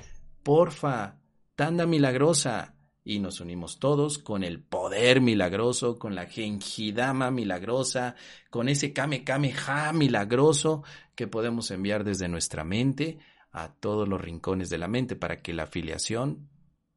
porfa, 0.44 1.20
tanda 1.56 1.86
milagrosa 1.86 2.75
y 3.08 3.20
nos 3.20 3.40
unimos 3.40 3.78
todos 3.78 4.18
con 4.18 4.44
el 4.44 4.60
poder 4.60 5.22
milagroso, 5.22 6.00
con 6.00 6.16
la 6.16 6.26
gengidama 6.26 7.30
milagrosa, 7.30 8.16
con 8.50 8.68
ese 8.68 8.94
kame 8.94 9.24
kame 9.24 9.54
ja 9.54 9.94
milagroso 9.94 10.84
que 11.16 11.28
podemos 11.28 11.70
enviar 11.70 12.04
desde 12.04 12.28
nuestra 12.28 12.64
mente 12.64 13.20
a 13.52 13.72
todos 13.72 14.10
los 14.10 14.20
rincones 14.20 14.72
de 14.72 14.80
la 14.80 14.88
mente 14.88 15.16
para 15.16 15.38
que 15.44 15.54
la 15.54 15.64
afiliación 15.64 16.50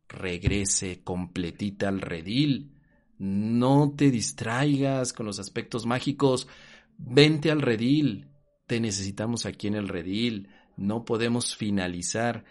regrese 0.09 1.05
completita 1.05 1.89
al 1.89 2.01
redil. 2.01 2.75
No 3.19 3.93
te 3.95 4.11
distraigas 4.11 5.13
con 5.13 5.27
los 5.27 5.39
aspectos 5.39 5.85
mágicos. 5.85 6.49
Vente 6.97 7.51
al 7.51 7.61
redil. 7.61 8.31
Te 8.67 8.81
necesitamos 8.81 9.45
aquí 9.45 9.67
en 9.67 9.75
el 9.75 9.89
redil. 9.89 10.49
No 10.79 11.05
podemos 11.05 11.55
finalizar 11.55 12.45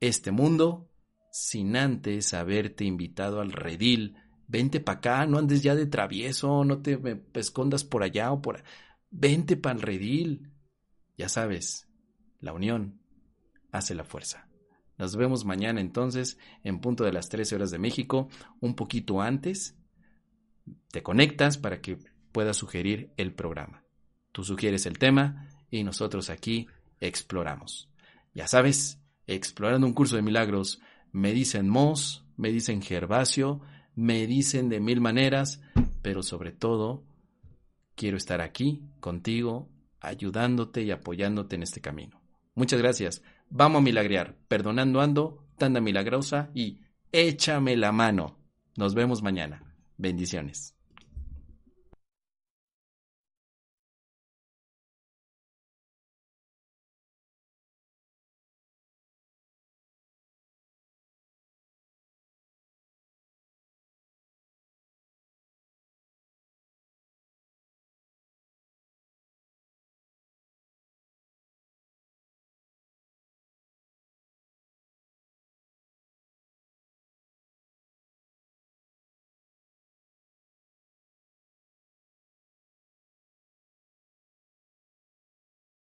este 0.00 0.30
mundo 0.30 0.88
sin 1.34 1.74
antes 1.74 2.32
haberte 2.32 2.84
invitado 2.84 3.40
al 3.40 3.50
redil. 3.50 4.14
Vente 4.46 4.78
para 4.78 4.98
acá, 4.98 5.26
no 5.26 5.36
andes 5.38 5.64
ya 5.64 5.74
de 5.74 5.86
travieso, 5.86 6.64
no 6.64 6.80
te 6.80 6.96
escondas 7.34 7.82
por 7.82 8.04
allá 8.04 8.30
o 8.30 8.40
por... 8.40 8.62
Vente 9.10 9.56
para 9.56 9.74
el 9.74 9.82
redil. 9.82 10.52
Ya 11.18 11.28
sabes, 11.28 11.88
la 12.38 12.52
unión 12.52 13.00
hace 13.72 13.96
la 13.96 14.04
fuerza. 14.04 14.48
Nos 14.96 15.16
vemos 15.16 15.44
mañana 15.44 15.80
entonces 15.80 16.38
en 16.62 16.80
punto 16.80 17.02
de 17.02 17.12
las 17.12 17.30
13 17.30 17.56
horas 17.56 17.72
de 17.72 17.80
México, 17.80 18.28
un 18.60 18.76
poquito 18.76 19.20
antes. 19.20 19.76
Te 20.92 21.02
conectas 21.02 21.58
para 21.58 21.80
que 21.80 21.98
puedas 22.30 22.56
sugerir 22.56 23.12
el 23.16 23.34
programa. 23.34 23.82
Tú 24.30 24.44
sugieres 24.44 24.86
el 24.86 25.00
tema 25.00 25.48
y 25.68 25.82
nosotros 25.82 26.30
aquí 26.30 26.68
exploramos. 27.00 27.90
Ya 28.34 28.46
sabes, 28.46 29.00
explorando 29.26 29.84
un 29.84 29.94
curso 29.94 30.14
de 30.14 30.22
milagros 30.22 30.80
me 31.14 31.32
dicen 31.32 31.68
Mos, 31.68 32.26
me 32.36 32.50
dicen 32.50 32.82
Gervasio, 32.82 33.60
me 33.94 34.26
dicen 34.26 34.68
de 34.68 34.80
mil 34.80 35.00
maneras, 35.00 35.62
pero 36.02 36.24
sobre 36.24 36.50
todo 36.50 37.04
quiero 37.94 38.16
estar 38.16 38.40
aquí 38.40 38.82
contigo, 38.98 39.70
ayudándote 40.00 40.82
y 40.82 40.90
apoyándote 40.90 41.54
en 41.54 41.62
este 41.62 41.80
camino. 41.80 42.20
Muchas 42.56 42.80
gracias. 42.80 43.22
Vamos 43.48 43.78
a 43.78 43.84
milagrear. 43.84 44.36
Perdonando 44.48 45.00
ando, 45.00 45.46
tanda 45.56 45.80
milagrosa 45.80 46.50
y 46.52 46.80
échame 47.12 47.76
la 47.76 47.92
mano. 47.92 48.36
Nos 48.76 48.96
vemos 48.96 49.22
mañana. 49.22 49.72
Bendiciones. 49.96 50.73